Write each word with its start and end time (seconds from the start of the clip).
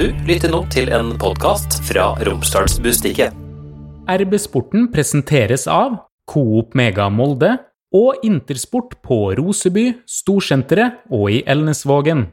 Du 0.00 0.06
lytter 0.24 0.48
nå 0.48 0.62
til 0.72 0.86
en 0.96 1.10
podkast 1.20 1.74
fra 1.84 2.14
Romsdalsbustikket. 2.24 3.34
RB 4.08 4.38
Sporten 4.40 4.86
presenteres 4.88 5.66
av 5.68 5.98
Coop 6.24 6.72
Mega 6.72 7.10
Molde 7.12 7.50
og 7.92 8.24
Intersport 8.24 8.96
på 9.04 9.18
Roseby, 9.36 9.90
Storsenteret 10.08 11.02
og 11.12 11.26
i 11.36 11.42
Elnesvågen. 11.44 12.30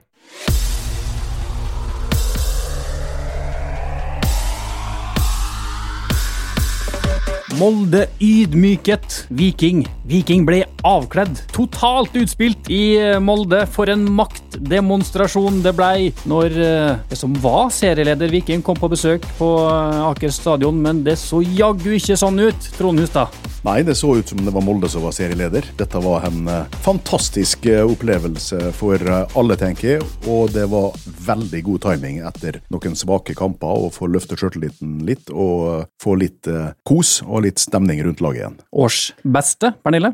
Molde 7.60 8.06
ydmyket 8.24 9.26
Viking. 9.28 9.84
Viking 10.08 10.47
ble 10.47 10.63
avkledd. 10.88 11.42
Totalt 11.54 12.15
utspilt 12.17 12.70
i 12.74 12.97
eh, 12.99 13.20
Molde. 13.24 13.63
For 13.72 13.90
en 13.92 14.06
maktdemonstrasjon 14.17 15.62
det 15.65 15.74
blei 15.78 16.12
når 16.30 16.58
eh, 16.63 16.94
det 17.09 17.20
som 17.20 17.35
var 17.44 17.71
serieleder 17.73 18.31
Viking 18.31 18.63
kom 18.66 18.80
på 18.80 18.89
besøk 18.91 19.25
på 19.39 19.52
eh, 19.67 20.02
Aker 20.08 20.34
stadion, 20.34 20.80
men 20.84 21.03
det 21.05 21.17
så 21.21 21.41
jaggu 21.44 21.94
ikke 21.97 22.17
sånn 22.20 22.39
ut, 22.41 22.70
Trond 22.77 23.02
Hustad. 23.03 23.34
Nei, 23.66 23.81
det 23.84 23.97
så 23.99 24.13
ut 24.16 24.30
som 24.30 24.39
det 24.45 24.53
var 24.55 24.63
Molde 24.63 24.88
som 24.91 25.03
var 25.03 25.16
serieleder. 25.16 25.66
Dette 25.80 25.99
var 25.99 26.23
en 26.30 26.45
fantastisk 26.85 27.66
opplevelse 27.67 28.69
for 28.77 29.02
alle, 29.11 29.58
tenker 29.59 29.89
jeg. 29.89 30.05
Og 30.30 30.53
det 30.53 30.67
var 30.72 30.95
veldig 31.25 31.63
god 31.66 31.83
timing 31.89 32.22
etter 32.30 32.61
noen 32.72 32.95
svake 32.95 33.35
kamper 33.35 33.88
å 33.88 33.89
få 33.91 34.08
løftet 34.13 34.39
sjøltilliten 34.39 35.02
litt 35.09 35.33
og 35.33 35.89
få 35.99 36.16
litt 36.22 36.47
kos 36.88 37.17
og 37.25 37.44
litt 37.49 37.59
stemning 37.59 37.99
rundt 38.05 38.23
laget 38.23 38.45
igjen. 38.45 38.58
Årsbeste, 38.85 39.73
Pernille? 39.83 40.13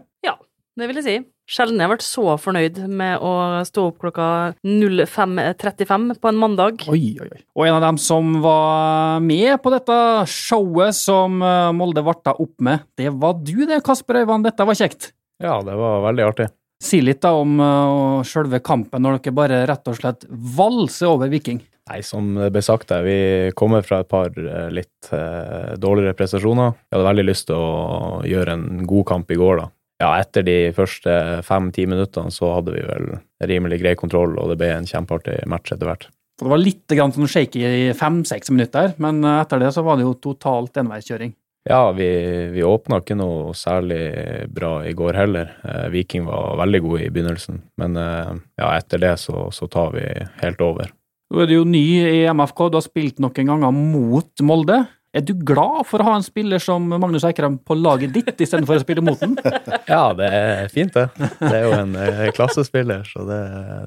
Det 0.74 0.88
vil 0.90 0.98
jeg 0.98 1.06
si. 1.06 1.16
Sjelden 1.54 1.78
jeg 1.78 1.86
har 1.86 1.92
vært 1.92 2.06
så 2.06 2.24
fornøyd 2.42 2.78
med 2.90 3.22
å 3.22 3.32
stå 3.68 3.84
opp 3.92 4.00
klokka 4.02 4.28
05.35 4.66 6.16
på 6.18 6.30
en 6.32 6.40
mandag. 6.40 6.82
Oi, 6.90 7.12
oi, 7.22 7.28
oi. 7.28 7.42
Og 7.60 7.68
en 7.68 7.76
av 7.78 7.84
dem 7.84 8.00
som 8.02 8.40
var 8.42 9.20
med 9.22 9.60
på 9.62 9.74
dette 9.74 9.98
showet 10.32 10.98
som 10.98 11.44
eh, 11.46 11.70
Molde 11.78 12.02
varta 12.06 12.34
opp 12.42 12.56
med, 12.66 12.88
det 12.98 13.12
var 13.12 13.38
du 13.44 13.68
det, 13.70 13.84
Kasper 13.86 14.24
Øyvand. 14.24 14.48
Dette 14.48 14.66
var 14.66 14.80
kjekt. 14.80 15.12
Ja, 15.44 15.60
det 15.66 15.76
var 15.78 16.02
veldig 16.08 16.26
artig. 16.32 16.50
Si 16.84 17.04
litt 17.04 17.22
da 17.24 17.36
om 17.38 17.62
uh, 17.62 18.24
sjølve 18.28 18.58
kampen, 18.64 19.06
når 19.06 19.20
dere 19.20 19.36
bare 19.38 19.62
rett 19.70 19.86
og 19.88 20.00
slett 20.00 20.26
valser 20.32 21.12
over 21.14 21.30
Viking. 21.32 21.62
Nei, 21.92 22.02
som 22.04 22.34
det 22.40 22.50
ble 22.56 22.64
sagt 22.66 22.90
der, 22.90 23.06
vi 23.06 23.54
kommer 23.60 23.86
fra 23.86 24.02
et 24.02 24.10
par 24.10 24.32
eh, 24.32 24.68
litt 24.72 25.10
dårligere 25.84 26.16
prestasjoner. 26.16 26.72
Jeg 26.88 26.96
hadde 26.96 27.08
veldig 27.10 27.26
lyst 27.28 27.50
til 27.50 27.60
å 27.60 28.22
gjøre 28.24 28.56
en 28.56 28.86
god 28.88 29.10
kamp 29.12 29.34
i 29.36 29.40
går, 29.40 29.60
da. 29.60 29.70
Ja, 30.04 30.10
etter 30.20 30.44
de 30.44 30.58
første 30.76 31.14
fem-ti 31.48 31.86
minuttene 31.88 32.34
så 32.34 32.50
hadde 32.58 32.74
vi 32.76 32.84
vel 32.84 33.14
rimelig 33.48 33.80
grei 33.84 33.94
kontroll, 34.00 34.36
og 34.36 34.52
det 34.52 34.60
ble 34.60 34.74
en 34.74 34.90
kjempeartig 34.90 35.44
match 35.48 35.72
etter 35.72 35.88
hvert. 35.88 36.10
Det 36.40 36.50
var 36.50 36.60
litt 36.60 36.90
grann 36.90 37.14
sånn 37.14 37.30
shaky 37.30 37.62
i 37.64 37.94
fem-seks 37.96 38.52
minutter, 38.52 38.96
men 39.04 39.22
eh, 39.24 39.40
etter 39.44 39.62
det 39.64 39.72
så 39.76 39.84
var 39.86 40.00
det 40.00 40.08
jo 40.08 40.18
totalt 40.20 40.82
enveiskjøring. 40.82 41.36
Ja, 41.70 41.94
vi, 41.96 42.08
vi 42.52 42.64
åpna 42.68 43.00
ikke 43.00 43.16
noe 43.16 43.54
særlig 43.56 44.02
bra 44.52 44.82
i 44.84 44.92
går 44.98 45.16
heller. 45.16 45.54
Eh, 45.64 45.86
Viking 45.94 46.26
var 46.28 46.58
veldig 46.60 46.82
gode 46.84 47.06
i 47.06 47.14
begynnelsen, 47.14 47.62
men 47.80 47.96
eh, 48.02 48.34
ja, 48.60 48.74
etter 48.74 49.00
det 49.06 49.14
så, 49.22 49.46
så 49.56 49.70
tar 49.72 49.94
vi 49.96 50.04
helt 50.42 50.66
over. 50.66 50.92
Nå 51.32 51.40
er 51.40 51.48
du 51.50 51.56
jo 51.56 51.64
ny 51.70 51.86
i 52.02 52.26
MFK, 52.34 52.66
du 52.68 52.82
har 52.82 52.86
spilt 52.86 53.24
noen 53.24 53.54
ganger 53.54 53.72
mot 53.72 54.44
Molde. 54.44 54.82
Er 55.14 55.22
du 55.22 55.36
glad 55.46 55.84
for 55.86 56.02
å 56.02 56.08
ha 56.08 56.14
en 56.18 56.24
spiller 56.26 56.62
som 56.62 56.88
Magnus 56.90 57.26
Eikrem 57.28 57.60
på 57.62 57.76
laget 57.78 58.16
ditt, 58.16 58.32
istedenfor 58.34 58.80
å 58.80 58.82
spille 58.82 59.04
mot 59.06 59.20
den? 59.22 59.36
Ja, 59.94 60.08
det 60.18 60.30
er 60.34 60.72
fint, 60.74 60.96
det. 60.96 61.30
Det 61.38 61.52
er 61.54 61.68
jo 61.68 61.76
en 61.78 61.94
eh, 62.02 62.24
klassespiller, 62.34 63.04
så 63.06 63.22
det, 63.28 63.42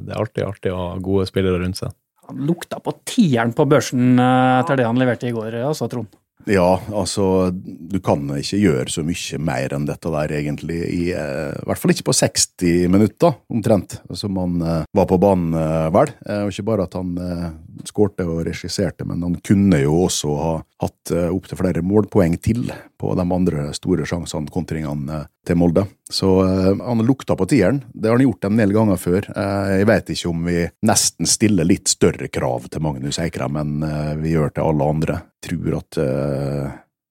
det 0.06 0.14
er 0.14 0.20
alltid 0.22 0.46
artig 0.46 0.74
å 0.74 0.84
ha 0.84 0.92
gode 1.02 1.26
spillere 1.26 1.58
rundt 1.64 1.80
seg. 1.80 1.90
Han 2.30 2.46
lukta 2.46 2.78
på 2.82 2.94
tieren 3.10 3.56
på 3.58 3.66
børsen 3.66 4.14
eh, 4.22 4.52
etter 4.60 4.78
det 4.78 4.86
han 4.86 5.02
leverte 5.02 5.26
i 5.26 5.34
går, 5.34 5.58
altså, 5.66 5.90
Trond. 5.90 6.14
Ja, 6.46 6.76
altså 6.94 7.50
du 7.50 7.96
kan 8.06 8.22
ikke 8.36 8.60
gjøre 8.60 8.92
så 8.92 9.02
mye 9.02 9.38
mer 9.42 9.72
enn 9.74 9.86
dette 9.88 10.10
der, 10.14 10.34
egentlig. 10.38 10.78
I, 10.94 11.08
eh, 11.10 11.56
hvert 11.66 11.82
fall 11.82 11.90
ikke 11.90 12.06
på 12.06 12.14
60 12.14 12.86
minutter, 12.92 13.34
omtrent, 13.50 13.98
som 14.14 14.38
han 14.38 14.60
eh, 14.62 14.84
var 14.94 15.08
på 15.10 15.18
banen, 15.18 15.50
eh, 15.58 15.88
vel. 15.96 16.14
Eh, 16.22 16.44
og 16.46 16.54
ikke 16.54 16.68
bare 16.70 16.86
at 16.86 16.94
han 16.94 17.16
eh, 17.18 17.48
skårte 17.84 18.26
og 18.28 18.44
regisserte, 18.46 19.04
men 19.08 19.22
han 19.22 19.36
kunne 19.44 19.80
jo 19.82 19.98
også 20.06 20.34
ha 20.40 20.52
hatt 20.82 21.12
eh, 21.14 21.28
opptil 21.32 21.60
flere 21.60 21.84
målpoeng 21.84 22.36
til 22.42 22.70
på 23.00 23.12
de 23.16 23.24
andre 23.24 23.70
store 23.76 24.06
sjansene, 24.08 24.50
kontringene 24.52 25.20
eh, 25.20 25.28
til 25.46 25.58
Molde. 25.60 25.86
Så 26.12 26.30
eh, 26.44 26.72
han 26.80 27.04
lukta 27.06 27.36
på 27.36 27.48
tieren. 27.50 27.82
Det 27.92 28.08
har 28.08 28.18
han 28.18 28.26
gjort 28.26 28.48
en 28.48 28.62
del 28.62 28.74
ganger 28.76 29.00
før. 29.00 29.30
Jeg 29.32 29.88
vet 29.90 30.12
ikke 30.14 30.32
om 30.32 30.48
vi 30.48 30.64
nesten 30.86 31.28
stiller 31.30 31.68
litt 31.68 31.92
større 31.92 32.30
krav 32.32 32.68
til 32.70 32.84
Magnus 32.86 33.20
Eikrem 33.22 33.60
enn 33.60 33.86
eh, 33.86 34.12
vi 34.22 34.34
gjør 34.36 34.56
til 34.56 34.68
alle 34.70 34.90
andre. 34.96 35.22
Jeg 35.36 35.46
Tror 35.46 35.74
at 35.78 35.96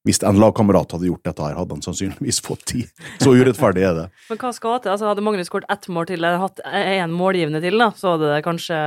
hvis 0.05 0.21
en 0.25 0.39
lagkamerat 0.41 0.93
hadde 0.95 1.09
gjort 1.09 1.25
dette, 1.25 1.41
her, 1.41 1.55
hadde 1.57 1.75
han 1.77 1.85
sannsynligvis 1.85 2.41
fått 2.45 2.65
ti. 2.69 2.83
Så 3.23 3.33
urettferdig 3.33 3.85
er 3.87 3.95
det. 3.97 4.09
Men 4.29 4.41
hva 4.41 4.51
skal 4.55 4.79
til? 4.83 4.93
Altså, 4.93 5.09
hadde 5.09 5.23
Magnus 5.25 5.49
skåret 5.49 5.69
ett 5.73 5.87
mål 5.89 6.09
til, 6.11 6.19
eller 6.21 6.43
hatt 6.43 6.61
én 6.69 7.15
målgivende 7.15 7.61
til, 7.63 7.79
da, 7.81 7.89
så 7.97 8.13
hadde 8.13 8.29
det 8.35 8.43
kanskje 8.45 8.77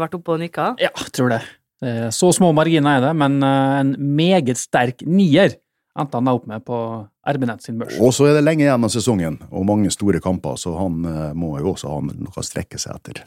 vært 0.00 0.18
oppe 0.18 0.34
og 0.34 0.42
nikka? 0.42 0.72
Ja, 0.82 0.90
tror 1.14 1.30
det. 1.36 1.44
Så 2.16 2.32
små 2.32 2.50
marginer 2.56 2.96
er 2.96 3.02
det, 3.04 3.12
men 3.20 3.38
en 3.44 3.94
meget 4.16 4.58
sterk 4.58 5.02
nier 5.04 5.54
endte 5.98 6.18
han 6.18 6.28
opp 6.30 6.46
med 6.48 6.64
på 6.66 6.78
Erbenett 7.26 7.64
sin 7.64 7.78
børs. 7.80 7.96
Og 8.02 8.12
så 8.14 8.28
er 8.28 8.36
det 8.36 8.44
lenge 8.44 8.62
igjen 8.62 8.86
av 8.86 8.92
sesongen, 8.92 9.38
og 9.50 9.66
mange 9.66 9.90
store 9.90 10.20
kamper, 10.22 10.58
så 10.60 10.76
han 10.78 11.00
uh, 11.02 11.32
må 11.34 11.56
jo 11.58 11.72
også 11.72 11.90
ha 11.90 11.98
noe 12.06 12.30
å 12.38 12.44
strekke 12.46 12.78
seg 12.78 13.00
etter. 13.00 13.22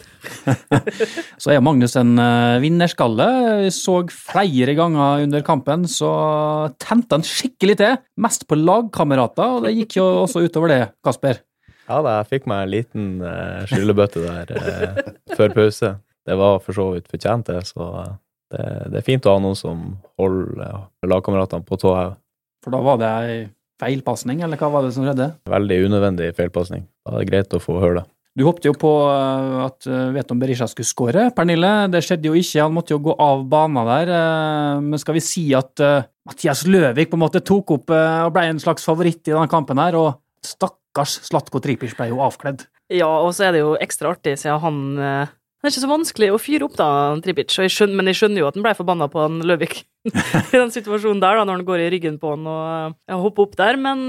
så 1.41 1.51
er 1.51 1.63
Magnus 1.65 1.97
en 1.99 2.13
uh, 2.15 2.61
vinnerskalle. 2.63 3.27
Vi 3.65 3.73
så 3.75 3.97
flere 4.13 4.77
ganger 4.77 5.25
under 5.25 5.43
kampen, 5.45 5.83
så 5.91 6.11
tente 6.79 7.17
han 7.17 7.27
skikkelig 7.27 7.79
til. 7.81 7.99
Mest 8.21 8.47
på 8.47 8.59
lagkamerater, 8.59 9.57
og 9.57 9.67
det 9.67 9.75
gikk 9.81 9.99
jo 9.99 10.07
også 10.23 10.45
utover 10.45 10.75
det, 10.75 10.81
Kasper. 11.05 11.43
Ja 11.89 11.99
da, 12.05 12.19
jeg 12.19 12.29
fikk 12.35 12.47
meg 12.47 12.63
en 12.63 12.73
liten 12.75 13.11
uh, 13.25 13.65
skyllebøtte 13.67 14.23
der 14.23 15.13
før 15.35 15.55
pause. 15.57 15.95
Det 16.29 16.37
var 16.37 16.59
for 16.61 16.77
så 16.77 16.91
vidt 16.93 17.09
fortjent, 17.09 17.49
det, 17.49 17.65
så 17.67 17.91
det, 18.53 18.63
det, 18.91 18.99
er 18.99 19.05
fint 19.05 19.25
å 19.25 19.35
ha 19.35 19.41
noen 19.41 19.57
som 19.57 19.85
holder 20.19 20.85
lagkameratene 21.09 21.65
på 21.65 21.79
tå. 21.81 21.93
For 22.63 22.75
da 22.75 22.83
var 22.83 22.99
det 23.01 23.09
ei 23.09 23.39
feilpasning, 23.79 24.43
eller 24.43 24.59
hva 24.59 24.71
var 24.73 24.85
det 24.85 24.93
som 24.95 25.05
skjedde? 25.07 25.31
Veldig 25.49 25.83
unødvendig 25.87 26.33
feilpasning. 26.37 26.87
Da 27.05 27.15
er 27.15 27.23
det 27.23 27.29
greit 27.31 27.55
å 27.55 27.61
få 27.63 27.79
høre 27.79 28.01
det. 28.01 28.09
Du 28.37 28.45
håpte 28.45 28.69
jo 28.69 28.75
på 28.77 28.89
eh, 29.09 29.55
at 29.65 29.87
eh, 29.89 30.11
Veton 30.15 30.39
Berisha 30.39 30.67
skulle 30.69 30.87
skåre, 30.87 31.25
Pernille. 31.35 31.71
Det 31.91 32.03
skjedde 32.05 32.29
jo 32.29 32.37
ikke, 32.37 32.61
han 32.61 32.75
måtte 32.75 32.93
jo 32.93 33.01
gå 33.09 33.15
av 33.19 33.41
banen 33.51 33.89
der. 33.89 34.11
Eh, 34.15 34.83
men 34.85 35.01
skal 35.01 35.17
vi 35.17 35.23
si 35.25 35.47
at 35.57 35.81
Mathias 36.29 36.63
Løvik 36.69 37.11
på 37.11 37.17
en 37.17 37.25
måte 37.25 37.43
tok 37.43 37.73
opp 37.79 37.95
og 37.95 38.35
ble 38.35 38.45
en 38.51 38.61
slags 38.61 38.85
favoritt 38.85 39.23
i 39.25 39.33
denne 39.33 39.49
kampen 39.51 39.81
her, 39.81 39.97
og 39.97 40.45
stakkars 40.45 41.17
Slatko 41.25 41.61
Tripic 41.63 41.97
ble 41.97 42.11
jo 42.11 42.21
avkledd? 42.23 42.67
Ja, 42.93 43.09
og 43.09 43.33
så 43.37 43.49
er 43.49 43.57
det 43.57 43.63
jo 43.63 43.75
ekstra 43.81 44.13
artig 44.13 44.37
siden 44.41 44.61
han 44.63 44.79
det 45.59 45.67
er 45.67 45.73
ikke 45.73 45.83
så 45.83 45.89
vanskelig 45.91 46.27
å 46.31 46.37
fyre 46.39 46.67
opp, 46.69 46.75
da, 46.79 46.85
Tripic, 47.19 47.51
jeg 47.51 47.73
skjønner, 47.75 47.97
men 47.99 48.07
jeg 48.07 48.21
skjønner 48.21 48.39
jo 48.39 48.47
at 48.47 48.55
han 48.55 48.63
ble 48.63 48.71
forbanna 48.77 49.09
på 49.11 49.19
han 49.19 49.41
Løvik 49.43 49.81
i 50.09 50.55
den 50.55 50.71
situasjonen 50.73 51.21
der, 51.23 51.39
da, 51.39 51.45
når 51.45 51.59
han 51.59 51.67
går 51.67 51.83
i 51.83 51.89
ryggen 51.95 52.19
på 52.21 52.35
han 52.35 52.47
og 52.47 52.95
ja, 53.09 53.19
hopper 53.19 53.47
opp 53.47 53.57
der. 53.59 53.79
Men 53.79 54.07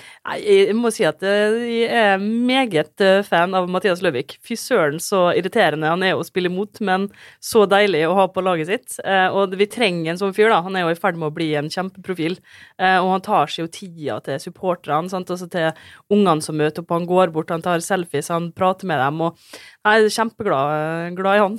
Nei, 0.00 0.36
jeg 0.44 0.74
må 0.78 0.90
si 0.94 1.04
at 1.08 1.22
eh, 1.26 1.56
jeg 1.66 1.88
er 1.96 2.20
meget 2.20 3.02
eh, 3.04 3.22
fan 3.26 3.54
av 3.56 3.68
Mathias 3.72 4.02
Løvik. 4.04 4.36
Fy 4.46 4.56
søren 4.58 5.00
så 5.02 5.30
irriterende 5.36 5.90
han 5.90 6.04
er 6.06 6.16
å 6.16 6.24
spille 6.26 6.52
mot, 6.52 6.80
men 6.84 7.08
så 7.42 7.64
deilig 7.68 8.04
å 8.08 8.14
ha 8.18 8.26
på 8.32 8.44
laget 8.44 8.70
sitt. 8.70 8.98
Eh, 9.02 9.28
og 9.34 9.56
vi 9.58 9.68
trenger 9.70 10.12
en 10.12 10.20
sånn 10.20 10.36
fyr, 10.36 10.50
da. 10.52 10.60
Han 10.66 10.78
er 10.78 10.86
jo 10.86 10.94
i 10.94 11.00
ferd 11.00 11.18
med 11.20 11.30
å 11.30 11.34
bli 11.34 11.50
en 11.58 11.70
kjempeprofil. 11.72 12.38
Og 12.80 13.08
han 13.12 13.24
tar 13.24 13.50
seg 13.50 13.64
jo 13.64 13.72
tida 13.74 14.18
til 14.24 14.38
supporterne, 14.42 15.10
sant, 15.12 15.30
altså 15.32 15.48
til 15.50 15.70
ungene 16.12 16.44
som 16.44 16.56
møter 16.58 16.84
opp. 16.84 16.94
Han 16.94 17.08
går 17.08 17.34
bort, 17.34 17.52
han 17.52 17.64
tar 17.64 17.82
selfies, 17.84 18.30
han 18.32 18.50
prater 18.56 18.88
med 18.88 19.00
dem, 19.02 19.20
og 19.26 19.58
jeg 19.84 20.06
er 20.06 20.14
kjempeglad 20.14 21.18
glad 21.18 21.36
i 21.36 21.42
han. 21.44 21.58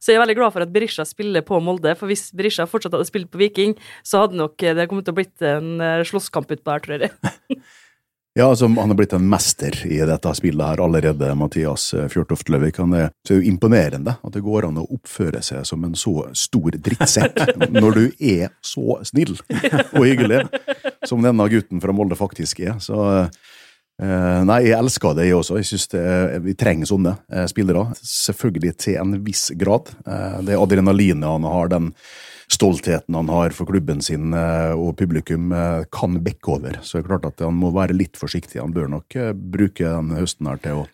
Så 0.00 0.12
jeg 0.12 0.18
er 0.18 0.24
veldig 0.24 0.38
glad 0.38 0.54
for 0.54 0.64
at 0.64 0.72
Berisha 0.72 1.04
spiller 1.04 1.44
på 1.44 1.60
Molde, 1.60 1.92
for 1.98 2.08
hvis 2.08 2.30
Berisha 2.36 2.64
fortsatt 2.68 2.96
hadde 2.96 3.08
spilt 3.08 3.28
på 3.32 3.42
Viking, 3.42 3.76
så 4.06 4.24
hadde 4.24 4.40
nok 4.40 4.56
det 4.56 4.88
kommet 4.88 5.04
til 5.06 5.14
å 5.14 5.18
blitt 5.20 5.44
en 5.44 5.76
eh, 5.84 6.00
slåsskamp 6.08 6.50
utpå 6.56 6.74
her, 6.74 6.84
tror 6.86 7.06
jeg. 7.06 7.14
Ja, 8.38 8.44
altså, 8.46 8.68
Han 8.68 8.92
er 8.92 8.94
blitt 8.94 9.12
en 9.12 9.26
mester 9.26 9.74
i 9.90 9.96
dette 10.06 10.32
spillet 10.38 10.62
her 10.62 10.80
allerede, 10.84 11.32
Mathias 11.34 11.88
eh, 11.98 12.06
Fjørtoft 12.12 12.48
Løvik. 12.48 12.78
Han 12.78 12.94
er, 12.94 13.08
så 13.26 13.34
er 13.34 13.48
imponerende 13.50 14.14
at 14.22 14.36
det 14.36 14.44
går 14.46 14.68
an 14.68 14.78
å 14.78 14.86
oppføre 14.86 15.42
seg 15.42 15.66
som 15.66 15.82
en 15.84 15.96
så 15.98 16.28
stor 16.38 16.78
drittsekk 16.78 17.40
når 17.74 17.98
du 17.98 18.04
er 18.22 18.52
så 18.62 19.00
snill 19.08 19.34
og 19.34 20.04
hyggelig 20.06 20.44
som 21.10 21.26
denne 21.26 21.48
gutten 21.50 21.82
fra 21.82 21.94
Molde 21.96 22.18
faktisk 22.18 22.62
er. 22.62 22.78
Så 22.78 22.94
nei, 24.00 24.62
jeg 24.70 24.78
elsker 24.78 25.16
det, 25.16 25.26
jeg 25.28 25.36
også. 25.36 25.58
Jeg 25.60 25.68
synes 25.68 25.88
det, 25.92 26.04
Vi 26.46 26.54
trenger 26.56 26.88
sånne 26.88 27.14
uh, 27.20 27.44
spillere. 27.50 27.84
Selvfølgelig 28.00 28.74
til 28.80 29.00
en 29.02 29.18
viss 29.26 29.50
grad. 29.60 29.92
Uh, 30.06 30.40
det 30.46 30.56
adrenalinet 30.56 31.28
han 31.28 31.48
har, 31.48 31.72
den 31.72 31.90
stoltheten 32.50 33.14
han 33.14 33.28
har 33.30 33.54
for 33.54 33.68
klubben 33.70 34.02
sin 34.02 34.34
eh, 34.34 34.72
og 34.74 34.96
publikum, 34.98 35.52
eh, 35.54 35.84
kan 35.94 36.18
bekke 36.24 36.54
over. 36.56 36.80
Så 36.82 36.98
det 36.98 37.04
er 37.04 37.08
klart 37.12 37.28
at 37.28 37.44
han 37.44 37.56
må 37.56 37.70
være 37.74 37.96
litt 37.96 38.18
forsiktig. 38.18 38.58
Han 38.60 38.74
bør 38.74 38.90
nok 38.90 39.16
eh, 39.16 39.30
bruke 39.32 39.86
den 39.86 40.10
høsten 40.16 40.50
her 40.50 40.58
til 40.64 40.82
å 40.82 40.88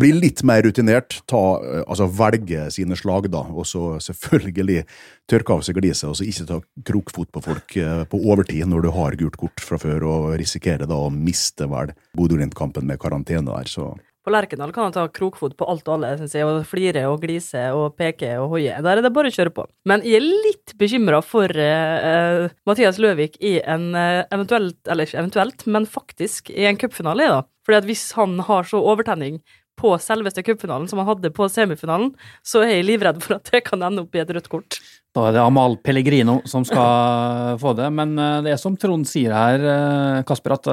bli 0.00 0.12
litt 0.16 0.44
mer 0.48 0.62
rutinert. 0.66 1.22
Ta, 1.30 1.42
altså 1.86 2.08
velge 2.12 2.68
sine 2.74 2.96
slag, 2.98 3.30
da, 3.32 3.42
og 3.48 3.66
så 3.68 3.96
selvfølgelig 4.04 4.84
tørke 5.30 5.56
av 5.56 5.64
seg 5.64 5.80
gliset, 5.80 6.10
og 6.10 6.18
så 6.18 6.28
ikke 6.28 6.48
ta 6.48 6.60
krokfot 6.92 7.32
på 7.32 7.44
folk 7.44 7.76
på 8.12 8.22
overtid 8.22 8.68
når 8.68 8.86
du 8.86 8.92
har 8.96 9.18
gult 9.20 9.36
kort 9.40 9.64
fra 9.64 9.80
før, 9.80 10.08
og 10.08 10.30
risikere 10.40 10.88
da 10.88 10.98
å 10.98 11.12
miste 11.12 11.68
vel 11.72 11.92
Bodø-Glimt-kampen 12.16 12.88
med 12.88 13.00
karantene 13.00 13.48
der. 13.48 13.70
så... 13.70 13.92
På 14.22 14.30
Lerkendal 14.30 14.70
kan 14.70 14.86
han 14.86 14.92
ta 14.94 15.08
krokfot 15.10 15.56
på 15.58 15.66
alt 15.66 15.88
og 15.88 15.96
alle, 15.96 16.12
synes 16.20 16.34
jeg, 16.36 16.46
og 16.46 16.66
flire 16.70 17.00
og 17.10 17.24
glise 17.24 17.62
og 17.74 17.96
peke 17.98 18.36
og 18.38 18.52
hoie. 18.52 18.76
Der 18.78 19.00
er 19.00 19.02
det 19.02 19.10
bare 19.14 19.32
å 19.32 19.34
kjøre 19.34 19.50
på. 19.56 19.64
Men 19.90 20.04
jeg 20.06 20.20
er 20.20 20.28
litt 20.46 20.74
bekymra 20.78 21.18
for 21.26 21.50
uh, 21.50 22.46
Mathias 22.68 23.00
Løvik 23.02 23.40
i 23.42 23.56
en 23.58 23.88
uh, 23.96 24.22
eventuelt, 24.30 24.78
eller 24.86 25.10
ikke 25.10 25.18
eventuelt, 25.24 25.66
men 25.66 25.90
faktisk 25.90 26.52
i 26.54 26.68
en 26.70 26.78
cupfinale, 26.78 27.26
da. 27.34 27.40
Fordi 27.66 27.80
at 27.80 27.88
hvis 27.88 28.04
han 28.14 28.38
har 28.46 28.70
så 28.70 28.78
overtenning 28.78 29.40
på 29.82 29.90
selveste 29.98 30.44
cupfinalen 30.46 30.86
som 30.86 31.02
han 31.02 31.10
hadde 31.10 31.32
på 31.34 31.48
semifinalen, 31.50 32.12
så 32.46 32.62
er 32.62 32.76
jeg 32.76 32.86
livredd 32.92 33.18
for 33.24 33.40
at 33.40 33.50
det 33.50 33.64
kan 33.66 33.82
ende 33.82 34.04
opp 34.04 34.14
i 34.14 34.22
et 34.22 34.30
rødt 34.30 34.46
kort. 34.52 34.78
Da 35.16 35.26
er 35.26 35.34
det 35.34 35.42
Amal 35.42 35.74
Pellegrino 35.82 36.38
som 36.46 36.62
skal 36.68 37.58
få 37.58 37.74
det, 37.76 37.90
men 37.90 38.14
det 38.46 38.54
er 38.54 38.60
som 38.60 38.78
Trond 38.78 39.08
sier 39.08 39.34
her, 39.34 40.22
Kasper, 40.28 40.54
at 40.60 40.70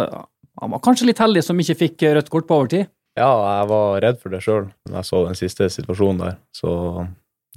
han 0.61 0.75
var 0.75 0.83
kanskje 0.85 1.09
litt 1.09 1.21
heldig 1.23 1.41
som 1.47 1.59
ikke 1.59 1.79
fikk 1.81 2.07
rødt 2.19 2.31
kort 2.31 2.47
på 2.47 2.61
overtid. 2.61 2.91
Ja, 3.17 3.31
jeg 3.59 3.69
var 3.71 4.01
redd 4.03 4.19
for 4.21 4.33
det 4.33 4.43
sjøl 4.45 4.69
da 4.87 4.99
jeg 4.99 5.09
så 5.09 5.23
den 5.25 5.39
siste 5.39 5.69
situasjonen 5.73 6.21
der. 6.21 6.37
Så 6.55 6.71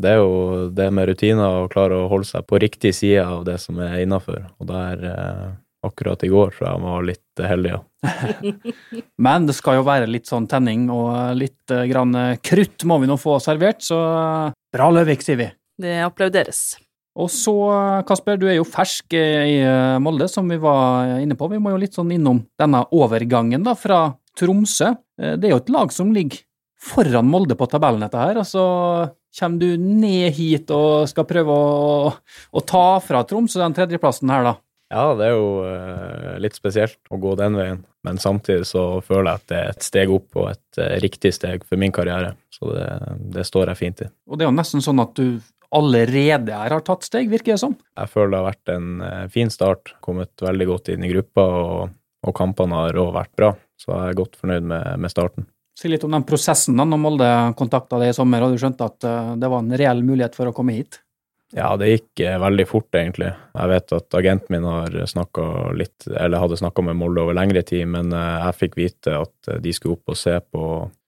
det 0.00 0.14
er 0.14 0.22
jo 0.22 0.68
det 0.72 0.88
med 0.94 1.10
rutiner 1.10 1.62
å 1.62 1.70
klare 1.72 1.98
å 2.00 2.08
holde 2.10 2.28
seg 2.28 2.46
på 2.48 2.60
riktig 2.62 2.94
side 2.96 3.24
av 3.24 3.44
det 3.46 3.58
som 3.60 3.80
er 3.82 4.00
innafor. 4.02 4.46
Og 4.62 4.68
der 4.70 5.04
eh, 5.08 5.48
akkurat 5.84 6.22
i 6.24 6.30
går 6.32 6.54
tror 6.54 6.66
jeg 6.66 6.76
jeg 6.78 6.84
var 6.86 7.08
litt 7.10 7.42
heldig, 7.52 7.74
ja. 7.74 7.80
Men 9.26 9.46
det 9.46 9.54
skal 9.58 9.78
jo 9.78 9.86
være 9.86 10.08
litt 10.10 10.30
sånn 10.30 10.48
tenning 10.50 10.88
og 10.90 11.12
litt 11.38 11.74
eh, 11.74 11.84
grann 11.90 12.16
eh, 12.18 12.38
krutt 12.42 12.86
må 12.88 12.98
vi 13.02 13.10
nå 13.10 13.18
få 13.20 13.36
servert, 13.42 13.84
så 13.84 14.00
bra 14.72 14.88
Løvik, 14.94 15.22
sier 15.26 15.38
vi. 15.42 15.50
Det 15.82 16.00
applauderes. 16.06 16.72
Og 17.12 17.28
så, 17.28 17.52
Kasper, 18.08 18.38
du 18.40 18.46
er 18.48 18.56
jo 18.56 18.64
fersk 18.64 19.12
i 19.12 19.58
Molde, 20.00 20.30
som 20.32 20.46
vi 20.48 20.56
var 20.56 21.18
inne 21.20 21.36
på. 21.36 21.44
Vi 21.52 21.58
må 21.60 21.74
jo 21.74 21.80
litt 21.82 21.92
sånn 21.92 22.14
innom 22.14 22.38
denne 22.56 22.86
overgangen 22.96 23.66
da, 23.66 23.74
fra 23.76 24.06
Tromsø. 24.38 24.94
Eh, 25.20 25.36
Det 25.36 25.48
er 25.50 25.56
jo 25.56 25.62
et 25.62 25.72
lag 25.74 25.92
som 25.94 26.12
ligger 26.14 26.42
foran 26.82 27.28
Molde 27.30 27.54
på 27.54 27.68
tabellen, 27.70 28.02
dette 28.02 28.18
her. 28.18 28.40
Altså, 28.42 28.62
kommer 29.38 29.58
du 29.62 29.76
ned 29.78 30.32
hit 30.34 30.70
og 30.74 31.06
skal 31.08 31.24
prøve 31.28 31.54
å, 31.54 32.10
å 32.52 32.60
ta 32.66 32.98
fra 33.04 33.22
Tromsø 33.24 33.60
den 33.62 33.76
tredjeplassen 33.76 34.30
her, 34.34 34.42
da? 34.50 34.54
Ja, 34.92 35.04
det 35.16 35.24
er 35.30 35.36
jo 35.38 35.46
eh, 35.64 36.34
litt 36.42 36.58
spesielt 36.58 36.98
å 37.08 37.16
gå 37.22 37.30
den 37.40 37.54
veien, 37.56 37.78
men 38.04 38.18
samtidig 38.20 38.66
så 38.68 39.00
føler 39.00 39.30
jeg 39.30 39.40
at 39.40 39.46
det 39.48 39.60
er 39.62 39.70
et 39.72 39.86
steg 39.86 40.10
opp 40.12 40.36
og 40.42 40.50
et 40.50 40.80
eh, 40.84 40.98
riktig 41.00 41.32
steg 41.32 41.64
for 41.64 41.80
min 41.80 41.94
karriere, 41.96 42.34
så 42.52 42.74
det, 42.74 42.88
det 43.38 43.46
står 43.48 43.72
jeg 43.72 43.80
fint 43.80 44.02
i. 44.04 44.10
Og 44.28 44.36
det 44.36 44.44
er 44.44 44.50
jo 44.50 44.58
nesten 44.58 44.84
sånn 44.84 45.00
at 45.00 45.14
du 45.16 45.38
allerede 45.72 46.52
her 46.52 46.74
har 46.76 46.84
tatt 46.84 47.06
steg, 47.08 47.30
virker 47.32 47.54
det 47.54 47.62
som. 47.62 47.72
Jeg 47.96 48.12
føler 48.12 48.34
det 48.34 48.40
har 48.42 48.50
vært 48.50 48.72
en 48.74 48.90
fin 49.32 49.48
start, 49.54 49.94
kommet 50.04 50.44
veldig 50.44 50.66
godt 50.68 50.90
inn 50.92 51.06
i 51.08 51.12
gruppa, 51.14 51.46
og, 51.62 51.94
og 52.28 52.36
kampene 52.36 52.82
har 52.82 52.98
òg 53.00 53.14
vært 53.16 53.32
bra, 53.40 53.54
så 53.82 53.92
jeg 53.96 54.12
er 54.12 54.20
godt 54.22 54.38
fornøyd 54.38 54.70
med, 54.70 55.02
med 55.02 55.12
starten. 55.12 55.50
Si 55.78 55.88
litt 55.88 56.04
om 56.04 56.12
den 56.12 56.26
prosessen 56.28 56.76
da, 56.76 56.84
når 56.84 57.00
Molde 57.00 57.30
kontakta 57.56 58.00
deg 58.00 58.12
i 58.12 58.16
sommer, 58.16 58.44
og 58.44 58.52
du 58.52 58.60
skjønte 58.60 58.86
at 58.86 59.08
eh, 59.08 59.32
det 59.40 59.48
var 59.48 59.64
en 59.64 59.78
reell 59.80 60.04
mulighet 60.04 60.36
for 60.36 60.50
å 60.50 60.54
komme 60.56 60.76
hit. 60.76 61.00
Ja, 61.56 61.72
det 61.80 61.88
gikk 61.90 62.22
eh, 62.24 62.38
veldig 62.40 62.66
fort, 62.68 62.90
egentlig. 62.96 63.32
Jeg 63.56 63.72
vet 63.72 63.94
at 63.96 64.18
agenten 64.18 64.56
min 64.56 64.68
har 64.68 64.92
litt, 65.76 66.08
eller 66.12 66.42
hadde 66.42 66.60
snakka 66.60 66.84
med 66.84 66.98
Molde 67.00 67.24
over 67.24 67.36
lengre 67.36 67.64
tid, 67.64 67.86
men 67.94 68.12
eh, 68.12 68.34
jeg 68.48 68.58
fikk 68.60 68.76
vite 68.80 69.16
at 69.24 69.54
de 69.64 69.72
skulle 69.76 69.96
opp 69.96 70.12
og 70.12 70.20
se 70.20 70.36
på 70.44 70.66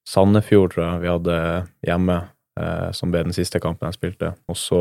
Sandefjord, 0.08 0.74
tror 0.74 0.86
jeg 0.86 1.04
vi 1.04 1.12
hadde 1.12 1.36
hjemme, 1.88 2.22
som 2.94 3.10
ble 3.10 3.24
den 3.24 3.34
siste 3.34 3.58
kampen 3.58 3.88
jeg 3.88 3.96
spilte. 3.96 4.28
Og 4.52 4.54
så 4.54 4.78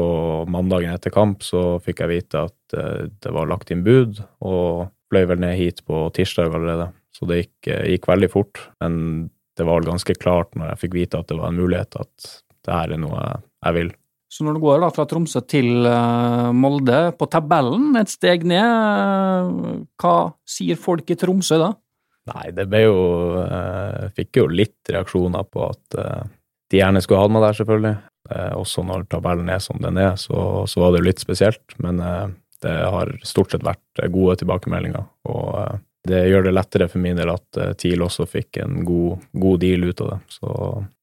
mandagen 0.51 0.91
etter 0.93 1.09
kamp 1.15 1.41
så 1.41 1.79
fikk 1.81 2.03
jeg 2.03 2.11
vite 2.11 2.43
at 2.51 2.75
det 3.23 3.31
var 3.33 3.47
lagt 3.49 3.71
inn 3.73 3.81
bud, 3.87 4.19
og 4.45 4.91
fløy 5.09 5.23
vel 5.31 5.41
ned 5.41 5.55
hit 5.57 5.79
på 5.87 6.03
tirsdag 6.13 6.51
allerede. 6.51 6.91
Så 7.13 7.27
det 7.29 7.43
gikk, 7.43 7.57
eh, 7.69 7.89
gikk 7.93 8.07
veldig 8.09 8.29
fort, 8.33 8.61
men 8.81 9.29
det 9.57 9.67
var 9.67 9.85
ganske 9.85 10.15
klart 10.17 10.55
når 10.57 10.73
jeg 10.73 10.85
fikk 10.85 10.95
vite 10.97 11.19
at 11.19 11.29
det 11.29 11.37
var 11.37 11.51
en 11.51 11.59
mulighet, 11.61 11.99
at 12.01 12.31
det 12.65 12.73
her 12.73 12.95
er 12.95 13.01
noe 13.01 13.19
jeg, 13.19 13.43
jeg 13.67 13.77
vil. 13.77 13.91
Så 14.33 14.45
når 14.45 14.57
du 14.57 14.63
går 14.63 14.79
da 14.81 14.89
fra 14.95 15.05
Tromsø 15.05 15.43
til 15.45 15.85
eh, 15.85 16.49
Molde, 16.57 17.01
på 17.19 17.29
tabellen 17.29 17.93
et 17.99 18.09
steg 18.09 18.47
ned, 18.49 18.65
eh, 18.65 19.75
hva 20.01 20.15
sier 20.49 20.79
folk 20.79 21.13
i 21.13 21.19
Tromsø 21.19 21.61
da? 21.61 21.69
Nei, 22.31 22.53
det 22.55 22.63
ble 22.71 22.85
jo 22.85 22.99
Jeg 23.43 24.11
Fikk 24.15 24.37
jo 24.39 24.45
litt 24.47 24.87
reaksjoner 24.87 25.43
på 25.43 25.65
at 25.67 25.97
de 26.71 26.79
gjerne 26.79 27.01
skulle 27.03 27.19
hatt 27.19 27.33
meg 27.35 27.43
der, 27.43 27.57
selvfølgelig. 27.57 27.97
Også 28.55 28.85
når 28.87 29.03
tabellen 29.11 29.51
er 29.51 29.59
som 29.59 29.81
den 29.83 29.99
er, 29.99 30.13
så, 30.15 30.63
så 30.63 30.79
var 30.79 30.93
det 30.93 31.01
jo 31.01 31.07
litt 31.09 31.19
spesielt. 31.19 31.75
Men 31.83 31.99
det 32.63 32.71
har 32.95 33.11
stort 33.27 33.51
sett 33.51 33.67
vært 33.67 34.05
gode 34.15 34.37
tilbakemeldinger. 34.39 35.03
Og 35.27 35.83
det 36.07 36.25
gjør 36.27 36.47
det 36.47 36.55
lettere 36.55 36.89
for 36.91 37.03
min 37.03 37.19
del 37.19 37.31
at 37.31 37.59
eh, 37.59 37.75
TIL 37.79 38.03
også 38.03 38.27
fikk 38.27 38.59
en 38.63 38.81
god, 38.87 39.23
god 39.39 39.61
deal 39.63 39.85
ut 39.87 40.01
av 40.03 40.09
det. 40.13 40.19
Så 40.35 40.49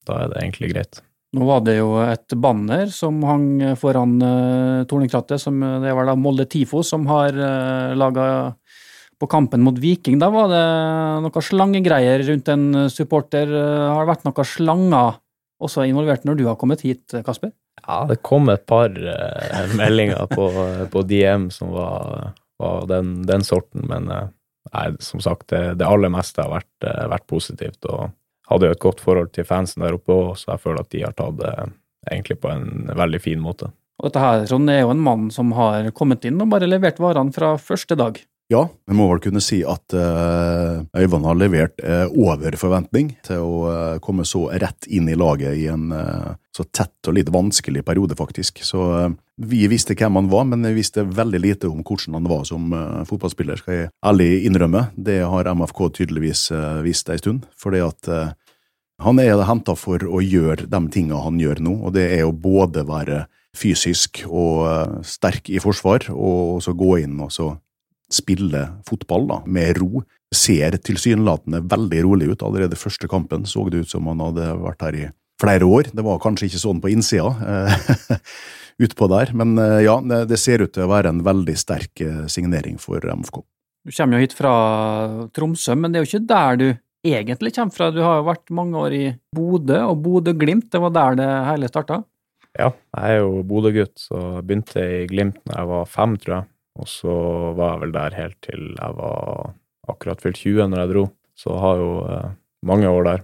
da 0.09 0.19
er 0.25 0.33
det 0.33 0.43
egentlig 0.43 0.75
greit. 0.75 1.01
Nå 1.31 1.47
var 1.47 1.63
det 1.63 1.77
jo 1.79 1.93
et 2.03 2.35
banner 2.43 2.89
som 2.91 3.21
hang 3.23 3.47
foran 3.79 4.17
uh, 4.19 4.83
Tornekrattet, 4.91 5.39
som 5.39 5.61
eh, 5.63 5.79
det 5.85 5.95
var 5.95 6.09
da 6.09 6.17
Molde 6.19 6.49
Tifo 6.51 6.83
som 6.87 7.07
har 7.07 7.37
uh, 7.39 7.95
laga 7.95 8.25
på 9.21 9.29
kampen 9.31 9.63
mot 9.63 9.79
Viking. 9.79 10.19
Da 10.19 10.31
var 10.33 10.51
det 10.51 10.65
noen 11.23 11.47
slangegreier 11.47 12.25
rundt 12.27 12.51
en 12.51 12.67
supporter. 12.91 13.47
Uh, 13.47 13.93
har 13.95 14.03
det 14.03 14.11
vært 14.11 14.27
noen 14.27 14.51
slanger 14.53 15.21
også 15.63 15.87
involvert 15.87 16.27
når 16.27 16.41
du 16.41 16.45
har 16.49 16.59
kommet 16.59 16.83
hit, 16.83 17.07
Kasper? 17.23 17.55
Ja, 17.87 18.03
det 18.11 18.19
kom 18.27 18.51
et 18.51 18.67
par 18.69 18.91
uh, 18.91 19.77
meldinger 19.79 20.27
på, 20.35 20.51
på 20.91 21.07
DM 21.07 21.47
som 21.55 21.71
var, 21.77 22.35
var 22.61 22.91
den, 22.91 23.21
den 23.29 23.47
sorten, 23.47 23.87
men 23.87 24.11
nei, 24.75 24.87
som 25.03 25.23
sagt, 25.25 25.49
det, 25.53 25.79
det 25.81 25.89
aller 25.89 26.13
meste 26.13 26.43
har 26.45 26.53
vært, 26.53 26.73
eh, 26.87 27.07
vært 27.11 27.29
positivt. 27.31 27.85
og 27.89 28.11
hadde 28.51 28.67
jo 28.67 28.75
et 28.75 28.83
godt 28.83 29.03
forhold 29.03 29.31
til 29.35 29.47
fansen 29.47 29.85
der 29.85 29.95
oppe 29.95 30.15
òg, 30.15 30.33
så 30.39 30.55
jeg 30.55 30.65
føler 30.65 30.83
at 30.83 30.91
de 30.91 31.05
har 31.05 31.15
tatt 31.15 31.37
det 31.39 31.53
egentlig 32.11 32.41
på 32.43 32.51
en 32.51 32.91
veldig 32.99 33.21
fin 33.23 33.43
måte. 33.43 33.71
Og 34.01 34.09
dette 34.09 34.23
her, 34.25 34.47
Trond, 34.49 34.71
er 34.73 34.83
jo 34.83 34.93
en 34.95 35.05
mann 35.05 35.29
som 35.35 35.53
har 35.55 35.91
kommet 35.97 36.25
inn 36.27 36.41
og 36.41 36.51
bare 36.51 36.69
levert 36.69 36.99
varene 37.03 37.35
fra 37.37 37.53
første 37.61 37.99
dag. 38.01 38.19
Ja, 38.51 38.65
jeg 38.91 38.97
må 38.99 39.05
vel 39.13 39.21
kunne 39.23 39.41
si 39.45 39.61
at 39.63 39.95
uh, 39.95 40.83
Øyvind 40.99 41.27
har 41.29 41.37
levert 41.39 41.77
uh, 41.87 42.09
over 42.19 42.57
forventning 42.59 43.13
til 43.23 43.45
å 43.47 43.53
uh, 43.71 43.99
komme 44.03 44.25
så 44.27 44.49
rett 44.51 44.89
inn 44.91 45.07
i 45.07 45.15
laget 45.15 45.55
i 45.55 45.69
en 45.71 45.93
så 46.51 46.67
tett 46.75 47.07
og 47.07 47.15
litt 47.15 47.31
vanskelig 47.31 47.85
periode, 47.87 48.17
faktisk. 48.19 48.59
Så 48.67 48.83
vi 49.39 49.63
visste 49.71 49.95
hvem 49.95 50.19
han 50.19 50.31
var, 50.33 50.49
men 50.51 50.67
vi 50.67 50.81
visste 50.81 51.05
veldig 51.07 51.41
lite 51.45 51.71
om 51.71 51.85
hvordan 51.87 52.19
han 52.19 52.27
var 52.27 52.43
som 52.49 52.75
fotballspiller, 53.07 53.61
skal 53.63 53.77
jeg 53.77 53.93
ærlig 54.05 54.29
innrømme. 54.49 54.89
Det 54.99 55.21
har 55.23 55.53
MFK 55.55 55.85
tydeligvis 56.01 56.49
visst 56.83 57.09
en 57.09 57.23
stund, 57.23 57.47
fordi 57.55 57.85
at 57.87 58.11
han 59.07 59.23
er 59.23 59.47
henta 59.47 59.79
for 59.79 60.03
å 60.03 60.19
gjøre 60.21 60.67
de 60.67 60.83
tinga 60.91 61.23
han 61.23 61.39
gjør 61.41 61.63
nå, 61.63 61.79
og 61.87 61.95
det 61.95 62.09
er 62.19 62.27
å 62.27 62.35
både 62.35 62.83
være 62.91 63.23
fysisk 63.57 64.25
og 64.27 65.07
sterk 65.07 65.55
i 65.55 65.63
forsvar, 65.63 66.11
og 66.11 66.59
så 66.67 66.75
gå 66.75 66.97
inn 67.07 67.15
og 67.23 67.31
så 67.33 67.55
spille 68.13 68.67
fotball 68.89 69.29
da, 69.31 69.41
med 69.47 69.79
ro. 69.81 70.05
Ser 70.35 70.77
tilsynelatende 70.79 71.63
veldig 71.71 72.03
rolig 72.07 72.31
ut. 72.33 72.45
Allerede 72.47 72.79
første 72.79 73.09
kampen 73.11 73.47
så 73.49 73.67
det 73.71 73.85
ut 73.85 73.93
som 73.93 74.07
han 74.11 74.23
hadde 74.23 74.53
vært 74.63 74.87
her 74.87 74.99
i 74.99 75.07
flere 75.41 75.67
år. 75.67 75.91
Det 75.95 76.05
var 76.07 76.21
kanskje 76.23 76.51
ikke 76.51 76.63
sånn 76.63 76.83
på 76.83 76.93
innsida 76.93 77.33
utpå 78.85 79.09
der, 79.13 79.33
men 79.37 79.57
ja, 79.85 79.97
det 80.29 80.39
ser 80.41 80.63
ut 80.65 80.73
til 80.73 80.87
å 80.87 80.93
være 80.93 81.11
en 81.13 81.25
veldig 81.25 81.57
sterk 81.59 82.01
signering 82.33 82.79
for 82.81 83.05
MFK. 83.05 83.43
Du 83.85 83.93
kommer 83.97 84.19
jo 84.19 84.27
hit 84.27 84.37
fra 84.37 84.53
Tromsø, 85.37 85.75
men 85.77 85.93
det 85.93 86.01
er 86.01 86.05
jo 86.05 86.11
ikke 86.11 86.29
der 86.29 86.61
du 86.61 86.67
egentlig 87.07 87.55
kommer 87.57 87.73
fra. 87.73 87.91
Du 87.95 88.03
har 88.05 88.21
jo 88.21 88.29
vært 88.29 88.53
mange 88.53 88.81
år 88.81 88.97
i 88.97 89.05
Bodø 89.37 89.79
og 89.87 90.03
Bodø-Glimt. 90.05 90.69
Det 90.73 90.81
var 90.83 90.93
der 90.97 91.21
det 91.23 91.29
hele 91.49 91.71
starta? 91.71 92.03
Ja, 92.59 92.73
jeg 92.97 93.15
er 93.15 93.23
jo 93.23 93.43
Bodø-gutt, 93.47 93.95
så 94.03 94.41
begynte 94.43 94.83
jeg 94.83 95.05
i 95.05 95.11
Glimt 95.11 95.39
da 95.47 95.61
jeg 95.63 95.71
var 95.71 95.89
fem, 95.89 96.17
tror 96.21 96.37
jeg. 96.37 96.49
Og 96.81 96.89
så 96.89 97.15
var 97.59 97.75
jeg 97.75 97.83
vel 97.85 97.95
der 97.97 98.17
helt 98.17 98.39
til 98.47 98.71
jeg 98.73 98.97
var 98.97 99.53
akkurat 99.91 100.23
fylt 100.23 100.41
20 100.41 100.71
når 100.73 100.83
jeg 100.83 100.93
dro. 100.95 101.05
Så 101.39 101.53
jeg 101.53 101.65
har 101.65 101.83
jo 101.83 101.93
eh, 102.09 102.33
mange 102.69 102.91
år 102.91 103.07
der. 103.09 103.23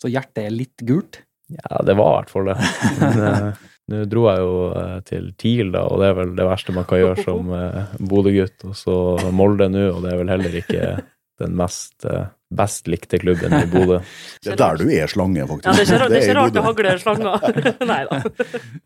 Så 0.00 0.10
hjertet 0.12 0.46
er 0.46 0.54
litt 0.54 0.84
gult? 0.86 1.22
Ja, 1.52 1.80
det 1.84 1.96
var 1.98 2.10
i 2.10 2.18
hvert 2.18 2.32
fall 2.32 2.50
det. 2.50 2.58
Men 3.00 3.24
eh, 3.28 3.64
nå 3.92 4.04
dro 4.08 4.28
jeg 4.30 4.44
jo 4.44 4.54
eh, 4.80 4.94
til 5.08 5.26
TIL, 5.40 5.74
da, 5.74 5.84
og 5.88 6.00
det 6.00 6.10
er 6.10 6.16
vel 6.20 6.36
det 6.38 6.48
verste 6.48 6.76
man 6.76 6.86
kan 6.88 7.02
gjøre 7.02 7.26
som 7.26 7.52
eh, 7.56 7.98
Bodø-gutt. 8.00 8.68
Og 8.70 8.78
så 8.78 8.96
Molde 9.36 9.68
nå, 9.72 9.90
og 9.92 10.00
det 10.04 10.14
er 10.14 10.22
vel 10.22 10.32
heller 10.36 10.56
ikke 10.62 10.94
den 11.42 11.56
mest 11.58 12.06
best 12.54 12.86
likte 12.86 13.18
klubben 13.18 13.54
i 13.56 13.64
Bodø. 13.66 13.98
Det 14.44 14.54
er 14.54 14.60
der 14.60 14.78
du 14.78 14.86
er 14.92 15.10
slange, 15.10 15.46
faktisk. 15.50 15.66
Ja, 15.66 15.74
det 15.74 15.82
er 15.82 15.88
ikke, 15.88 16.08
det 16.12 16.18
er 16.18 16.28
ikke 16.28 16.36
rart 16.38 16.54
det 16.54 16.64
hagler 16.68 17.00
slanger. 17.02 17.48
Nei 17.90 18.00
da. 18.06 18.20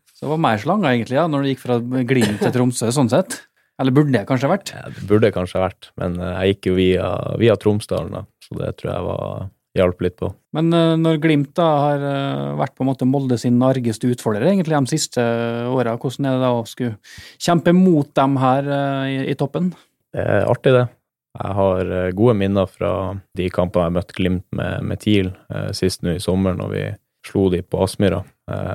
Så 0.09 0.25
det 0.25 0.31
var 0.31 0.41
mer 0.47 0.63
slanger, 0.63 0.89
egentlig, 0.89 1.19
ja, 1.19 1.27
når 1.29 1.45
du 1.45 1.51
gikk 1.51 1.61
fra 1.63 1.77
Glimt 2.09 2.41
til 2.41 2.55
Tromsø, 2.55 2.89
sånn 2.95 3.11
sett. 3.11 3.37
Eller 3.79 3.95
burde 3.95 4.11
det 4.11 4.25
kanskje 4.27 4.49
vært? 4.51 4.73
Ja, 4.75 4.89
Det 4.91 5.05
burde 5.07 5.31
kanskje 5.31 5.63
vært, 5.63 5.93
men 5.99 6.19
eh, 6.19 6.35
jeg 6.35 6.55
gikk 6.55 6.69
jo 6.69 6.75
via, 6.79 7.07
via 7.39 7.55
Tromsdalen, 7.59 8.11
da, 8.17 8.25
så 8.43 8.59
det 8.59 8.73
tror 8.81 8.91
jeg 8.91 9.07
var, 9.07 9.47
hjalp 9.77 10.01
litt 10.03 10.17
på. 10.19 10.31
Men 10.57 10.73
eh, 10.75 10.95
når 10.99 11.19
Glimt 11.23 11.51
da 11.55 11.67
har 11.85 12.05
eh, 12.09 12.45
vært 12.59 12.75
på 12.75 12.83
en 12.83 12.89
måte 12.89 13.07
Molde 13.07 13.37
sin 13.39 13.59
argeste 13.63 14.09
utfordrer 14.11 14.49
egentlig 14.49 14.75
de 14.75 14.91
siste 14.91 15.23
åra, 15.71 15.95
hvordan 15.95 16.27
er 16.27 16.35
det 16.35 16.43
da 16.43 16.53
å 16.57 16.65
skulle 16.67 16.97
kjempe 17.39 17.75
mot 17.77 18.09
dem 18.19 18.39
her 18.41 18.71
i, 19.07 19.19
i 19.31 19.37
toppen? 19.39 19.71
Det 20.11 20.25
er 20.25 20.49
artig, 20.49 20.73
det. 20.75 20.87
Jeg 21.39 21.55
har 21.55 21.91
gode 22.17 22.33
minner 22.35 22.67
fra 22.67 22.91
de 23.37 23.47
kampene 23.53 23.85
jeg 23.85 23.95
møtte 23.99 24.17
Glimt 24.17 24.45
med, 24.57 24.89
med 24.89 24.99
TIL 24.99 25.29
sist 25.77 26.01
nå 26.03 26.17
i 26.17 26.23
sommer, 26.23 26.57
når 26.57 26.71
vi 26.73 26.81
slo 27.29 27.45
de 27.53 27.61
på 27.61 27.83
Aspmyra. 27.85 28.23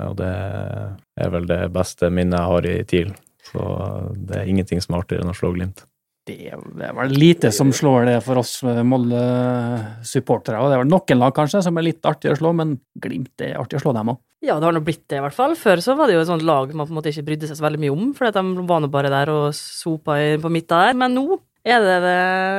Og 0.06 0.14
det 0.20 0.30
er 0.30 1.32
vel 1.34 1.50
det 1.50 1.58
beste 1.74 2.12
minnet 2.14 2.38
jeg 2.38 2.52
har 2.52 2.68
i 2.70 2.76
TIL. 2.88 3.10
Så 3.54 3.64
eh, 3.64 4.12
det 4.28 4.40
er 4.42 4.50
ingenting 4.50 4.82
som 4.84 4.94
er 4.98 5.04
artigere 5.04 5.24
enn 5.24 5.32
å 5.32 5.38
slå 5.38 5.54
Glimt. 5.54 5.84
Det, 6.24 6.38
er- 6.48 6.60
det 6.78 6.86
er 6.88 6.94
vel 6.96 7.10
lite 7.20 7.50
som 7.52 7.68
slår 7.76 8.06
det 8.08 8.18
for 8.24 8.40
oss 8.40 8.56
eh, 8.64 8.82
Molde-supportere. 8.82 10.60
og 10.60 10.70
Det 10.70 10.76
er 10.78 10.82
vel 10.84 10.92
noen 10.92 11.20
lag 11.20 11.34
kanskje 11.36 11.62
som 11.66 11.76
er 11.80 11.86
litt 11.88 12.06
artigere 12.08 12.36
å 12.36 12.40
slå, 12.42 12.52
men 12.56 12.76
Glimt 13.00 13.44
er 13.44 13.56
artig 13.60 13.78
å 13.80 13.84
slå 13.84 13.94
dem 13.96 14.12
òg. 14.14 14.20
Ja, 14.44 14.58
det 14.60 14.66
har 14.68 14.74
nå 14.76 14.82
blitt 14.84 15.06
det, 15.08 15.18
i 15.20 15.24
hvert 15.24 15.36
fall. 15.36 15.54
Før 15.56 15.80
så 15.84 15.94
var 15.96 16.08
det 16.10 16.18
jo 16.18 16.22
et 16.24 16.28
sånt 16.28 16.44
lag 16.44 16.72
man 16.76 16.86
på 16.88 16.92
en 16.92 16.98
måte 16.98 17.12
ikke 17.12 17.24
brydde 17.30 17.48
seg 17.48 17.56
så 17.60 17.64
veldig 17.64 17.80
mye 17.84 17.94
om, 17.94 18.10
for 18.16 18.28
de 18.28 18.42
var 18.68 18.82
nå 18.84 18.90
bare 18.92 19.12
der 19.12 19.32
og 19.32 19.46
sopa 19.56 20.18
på 20.42 20.50
midten 20.52 20.74
der. 20.84 20.98
Men 21.00 21.14
nå 21.16 21.26
er 21.64 21.80
det, 21.80 21.94
det, 22.04 22.16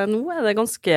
nå 0.09 0.21
er 0.33 0.39
det 0.47 0.55
ganske 0.57 0.95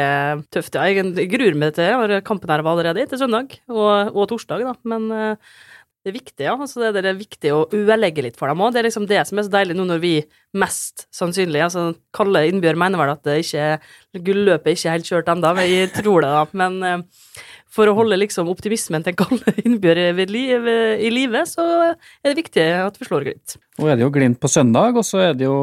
tøft. 0.55 0.78
Ja, 0.81 0.87
jeg 0.88 1.28
gruer 1.28 1.59
meg 1.61 1.75
til. 1.76 2.14
Kampen 2.25 2.52
her 2.55 2.64
var 2.64 2.73
allerede 2.78 3.05
til 3.11 3.21
søndag, 3.21 3.59
og, 3.69 4.14
og 4.17 4.31
torsdag, 4.33 4.64
da. 4.64 4.73
Men 4.88 5.11
eh, 5.12 5.59
det 6.07 6.12
er 6.12 6.14
viktig, 6.14 6.45
ja. 6.47 6.55
Altså, 6.55 6.88
det, 6.95 7.02
er 7.02 7.17
viktig 7.19 7.50
å 7.52 7.64
ødelegge 7.75 8.23
litt 8.23 8.37
for 8.38 8.49
dem 8.49 8.62
òg. 8.62 8.71
Det 8.73 8.81
er 8.81 8.87
liksom 8.87 9.07
det 9.11 9.19
som 9.26 9.40
er 9.40 9.47
så 9.49 9.52
deilig 9.52 9.75
nå 9.76 9.85
når 9.88 10.02
vi 10.02 10.12
mest 10.57 11.09
sannsynlig 11.12 11.61
altså 11.67 11.83
Kalle 12.14 12.45
Innbjørg 12.49 12.78
mener 12.81 13.00
vel 13.00 13.11
at 13.12 13.25
det 13.26 13.40
ikke 13.43 14.23
gulløpet 14.25 14.78
ikke 14.78 14.87
er 14.88 14.95
helt 14.95 15.11
kjørt 15.11 15.31
ennå, 15.35 15.50
men 15.59 15.67
jeg 15.69 15.90
tror 15.97 16.23
det, 16.25 16.31
da. 16.33 16.45
Men 16.62 16.76
eh, 16.87 17.25
for 17.75 17.90
å 17.90 17.97
holde 17.99 18.21
liksom 18.21 18.49
optimismen 18.52 19.02
til 19.05 19.17
Kalle 19.19 19.55
Innbjørg 19.64 20.23
liv, 20.31 20.69
i 21.02 21.11
live, 21.12 21.43
så 21.50 21.67
er 21.90 22.31
det 22.31 22.37
viktig 22.38 22.69
at 22.78 23.00
vi 23.00 23.09
slår 23.09 23.26
Glimt. 23.26 23.57
Nå 23.78 23.88
er 23.90 23.99
det 23.99 24.07
jo 24.07 24.12
Glimt 24.14 24.38
på 24.40 24.50
søndag, 24.52 24.95
og 24.95 25.07
så 25.07 25.26
er 25.26 25.35
det 25.35 25.49
jo 25.49 25.57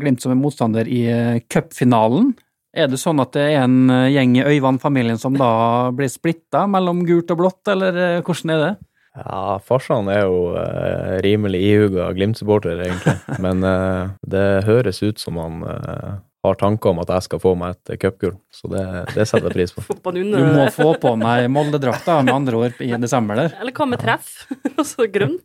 Glimt 0.00 0.22
som 0.22 0.32
er 0.32 0.38
motstander 0.38 0.86
i 0.86 1.02
eh, 1.10 1.40
cupfinalen. 1.50 2.30
Er 2.70 2.86
det 2.86 3.00
sånn 3.02 3.18
at 3.18 3.34
det 3.34 3.48
er 3.50 3.64
en 3.64 3.90
eh, 3.90 4.12
gjeng 4.14 4.38
i 4.38 4.46
Øyvand-familien 4.54 5.18
som 5.18 5.34
da 5.34 5.50
blir 5.98 6.08
splitta 6.08 6.68
mellom 6.70 7.02
gult 7.08 7.34
og 7.34 7.42
blått, 7.42 7.64
eller 7.74 8.22
hvordan 8.22 8.54
er 8.54 8.64
det? 8.64 8.72
Ja, 9.16 9.58
farsan 9.66 10.06
er 10.12 10.22
jo 10.22 10.52
eh, 10.54 11.16
rimelig 11.24 11.60
ihuga 11.66 12.12
Glimt-supporter, 12.14 12.78
egentlig. 12.84 13.16
Men 13.44 13.64
eh, 13.66 14.10
det 14.22 14.44
høres 14.68 15.02
ut 15.02 15.18
som 15.18 15.40
han 15.40 15.64
eh, 15.66 16.12
har 16.46 16.58
tanker 16.60 16.92
om 16.92 17.00
at 17.02 17.10
jeg 17.16 17.26
skal 17.26 17.40
få 17.42 17.56
meg 17.58 17.74
et 17.74 17.98
cupgull, 18.00 18.36
så 18.54 18.70
det, 18.70 18.84
det 19.16 19.26
setter 19.26 19.50
jeg 19.50 19.56
pris 19.58 19.74
på. 19.74 19.82
Få 19.88 19.96
på 19.98 20.12
en 20.14 20.30
Du 20.30 20.38
må 20.54 20.68
få 20.72 20.92
på 21.02 21.12
meg 21.20 21.48
Molde-drakta, 21.52 22.20
med 22.22 22.32
andre 22.36 22.60
ord, 22.62 22.78
i 22.80 22.92
desember 23.02 23.42
der. 23.42 23.56
Eller 23.60 23.74
hva 23.76 23.88
med 23.90 24.02
treff? 24.02 24.30
Altså 24.80 25.04
grønn, 25.12 25.36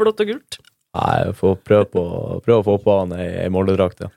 blått 0.00 0.24
og 0.24 0.32
gult. 0.32 0.58
Nei, 0.96 1.12
Jeg 1.20 1.36
får 1.38 1.58
prøve, 1.68 1.86
på, 1.92 2.02
prøve 2.42 2.58
å 2.58 2.66
få 2.66 2.78
på 2.82 2.96
han 3.02 3.12
ei, 3.14 3.28
ei 3.44 3.52
Molde-drakt, 3.52 4.00
ja. 4.02 4.10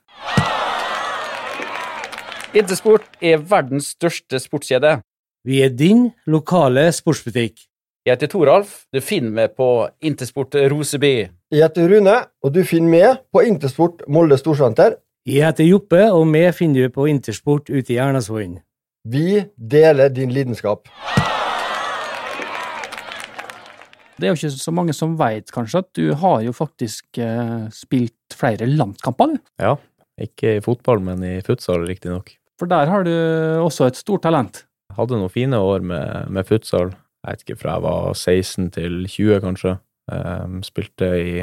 Intersport 2.58 3.06
er 3.24 3.44
verdens 3.48 3.92
største 3.94 4.40
sportskjede. 4.42 4.98
Vi 5.48 5.62
er 5.64 5.70
din 5.76 6.08
lokale 6.28 6.88
sportsbutikk. 6.96 7.68
Jeg 8.02 8.16
heter 8.16 8.32
Toralf. 8.34 8.70
Du 8.90 8.98
finner 8.98 9.30
meg 9.30 9.52
på 9.54 9.66
Intersport 10.10 10.56
Roseby. 10.72 11.28
Jeg 11.54 11.62
heter 11.62 11.86
Rune, 11.86 12.16
og 12.42 12.54
du 12.56 12.64
finner 12.66 12.90
meg 12.90 13.20
på 13.30 13.44
Intersport 13.46 14.00
Molde 14.10 14.40
Storsenter. 14.42 14.96
Jeg 15.30 15.44
heter 15.46 15.68
Joppe, 15.68 16.08
og 16.10 16.24
vi 16.34 16.42
finner 16.58 16.88
du 16.88 16.96
på 16.96 17.06
Intersport 17.12 17.70
ute 17.70 17.94
i 17.94 18.00
Ernasvollen. 18.02 18.56
Vi 19.06 19.44
deler 19.54 20.10
din 20.10 20.34
lidenskap. 20.34 20.90
Det 24.18 24.26
er 24.26 24.34
jo 24.34 24.40
ikke 24.40 24.52
så 24.56 24.74
mange 24.74 24.98
som 24.98 25.14
veit, 25.22 25.54
kanskje, 25.54 25.84
at 25.86 25.94
du 25.94 26.10
har 26.24 26.42
jo 26.42 26.56
faktisk 26.58 27.22
eh, 27.22 27.70
spilt 27.70 28.34
flere 28.34 28.66
landskamper, 28.66 29.36
du. 29.36 29.46
Ja, 29.62 29.76
ikke 30.18 30.56
i 30.58 30.66
fotball, 30.66 31.06
men 31.06 31.22
i 31.22 31.36
futsal, 31.46 31.86
riktignok. 31.86 32.34
For 32.58 32.66
der 32.66 32.90
har 32.90 33.06
du 33.06 33.14
også 33.62 33.92
et 33.92 34.02
stort 34.02 34.26
talent. 34.26 34.64
Jeg 34.90 34.98
hadde 34.98 35.22
noen 35.22 35.38
fine 35.38 35.62
år 35.62 35.86
med, 35.86 36.34
med 36.34 36.50
futsal. 36.50 36.96
Jeg 37.22 37.32
vet 37.32 37.44
ikke, 37.46 37.60
fra 37.62 37.78
jeg 37.78 37.86
var 37.86 38.14
16 38.18 38.70
til 38.76 39.02
20, 39.06 39.42
kanskje. 39.44 39.76
Ehm, 40.12 40.62
spilte 40.66 41.10
i, 41.22 41.42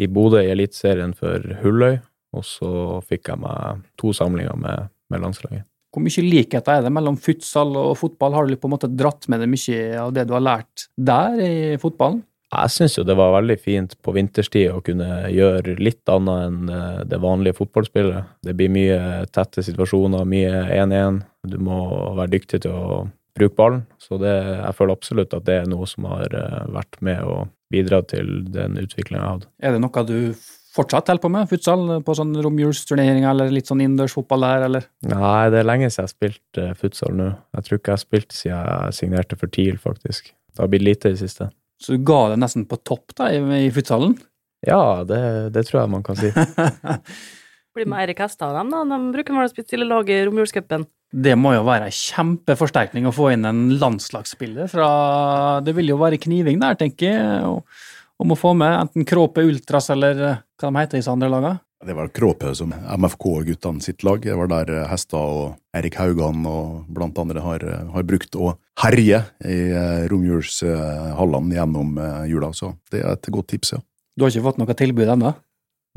i 0.00 0.08
Bodø 0.10 0.40
i 0.42 0.50
Eliteserien 0.50 1.14
for 1.16 1.44
Hulløy, 1.62 2.00
og 2.34 2.46
så 2.46 2.72
fikk 3.06 3.30
jeg 3.30 3.42
meg 3.42 3.84
to 4.00 4.14
samlinger 4.16 4.58
med, 4.58 4.90
med 5.10 5.22
landslaget. 5.22 5.66
Hvor 5.90 6.02
mye 6.04 6.22
likheter 6.22 6.76
er 6.76 6.84
det 6.86 6.92
mellom 6.94 7.16
futsal 7.18 7.74
og 7.78 7.96
fotball? 7.98 8.34
Har 8.36 8.46
du 8.46 8.58
på 8.58 8.68
en 8.68 8.74
måte 8.76 8.90
dratt 8.90 9.26
med 9.30 9.42
deg 9.42 9.50
mye 9.50 9.78
av 9.98 10.12
det 10.14 10.28
du 10.28 10.36
har 10.36 10.44
lært 10.44 10.86
der 10.94 11.40
i 11.42 11.54
fotballen? 11.82 12.22
Jeg 12.50 12.72
syns 12.74 12.96
jo 12.98 13.04
det 13.06 13.14
var 13.14 13.36
veldig 13.36 13.56
fint 13.62 13.92
på 14.02 14.14
vinterstid 14.14 14.72
å 14.74 14.80
kunne 14.82 15.28
gjøre 15.30 15.76
litt 15.78 16.10
annet 16.10 16.48
enn 16.48 16.72
eh, 16.74 17.02
det 17.06 17.20
vanlige 17.22 17.58
fotballspillet. 17.60 18.32
Det 18.42 18.54
blir 18.58 18.72
mye 18.74 18.98
tette 19.30 19.62
situasjoner, 19.62 20.26
mye 20.26 20.64
1-1. 20.74 21.20
Du 21.46 21.60
må 21.62 21.78
være 22.18 22.32
dyktig 22.34 22.64
til 22.66 22.74
å 22.74 23.04
bruke 23.40 23.58
ballen. 23.58 23.82
Så 24.02 24.20
det, 24.20 24.32
jeg 24.32 24.76
føler 24.78 24.96
absolutt 24.96 25.34
at 25.36 25.46
det 25.48 25.58
er 25.62 25.68
noe 25.70 25.88
som 25.88 26.06
har 26.10 26.32
eh, 26.36 26.62
vært 26.76 27.00
med 27.04 27.20
å 27.26 27.42
bidra 27.70 28.02
til 28.10 28.40
den 28.50 28.78
utviklinga 28.80 29.20
jeg 29.20 29.26
har 29.26 29.36
hatt. 29.38 29.52
Er 29.62 29.76
det 29.76 29.82
noe 29.82 30.06
du 30.08 30.16
fortsatt 30.70 31.10
holder 31.10 31.22
på 31.24 31.30
med, 31.34 31.48
futsal, 31.50 31.86
på 32.06 32.14
sånn 32.14 32.34
romjulsturneringer 32.44 33.30
eller 33.32 33.50
litt 33.54 33.70
sånn 33.70 33.82
innendørsfotball 33.82 34.46
der, 34.46 34.66
eller? 34.68 34.86
Nei, 35.10 35.50
det 35.52 35.62
er 35.62 35.66
lenge 35.66 35.88
siden 35.90 36.02
jeg 36.02 36.06
har 36.06 36.12
spilt 36.14 36.60
eh, 36.62 36.74
futsal 36.78 37.16
nå. 37.18 37.30
Jeg 37.56 37.66
tror 37.66 37.80
ikke 37.80 37.92
jeg 37.92 37.98
har 37.98 38.04
spilt 38.04 38.36
siden 38.36 38.60
jeg 38.60 38.98
signerte 39.00 39.40
for 39.40 39.54
TIL, 39.56 39.80
faktisk. 39.82 40.30
Det 40.50 40.64
har 40.64 40.70
blitt 40.70 40.86
lite 40.86 41.10
i 41.10 41.16
det 41.16 41.22
siste. 41.22 41.50
Så 41.80 41.96
du 41.96 42.04
ga 42.06 42.22
det 42.32 42.40
nesten 42.42 42.66
på 42.68 42.78
topp 42.84 43.16
da, 43.16 43.30
i, 43.32 43.40
i 43.66 43.74
futsalen? 43.74 44.14
Ja, 44.66 45.02
det, 45.08 45.20
det 45.54 45.64
tror 45.66 45.82
jeg 45.82 45.92
man 45.94 46.04
kan 46.04 46.18
si. 46.20 46.30
Blir 47.74 47.86
med 47.88 48.02
Eirik 48.02 48.20
Hestad 48.20 48.50
av 48.50 48.60
dem, 48.60 48.72
da. 48.74 48.82
De 48.90 49.14
bruker 49.14 49.36
vel 49.36 49.46
å 49.46 49.52
stille 49.54 49.86
lag 49.88 50.10
i 50.10 50.18
romjulscupen. 50.26 50.84
Det 51.10 51.32
må 51.34 51.56
jo 51.56 51.64
være 51.66 51.88
en 51.88 51.94
kjempeforsterkning 51.94 53.08
å 53.08 53.14
få 53.14 53.32
inn 53.34 53.48
en 53.48 53.64
landslagsspiller 53.80 54.70
fra 54.70 54.90
Det 55.66 55.74
vil 55.74 55.90
jo 55.90 55.98
være 55.98 56.20
kniving 56.22 56.60
der, 56.62 56.78
tenker 56.78 57.10
jeg, 57.10 57.48
om 58.20 58.34
å 58.34 58.38
få 58.38 58.52
med 58.54 58.76
enten 58.76 59.08
Kråpe 59.08 59.42
Ultras 59.42 59.90
eller 59.90 60.22
eh, 60.22 60.38
hva 60.60 60.70
de 60.70 60.78
heter 60.78 61.00
disse 61.00 61.10
andre 61.10 61.30
lagene. 61.32 61.58
Det 61.80 61.96
var 61.96 62.10
Kråpe 62.12 62.52
som 62.54 62.74
MFK-guttene 62.76 63.80
sitt 63.80 64.04
lag. 64.04 64.20
Det 64.22 64.36
var 64.36 64.50
der 64.52 64.72
eh, 64.76 64.88
Hestad 64.90 65.34
og 65.40 65.76
Erik 65.76 65.96
Haugan 65.98 66.44
og 66.46 66.86
blant 66.92 67.18
andre 67.18 67.42
har, 67.42 67.64
eh, 67.64 67.86
har 67.96 68.06
brukt 68.06 68.36
å 68.36 68.54
herje 68.84 69.24
i 69.42 69.60
romjulshallene 70.12 71.56
gjennom 71.56 71.98
jula. 72.30 72.52
Så 72.56 72.74
det 72.92 73.02
er 73.02 73.16
et 73.16 73.32
godt 73.32 73.50
tips, 73.54 73.74
ja. 73.74 73.82
Du 74.16 74.26
har 74.26 74.32
ikke 74.32 74.46
fått 74.50 74.60
noe 74.60 74.76
tilbud 74.76 75.10
ennå? 75.16 75.34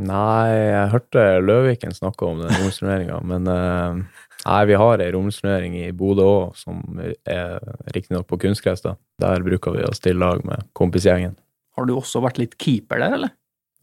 Nei, 0.01 0.49
jeg 0.49 0.89
hørte 0.89 1.23
Løviken 1.43 1.93
snakke 1.93 2.25
om 2.25 2.39
den 2.41 2.53
romsturneringa, 2.63 3.19
men 3.29 3.49
eh, 3.51 3.99
nei, 4.47 4.59
vi 4.69 4.77
har 4.79 5.03
ei 5.03 5.11
romsnøring 5.13 5.77
i 5.79 5.87
Bodø 5.95 6.25
òg, 6.27 6.57
som 6.59 6.81
er 6.99 7.59
riktignok 7.95 8.27
på 8.29 8.39
kunstgress. 8.43 8.83
Der 8.83 9.45
bruker 9.45 9.75
vi 9.77 9.85
å 9.87 9.93
stille 9.95 10.21
lag 10.23 10.43
med 10.47 10.67
kompisgjengen. 10.77 11.37
Har 11.77 11.89
du 11.89 11.95
også 11.97 12.21
vært 12.23 12.41
litt 12.41 12.57
keeper 12.61 13.01
der, 13.01 13.17
eller? 13.17 13.33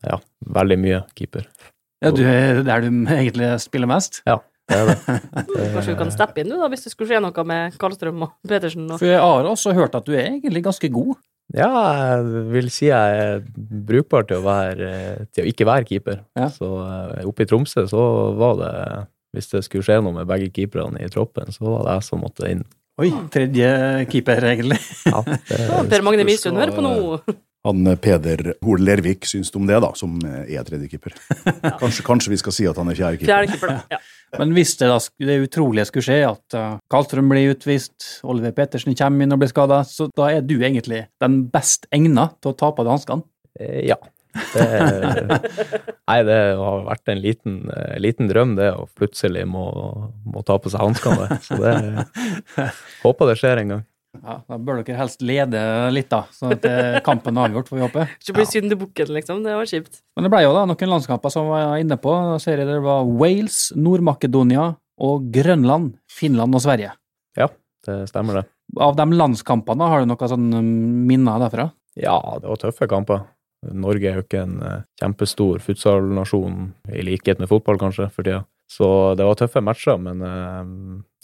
Ja, 0.07 0.21
veldig 0.57 0.79
mye 0.81 1.03
keeper. 1.19 1.49
Ja, 2.01 2.13
du 2.15 2.23
er 2.25 2.63
der 2.65 2.87
du 2.87 2.89
egentlig 2.91 3.51
spiller 3.61 3.91
mest? 3.91 4.23
Ja, 4.29 4.39
Det 4.71 4.79
er 4.79 4.87
det. 4.93 5.17
Kanskje 5.75 5.97
du 5.97 5.99
kan 5.99 6.13
steppe 6.15 6.41
inn 6.41 6.53
nå, 6.53 6.61
da, 6.63 6.69
hvis 6.73 6.87
det 6.87 6.93
skulle 6.95 7.11
skje 7.11 7.21
noe 7.25 7.45
med 7.49 7.75
Karlstrøm 7.81 8.23
og 8.29 8.37
Petersen. 8.47 8.87
Og... 8.87 9.01
For 9.03 9.11
jeg 9.11 9.21
har 9.21 9.49
også 9.51 9.75
hørt 9.77 9.99
at 9.99 10.07
du 10.07 10.15
er 10.15 10.29
egentlig 10.29 10.63
ganske 10.65 10.93
god. 10.95 11.19
Ja, 11.51 11.69
jeg 11.99 12.45
vil 12.53 12.69
si 12.71 12.87
jeg 12.87 13.23
er 13.25 13.41
brukbar 13.89 14.29
til 14.29 14.39
å, 14.39 14.45
være, 14.47 14.91
til 15.35 15.43
å 15.43 15.51
ikke 15.51 15.67
være 15.67 15.89
keeper. 15.89 16.21
Ja. 16.39 16.47
Så 16.55 16.69
eh, 16.85 17.25
oppe 17.27 17.43
i 17.43 17.51
Tromsø 17.51 17.89
så 17.91 18.05
var 18.39 18.61
det 18.61 18.75
Hvis 19.35 19.51
det 19.53 19.63
skulle 19.67 19.87
skje 19.87 20.01
noe 20.03 20.17
med 20.17 20.29
begge 20.31 20.51
keeperne 20.55 21.03
i 21.05 21.11
troppen, 21.13 21.53
så 21.55 21.65
var 21.69 21.85
det 21.87 21.99
jeg 21.99 22.09
som 22.09 22.23
måtte 22.25 22.49
inn. 22.51 22.65
Oi, 23.01 23.13
tredje 23.33 23.69
keeper, 24.11 24.45
egentlig. 24.51 24.77
Ja, 25.09 25.23
det, 25.25 25.61
Å, 25.73 25.85
Per 25.89 26.03
Magne 26.05 26.27
Misund 26.29 26.59
hører 26.61 26.75
på 26.77 26.83
nå. 26.85 26.95
Han 27.65 27.87
eh, 27.89 27.97
Peder 28.01 28.55
Hol 28.65 28.83
Lervik 28.85 29.25
syns 29.29 29.53
om 29.57 29.67
det, 29.69 29.79
da, 29.85 29.91
som 29.97 30.19
eh, 30.27 30.51
er 30.57 30.67
tredjekeeper. 30.67 31.15
Kanskje, 31.81 32.05
kanskje 32.05 32.33
vi 32.35 32.41
skal 32.41 32.57
si 32.57 32.67
at 32.69 32.81
han 32.81 32.91
er 32.93 32.99
fjerdekeeper. 32.99 33.73
Da. 33.73 33.97
Ja. 33.97 34.01
Men 34.41 34.53
hvis 34.57 34.75
det, 34.81 34.89
da, 34.91 34.99
det 35.27 35.39
utrolige 35.47 35.87
skulle 35.89 36.07
skje, 36.07 36.19
at 36.29 36.59
Karlstrøm 36.93 37.33
blir 37.33 37.55
utvist, 37.55 38.21
Oliver 38.29 38.53
Pettersen 38.57 38.95
kommer 38.99 39.27
inn 39.27 39.35
og 39.35 39.41
blir 39.43 39.51
skada, 39.51 39.81
så 39.89 40.07
da 40.17 40.29
er 40.37 40.45
du 40.47 40.59
egentlig 40.61 41.05
den 41.23 41.43
best 41.53 41.89
egna 41.95 42.29
til 42.39 42.53
å 42.53 42.59
ta 42.61 42.71
på 42.75 42.85
deg 42.87 42.99
hanskene. 42.99 43.27
Eh, 43.59 43.81
Ja, 43.91 43.97
Det, 44.55 45.41
nei, 46.11 46.19
det 46.27 46.39
har 46.59 46.83
vært 46.87 47.11
en 47.13 47.21
liten, 47.23 47.55
eh, 47.75 47.97
liten 48.03 48.31
drøm, 48.31 48.57
det, 48.59 48.71
å 48.77 48.87
plutselig 48.99 49.47
må, 49.49 49.65
må 50.27 50.43
ta 50.47 50.59
på 50.63 50.71
seg 50.73 50.83
hanskene. 50.83 51.41
Så 51.47 51.59
det 51.61 51.75
håper 53.05 53.31
det 53.33 53.39
skjer 53.41 53.63
en 53.65 53.73
gang. 53.75 53.87
Ja, 54.21 54.41
Da 54.49 54.57
bør 54.59 54.81
dere 54.83 54.99
helst 54.99 55.21
lede 55.23 55.61
litt, 55.95 56.09
da, 56.11 56.25
sånn 56.35 56.57
at 56.57 56.65
eh, 56.67 56.99
kampen 57.07 57.39
er 57.39 57.47
avgjort, 57.51 57.69
får 57.71 57.79
vi 57.79 57.85
håpe. 57.85 58.07
Ikke 58.19 58.35
bli 58.41 58.47
syndebukken, 58.51 59.13
liksom. 59.15 59.43
Det 59.47 59.55
var 59.55 59.69
kjipt. 59.71 60.01
Men 60.19 60.27
det 60.27 60.33
ble 60.35 60.43
jo 60.45 60.55
da 60.57 60.65
noen 60.67 60.93
landskamper 60.97 61.31
som 61.33 61.51
var 61.53 61.77
inne 61.79 61.99
på. 62.01 62.15
Da 62.33 62.39
ser 62.43 62.59
jeg 62.63 62.71
det 62.71 62.81
var 62.85 63.07
Wales, 63.07 63.69
Nord-Makedonia 63.79 64.73
og 65.01 65.29
Grønland, 65.33 65.95
Finland 66.11 66.59
og 66.59 66.65
Sverige. 66.67 66.95
Ja, 67.39 67.47
Det 67.87 68.03
stemmer, 68.11 68.43
det. 68.43 68.49
Av 68.83 68.93
de 68.99 69.07
landskampene, 69.17 69.87
har 69.89 70.03
du 70.03 70.11
noen 70.11 70.29
sånn 70.31 70.51
minner 71.09 71.41
derfra? 71.47 71.71
Ja, 71.99 72.19
det 72.43 72.51
var 72.51 72.59
tøffe 72.61 72.87
kamper. 72.91 73.23
Norge 73.61 74.09
er 74.09 74.21
jo 74.21 74.25
ikke 74.25 74.45
en 74.47 74.61
eh, 74.65 74.85
kjempestor 75.01 75.61
futsalnasjon, 75.65 76.71
i 76.97 77.05
likhet 77.05 77.41
med 77.43 77.51
fotball 77.51 77.81
kanskje, 77.81 78.09
for 78.15 78.27
tida. 78.27 78.45
Så 78.71 78.87
det 79.19 79.27
var 79.27 79.37
tøffe 79.37 79.63
matcher, 79.65 79.99
men 80.01 80.23
eh, 80.25 80.71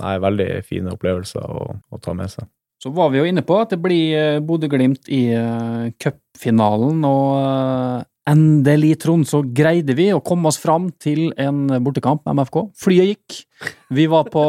nei, 0.03 0.17
veldig 0.23 0.51
fine 0.67 0.93
opplevelser 0.93 1.47
å, 1.47 1.71
å 1.79 2.01
ta 2.03 2.17
med 2.17 2.33
seg. 2.33 2.49
Så 2.83 2.93
var 2.93 3.09
vi 3.09 3.23
jo 3.23 3.29
inne 3.29 3.45
på 3.47 3.57
at 3.63 3.73
det 3.73 3.81
blir 3.81 4.19
eh, 4.19 4.43
Bodø-Glimt 4.45 5.09
i 5.09 5.23
uh, 5.33 5.89
cupfinalen, 5.97 7.01
og 7.09 8.05
endelig, 8.29 8.99
Trond, 9.01 9.25
så 9.29 9.41
greide 9.41 9.97
vi 9.97 10.11
å 10.13 10.21
komme 10.21 10.51
oss 10.51 10.61
fram 10.61 10.91
til 11.01 11.31
en 11.41 11.71
bortekamp 11.81 12.27
med 12.27 12.43
MFK. 12.43 12.61
Flyet 12.77 13.13
gikk, 13.15 13.41
vi 13.97 14.09
var 14.13 14.29
på 14.29 14.45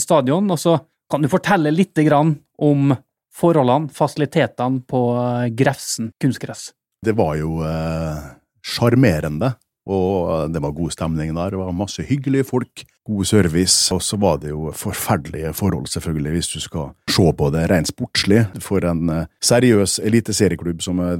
stadion, 0.00 0.48
og 0.54 0.62
så 0.62 0.78
kan 1.10 1.20
du 1.20 1.28
fortelle 1.28 1.74
litt 1.74 1.98
om 2.14 2.94
forholdene, 3.34 3.90
fasilitetene 3.92 4.86
på 4.88 5.00
Grefsen 5.58 6.14
kunstgress? 6.22 6.70
Det 7.00 7.12
var 7.16 7.34
jo 7.40 7.62
eh, 7.64 8.16
sjarmerende, 8.60 9.54
og 9.88 10.52
det 10.52 10.60
var 10.62 10.74
god 10.76 10.92
stemning 10.94 11.34
der. 11.34 11.50
Det 11.54 11.60
var 11.60 11.72
masse 11.76 12.02
hyggelige 12.06 12.44
folk, 12.44 12.84
god 13.10 13.24
service, 13.26 13.88
og 13.94 14.02
så 14.04 14.18
var 14.20 14.36
det 14.42 14.50
jo 14.52 14.70
forferdelige 14.76 15.50
forhold, 15.56 15.88
selvfølgelig, 15.90 16.32
hvis 16.36 16.50
du 16.52 16.60
skal 16.62 16.90
se 17.10 17.32
på 17.34 17.48
det 17.50 17.64
rent 17.70 17.88
sportslig. 17.90 18.42
For 18.62 18.84
en 18.86 19.08
eh, 19.10 19.24
seriøs 19.42 19.96
eliteserieklubb 20.06 20.82
som 20.84 21.00
er 21.02 21.16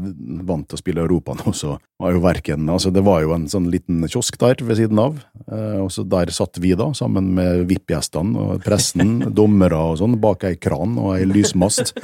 vant 0.46 0.68
til 0.68 0.76
å 0.78 0.82
spille 0.82 1.02
Europa 1.02 1.34
nå, 1.40 1.54
så 1.56 1.78
var 2.00 2.14
jo 2.14 2.20
verken 2.24 2.68
Altså, 2.70 2.92
det 2.94 3.02
var 3.04 3.24
jo 3.24 3.32
en 3.34 3.48
sånn 3.50 3.66
liten 3.72 4.04
kiosk 4.08 4.38
der 4.40 4.60
ved 4.64 4.78
siden 4.78 5.00
av, 5.02 5.18
eh, 5.50 5.80
og 5.80 5.90
så 5.92 6.04
der 6.06 6.30
satt 6.36 6.60
vi 6.62 6.74
da, 6.78 6.90
sammen 6.96 7.32
med 7.34 7.64
VIP-gjestene 7.72 8.38
og 8.44 8.62
pressen, 8.64 9.16
dommere 9.40 9.80
og 9.90 9.98
sånn, 10.02 10.18
bak 10.20 10.44
ei 10.48 10.54
kran 10.60 10.94
og 11.00 11.16
ei 11.16 11.24
lysmast. 11.28 11.94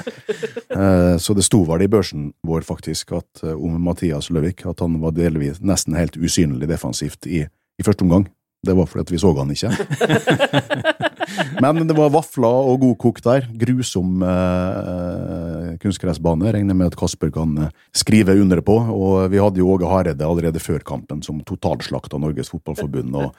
Eh, 0.73 1.15
Så 1.21 1.37
det 1.37 1.47
sto 1.47 1.63
vel 1.69 1.85
i 1.87 1.91
børsen 1.93 2.31
vår 2.45 2.65
faktisk 2.67 3.13
at 3.17 3.45
om 3.55 3.77
Mathias 3.83 4.29
Løvik 4.33 4.65
at 4.69 4.81
han 4.83 4.99
var 5.01 5.15
delvis 5.17 5.61
nesten 5.65 5.97
helt 5.97 6.17
usynlig 6.17 6.46
defensivt 6.69 7.27
i, 7.27 7.45
i 7.47 7.87
første 7.87 8.07
omgang. 8.07 8.29
Det 8.67 8.75
var 8.75 8.89
fordi 8.91 9.05
at 9.05 9.13
vi 9.13 9.21
så 9.21 9.33
han 9.37 9.51
ikke. 9.53 9.71
Men 11.63 11.87
det 11.89 11.97
var 11.97 12.13
vafler 12.15 12.69
og 12.71 12.81
god 12.83 12.97
kok 13.03 13.21
der. 13.25 13.47
Grusom 13.61 14.23
eh, 14.25 15.75
kunstgressbane. 15.83 16.53
Regner 16.55 16.77
med 16.77 16.91
at 16.91 16.97
Kasper 16.99 17.31
kan 17.35 17.57
eh, 17.67 17.75
skrive 17.97 18.37
under 18.41 18.63
på. 18.65 18.77
Og 18.95 19.31
vi 19.33 19.41
hadde 19.43 19.61
jo 19.63 19.71
Åge 19.75 19.91
Hareide 19.91 20.27
allerede 20.27 20.63
før 20.63 20.85
kampen 20.87 21.23
som 21.27 21.43
totalslakta 21.47 22.21
Norges 22.23 22.51
Fotballforbund, 22.53 23.17
og 23.19 23.35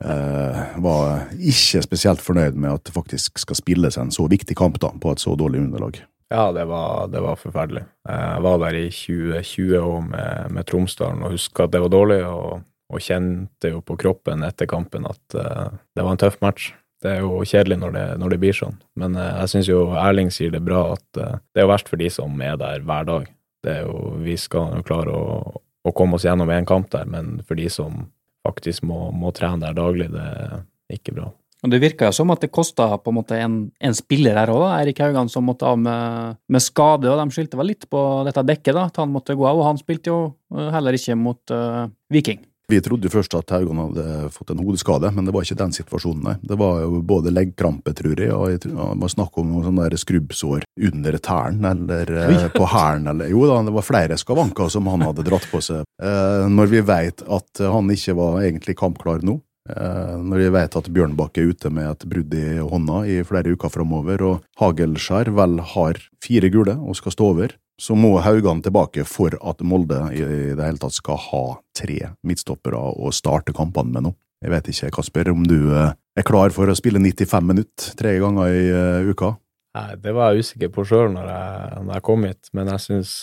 eh, 0.00 0.76
var 0.82 1.32
ikke 1.36 1.84
spesielt 1.84 2.24
fornøyd 2.24 2.58
med 2.58 2.78
at 2.78 2.86
det 2.88 2.96
faktisk 2.96 3.40
skal 3.42 3.58
spilles 3.58 3.98
en 4.00 4.12
så 4.14 4.28
viktig 4.30 4.56
kamp 4.58 4.80
da, 4.82 4.92
på 5.00 5.14
et 5.14 5.22
så 5.22 5.36
dårlig 5.38 5.64
underlag. 5.66 6.02
Ja, 6.28 6.52
det 6.52 6.64
var, 6.64 7.06
det 7.08 7.20
var 7.22 7.36
forferdelig. 7.38 7.84
Jeg 8.08 8.42
var 8.42 8.58
der 8.58 8.74
i 8.74 8.86
2020 8.90 9.76
og 9.78 10.08
med, 10.08 10.48
med 10.56 10.66
Tromsdalen 10.66 11.22
og 11.22 11.36
huska 11.36 11.66
at 11.66 11.74
det 11.74 11.82
var 11.84 11.92
dårlig, 11.92 12.18
og, 12.26 12.64
og 12.90 13.02
kjente 13.02 13.70
jo 13.70 13.82
på 13.86 13.98
kroppen 14.00 14.42
etter 14.46 14.66
kampen 14.70 15.06
at 15.06 15.38
uh, 15.38 15.70
det 15.94 16.02
var 16.02 16.16
en 16.16 16.22
tøff 16.24 16.40
match. 16.42 16.72
Det 17.02 17.12
er 17.12 17.22
jo 17.22 17.44
kjedelig 17.46 17.78
når 17.78 17.94
det, 17.94 18.04
når 18.18 18.34
det 18.34 18.40
blir 18.42 18.58
sånn, 18.58 18.74
men 18.98 19.14
uh, 19.14 19.28
jeg 19.44 19.52
syns 19.52 19.70
jo 19.70 19.84
Erling 20.02 20.32
sier 20.34 20.50
det 20.50 20.64
bra 20.66 20.82
at 20.96 21.06
uh, 21.20 21.38
det 21.54 21.62
er 21.62 21.68
jo 21.68 21.72
verst 21.76 21.92
for 21.92 22.02
de 22.02 22.10
som 22.10 22.42
er 22.42 22.58
der 22.58 22.82
hver 22.82 23.06
dag. 23.06 23.30
Det 23.62 23.78
er 23.78 23.86
jo, 23.86 24.16
vi 24.26 24.34
skal 24.40 24.80
jo 24.80 24.86
klare 24.86 25.14
å, 25.14 25.62
å 25.86 25.94
komme 25.94 26.18
oss 26.18 26.26
gjennom 26.26 26.50
en 26.50 26.66
kamp 26.66 26.90
der, 26.90 27.06
men 27.06 27.36
for 27.46 27.58
de 27.58 27.70
som 27.70 28.08
faktisk 28.46 28.82
må, 28.86 29.12
må 29.14 29.30
trene 29.34 29.62
der 29.62 29.78
daglig, 29.78 30.10
det 30.10 30.26
er 30.26 30.98
ikke 30.98 31.14
bra. 31.14 31.30
Og 31.64 31.72
Det 31.72 31.80
virka 31.80 32.10
som 32.12 32.30
at 32.30 32.42
det 32.44 32.52
kosta 32.52 32.90
på 33.00 33.12
en 33.14 33.22
en, 33.36 33.54
en 33.80 33.94
spiller 33.94 34.36
her 34.36 34.52
òg, 34.52 34.66
Eirik 34.76 35.00
Haugan, 35.00 35.28
som 35.28 35.44
måtte 35.44 35.66
av 35.66 35.78
med, 35.78 36.36
med 36.48 36.62
skade. 36.62 37.08
og 37.10 37.18
De 37.18 37.32
skyldte 37.34 37.56
vel 37.56 37.72
litt 37.72 37.88
på 37.90 38.00
dette 38.26 38.42
dekket, 38.42 38.74
da, 38.74 38.86
at 38.86 38.96
han 38.96 39.10
måtte 39.10 39.34
gå 39.34 39.46
av. 39.46 39.58
og 39.58 39.64
Han 39.64 39.80
spilte 39.80 40.12
jo 40.12 40.20
eh, 40.54 40.68
heller 40.74 40.92
ikke 40.92 41.16
mot 41.16 41.40
uh, 41.50 41.88
Viking. 42.12 42.44
Vi 42.68 42.80
trodde 42.82 43.06
jo 43.06 43.12
først 43.14 43.34
at 43.38 43.52
Haugan 43.54 43.78
hadde 43.78 44.28
fått 44.34 44.50
en 44.50 44.58
hodeskade, 44.58 45.12
men 45.14 45.26
det 45.26 45.32
var 45.34 45.44
ikke 45.46 45.58
den 45.60 45.74
situasjonen, 45.74 46.24
nei. 46.26 46.34
Det 46.42 46.56
var 46.58 46.80
jo 46.82 46.98
både 47.06 47.30
leggkrampe, 47.30 47.92
tror 47.94 48.18
jeg, 48.18 48.32
og 48.34 48.64
det 48.64 48.72
var 48.74 49.12
snakk 49.12 49.38
om 49.38 49.52
noen 49.52 49.68
sånne 49.68 49.86
der 49.86 50.02
skrubbsår 50.02 50.66
under 50.88 51.18
tærne, 51.22 51.70
eller 51.76 52.10
eh, 52.24 52.48
på 52.50 52.66
hælen, 52.72 53.06
eller 53.12 53.30
Jo 53.30 53.46
da, 53.46 53.60
det 53.68 53.74
var 53.76 53.86
flere 53.86 54.18
skavanker 54.18 54.72
som 54.72 54.90
han 54.90 55.06
hadde 55.06 55.26
dratt 55.28 55.46
på 55.52 55.62
seg. 55.62 55.86
Eh, 56.02 56.48
når 56.50 56.72
vi 56.74 56.82
veit 56.90 57.22
at 57.22 57.62
han 57.62 57.94
ikke 57.94 58.16
var 58.18 58.40
egentlig 58.42 58.74
kampklar 58.82 59.22
nå, 59.22 59.38
når 59.66 60.40
vi 60.40 60.48
vet 60.54 60.76
at 60.78 60.88
Bjørnbakk 60.94 61.38
er 61.40 61.50
ute 61.50 61.70
med 61.74 61.88
et 61.90 62.04
brudd 62.08 62.34
i 62.38 62.58
hånda 62.60 63.00
i 63.10 63.20
flere 63.26 63.54
uker 63.56 63.72
framover, 63.72 64.22
og 64.22 64.62
Hagelskjær 64.62 65.32
vel 65.36 65.58
har 65.74 66.00
fire 66.24 66.50
gule 66.54 66.76
og 66.78 66.98
skal 66.98 67.14
stå 67.16 67.30
over, 67.34 67.56
så 67.80 67.96
må 67.96 68.14
Haugan 68.24 68.62
tilbake 68.64 69.04
for 69.08 69.36
at 69.36 69.64
Molde 69.64 69.98
i 70.16 70.22
det 70.56 70.62
hele 70.62 70.80
tatt 70.80 70.96
skal 70.96 71.20
ha 71.28 71.42
tre 71.76 71.98
midtstoppere 72.26 72.78
å 72.78 73.12
starte 73.12 73.54
kampene 73.56 73.92
med 73.92 74.08
nå. 74.08 74.14
Jeg 74.44 74.52
vet 74.52 74.68
ikke, 74.72 74.92
Kasper, 74.98 75.30
om 75.32 75.44
du 75.48 75.58
eh, 75.72 75.92
er 76.16 76.26
klar 76.26 76.52
for 76.54 76.68
å 76.68 76.76
spille 76.76 77.00
95 77.00 77.46
minutter 77.48 77.96
tre 77.98 78.16
ganger 78.20 78.52
i 78.52 78.64
eh, 78.68 79.10
uka? 79.12 79.34
Nei, 79.76 79.94
det 80.00 80.12
var 80.16 80.32
jeg 80.32 80.46
usikker 80.46 80.70
på 80.72 80.84
sjøl 80.88 81.10
når, 81.12 81.26
jeg- 81.28 81.80
når 81.84 81.94
jeg 81.98 82.06
kom 82.08 82.24
hit, 82.24 82.48
men 82.56 82.70
jeg 82.72 82.80
syns 82.86 83.14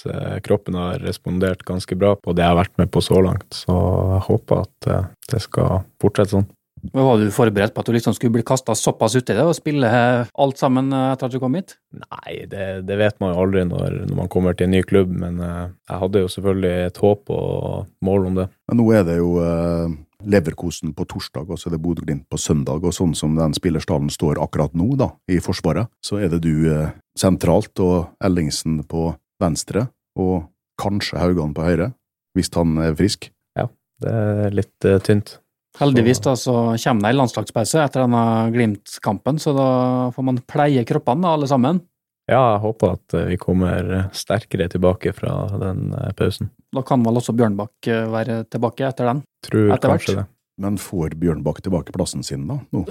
kroppen 0.45 0.75
har 0.77 0.99
respondert 1.01 1.63
ganske 1.65 1.97
bra 1.97 2.13
på 2.15 2.35
det 2.37 2.43
jeg 2.45 2.51
har 2.53 2.59
vært 2.63 2.77
med 2.77 2.91
på 2.93 3.01
så 3.01 3.17
langt, 3.25 3.49
så 3.65 3.77
jeg 4.17 4.27
håper 4.27 4.61
at 4.67 4.87
eh, 4.93 5.07
det 5.33 5.41
skal 5.49 5.81
fortsette 6.03 6.35
sånn. 6.37 6.45
Men 6.93 7.05
Var 7.07 7.17
du 7.21 7.29
forberedt 7.31 7.71
på 7.73 7.79
at 7.79 7.87
du 7.87 7.93
liksom 7.95 8.11
skulle 8.13 8.33
bli 8.35 8.43
kasta 8.43 8.73
såpass 8.75 9.13
uti 9.15 9.31
det 9.31 9.39
og 9.47 9.55
spille 9.55 9.87
eh, 9.87 10.25
alt 10.43 10.59
sammen 10.59 10.91
eh, 10.91 11.13
etter 11.13 11.29
at 11.29 11.31
du 11.31 11.39
kom 11.39 11.55
hit? 11.55 11.77
Nei, 11.95 12.43
det, 12.51 12.65
det 12.85 12.97
vet 12.99 13.15
man 13.23 13.31
jo 13.33 13.45
aldri 13.45 13.63
når, 13.69 14.01
når 14.09 14.17
man 14.19 14.27
kommer 14.33 14.53
til 14.59 14.67
en 14.67 14.75
ny 14.75 14.81
klubb, 14.83 15.07
men 15.15 15.39
eh, 15.39 15.69
jeg 15.89 16.01
hadde 16.03 16.25
jo 16.25 16.31
selvfølgelig 16.35 16.73
et 16.89 16.99
håp 17.05 17.31
og 17.31 17.87
mål 18.03 18.27
om 18.33 18.41
det. 18.41 18.49
Men 18.67 18.81
nå 18.81 18.89
er 18.99 19.07
det 19.07 19.15
jo 19.21 19.31
eh, 19.39 19.95
Leverkosen 20.29 20.93
på 20.95 21.05
torsdag, 21.09 21.49
og 21.49 21.59
så 21.59 21.69
er 21.69 21.75
det 21.75 21.81
Bodø-Glimt 21.83 22.25
på 22.31 22.39
søndag, 22.39 22.83
og 22.83 22.95
sånn 22.95 23.15
som 23.17 23.35
den 23.37 23.55
spillerstallen 23.57 24.11
står 24.13 24.41
akkurat 24.43 24.75
nå, 24.77 24.93
da, 24.99 25.11
i 25.31 25.39
Forsvaret, 25.43 25.91
så 26.03 26.21
er 26.21 26.31
det 26.33 26.43
du 26.45 26.69
eh, 26.71 26.93
sentralt 27.19 27.79
og 27.83 28.13
Ellingsen 28.23 28.81
på 28.89 29.11
venstre, 29.43 29.87
og 30.19 30.49
kanskje 30.81 31.21
Haugan 31.21 31.55
på 31.55 31.65
høyre, 31.65 31.93
hvis 32.37 32.51
han 32.55 32.77
er 32.81 32.97
frisk. 32.97 33.29
Ja, 33.59 33.69
Det 34.01 34.11
er 34.11 34.59
litt 34.61 34.89
eh, 34.89 35.01
tynt. 35.03 35.37
Heldigvis 35.79 36.21
da, 36.21 36.35
så 36.37 36.53
kommer 36.77 37.07
det 37.07 37.13
en 37.15 37.19
landslagspause 37.23 37.81
etter 37.81 38.03
denne 38.03 38.25
Glimt-kampen, 38.53 39.39
så 39.41 39.55
da 39.57 39.69
får 40.13 40.27
man 40.27 40.41
pleie 40.45 40.83
kroppene 40.85 41.31
alle 41.33 41.49
sammen. 41.49 41.81
Ja, 42.29 42.39
jeg 42.53 42.61
håper 42.63 42.93
at 42.95 43.15
eh, 43.17 43.25
vi 43.33 43.37
kommer 43.41 43.89
sterkere 44.15 44.69
tilbake 44.71 45.11
fra 45.15 45.33
den 45.59 45.89
eh, 45.97 46.13
pausen. 46.17 46.49
Da 46.73 46.83
kan 46.87 47.03
vel 47.03 47.19
også 47.19 47.35
Bjørnbakk 47.35 47.89
eh, 47.91 48.05
være 48.13 48.37
tilbake 48.53 48.85
etter 48.87 49.09
den. 49.11 49.21
Tror 49.43 49.73
Etter 49.75 49.91
hvert. 49.91 49.99
kanskje 50.05 50.17
det. 50.21 50.25
Men 50.63 50.77
får 50.79 51.17
Bjørnbakk 51.19 51.59
tilbake 51.65 51.95
plassen 51.95 52.23
sin 52.23 52.45
da, 52.47 52.59
nå, 52.71 52.85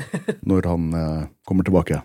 når 0.51 0.69
han 0.69 0.89
eh, 0.99 1.27
kommer 1.49 1.65
tilbake 1.69 2.03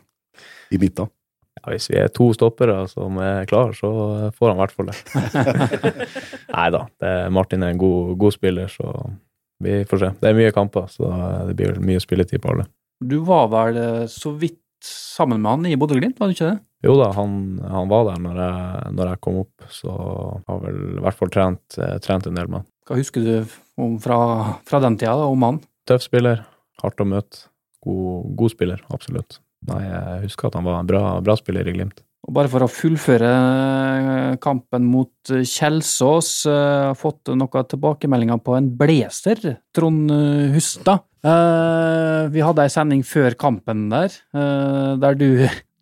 i 0.72 0.80
midten? 0.80 1.12
Ja, 1.58 1.72
hvis 1.74 1.90
vi 1.90 1.98
er 2.00 2.12
to 2.14 2.30
stoppere 2.38 2.84
som 2.92 3.18
er 3.20 3.48
klare, 3.50 3.74
så 3.76 3.90
får 4.38 4.52
han 4.54 4.60
i 4.60 4.62
hvert 4.62 4.76
fall 4.78 4.92
det. 4.92 4.98
Nei 6.56 6.68
da, 6.76 6.84
Martin 7.34 7.66
er 7.66 7.74
en 7.74 7.82
god, 7.82 8.12
god 8.22 8.36
spiller, 8.36 8.70
så 8.70 8.92
vi 9.66 9.80
får 9.90 10.04
se. 10.04 10.10
Det 10.22 10.30
er 10.30 10.38
mye 10.38 10.54
kamper, 10.54 10.86
så 10.94 11.10
det 11.50 11.56
blir 11.58 11.80
mye 11.82 12.02
spilletid 12.04 12.44
på 12.44 12.54
alle. 12.54 12.68
Du 13.02 13.20
var 13.26 13.50
vel 13.52 13.78
eh, 13.82 14.06
så 14.10 14.32
vidt 14.38 14.62
sammen 14.86 15.42
med 15.42 15.52
han 15.52 15.66
i 15.70 15.78
Bodø-Glimt, 15.78 16.20
var 16.22 16.30
du 16.30 16.36
ikke 16.38 16.52
det? 16.52 16.60
Jo 16.86 16.94
da, 17.00 17.10
han, 17.18 17.58
han 17.66 17.90
var 17.90 18.06
der 18.12 18.20
når 18.22 18.42
jeg, 18.44 18.90
når 18.98 19.12
jeg 19.12 19.22
kom 19.26 19.40
opp, 19.42 19.68
så 19.74 19.94
har 20.46 20.60
vel 20.62 20.82
i 21.00 21.04
hvert 21.06 21.18
fall 21.18 21.32
trent, 21.34 21.78
eh, 21.82 21.96
trent 22.04 22.30
en 22.30 22.38
del 22.38 22.52
med 22.52 22.62
han. 22.62 22.68
Hva 22.88 23.00
husker 23.00 23.26
du 23.26 23.34
om 23.82 23.98
fra, 24.02 24.20
fra 24.68 24.82
den 24.84 24.98
tida 25.00 25.16
da, 25.18 25.26
om 25.32 25.46
han? 25.48 25.62
Tøff 25.90 26.06
spiller, 26.06 26.44
hardt 26.84 27.02
å 27.02 27.08
møte. 27.10 27.48
God, 27.86 28.34
god 28.38 28.54
spiller, 28.54 28.84
absolutt. 28.94 29.40
Nei, 29.68 29.82
jeg 29.88 30.28
husker 30.28 30.52
at 30.52 30.60
han 30.60 30.68
var 30.68 30.80
en 30.80 30.90
bra, 30.90 31.02
bra 31.26 31.36
spiller 31.40 31.68
i 31.68 31.74
Glimt. 31.76 32.04
Og 32.28 32.34
bare 32.36 32.50
for 32.52 32.66
å 32.66 32.70
fullføre 32.70 33.28
eh, 33.32 34.38
kampen 34.44 34.86
mot 34.90 35.14
Kjelsås, 35.30 35.54
Kjelsås, 35.58 36.32
har 36.46 36.98
fått 37.00 37.32
noen 37.32 37.70
tilbakemeldinger 37.74 38.42
på 38.44 38.58
en 38.58 38.70
blazer, 38.78 39.42
Trond 39.76 40.12
eh, 40.14 40.50
Hustad. 40.54 41.08
Eh, 41.26 42.24
vi 42.34 42.44
hadde 42.46 42.66
ei 42.66 42.72
sending 42.72 43.02
før 43.08 43.36
kampen 43.40 43.88
der, 43.90 44.14
eh, 44.38 44.92
der 45.02 45.18
du 45.18 45.30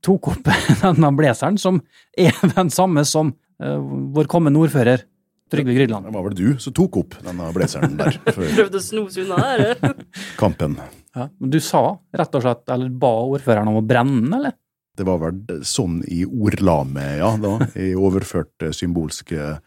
tok 0.05 0.31
opp 0.33 0.51
denne 0.83 1.11
blazeren, 1.17 1.59
som 1.61 1.81
er 2.17 2.35
den 2.55 2.71
samme 2.73 3.05
som 3.07 3.33
uh, 3.63 3.79
vår 4.15 4.29
kommende 4.31 4.61
ordfører 4.61 5.05
Trygve 5.51 5.75
Grydland. 5.75 6.07
Det 6.07 6.13
var 6.15 6.23
vel 6.25 6.35
du 6.37 6.59
som 6.61 6.73
tok 6.73 6.97
opp 7.03 7.17
denne 7.21 7.51
blazeren 7.53 7.97
der 7.99 8.17
Prøvde 8.33 8.79
å 8.79 8.83
snose 8.83 9.25
unna 9.25 9.37
der. 9.43 9.97
kampen. 10.41 10.79
Ja. 11.15 11.29
Men 11.37 11.53
Du 11.53 11.59
sa 11.63 11.87
rett 12.17 12.37
og 12.37 12.45
slett, 12.45 12.65
eller 12.73 12.89
ba 12.89 13.13
ordføreren 13.29 13.69
om 13.71 13.79
å 13.79 13.85
brenne 13.85 14.23
den, 14.23 14.33
eller? 14.39 14.55
Det 14.95 15.03
var 15.03 15.19
vel 15.19 15.61
sånn 15.67 15.99
i 16.07 16.21
ordlamet, 16.25 17.17
ja, 17.19 17.33
da, 17.41 17.57
i 17.75 17.91
overført 17.99 18.63
eh, 18.63 18.71
symbolsk 18.71 19.33
eh, 19.35 19.57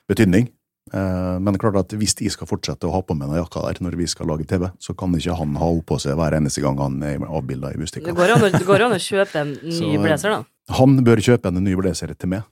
betydning. 0.89 1.37
det 1.39 1.43
Men 1.45 1.59
klart 1.59 1.77
at 1.77 1.89
hvis 1.99 2.15
jeg 2.21 2.31
skal 2.33 2.47
fortsette 2.47 2.89
å 2.89 2.93
ha 2.93 3.01
på 3.03 3.15
meg 3.17 3.29
den 3.29 3.39
jakka 3.43 3.63
der 3.67 3.81
når 3.85 3.97
vi 3.97 4.07
skal 4.07 4.27
lage 4.27 4.47
TV, 4.47 4.71
så 4.81 4.97
kan 4.97 5.13
ikke 5.15 5.37
han 5.37 5.57
ha 5.57 5.69
henne 5.71 5.85
på 5.85 5.99
seg 6.01 6.17
hver 6.17 6.37
eneste 6.37 6.63
gang 6.63 6.79
han 6.79 7.03
er 7.03 7.19
avbilda 7.19 7.73
i 7.73 7.79
Det 7.79 8.15
går 8.15 8.35
an 8.37 8.53
det 8.53 8.67
går 8.67 8.85
an 8.87 8.93
å 8.93 9.01
kjøpe 9.01 9.37
en 9.41 9.57
ny 9.63 9.73
Så- 9.73 10.03
blazer, 10.03 10.31
da. 10.31 10.45
Han 10.69 10.99
bør 11.05 11.17
kjøpe 11.17 11.49
en 11.49 11.65
ny 11.65 11.75
blazer 11.77 12.15
til 12.15 12.29
meg. 12.29 12.43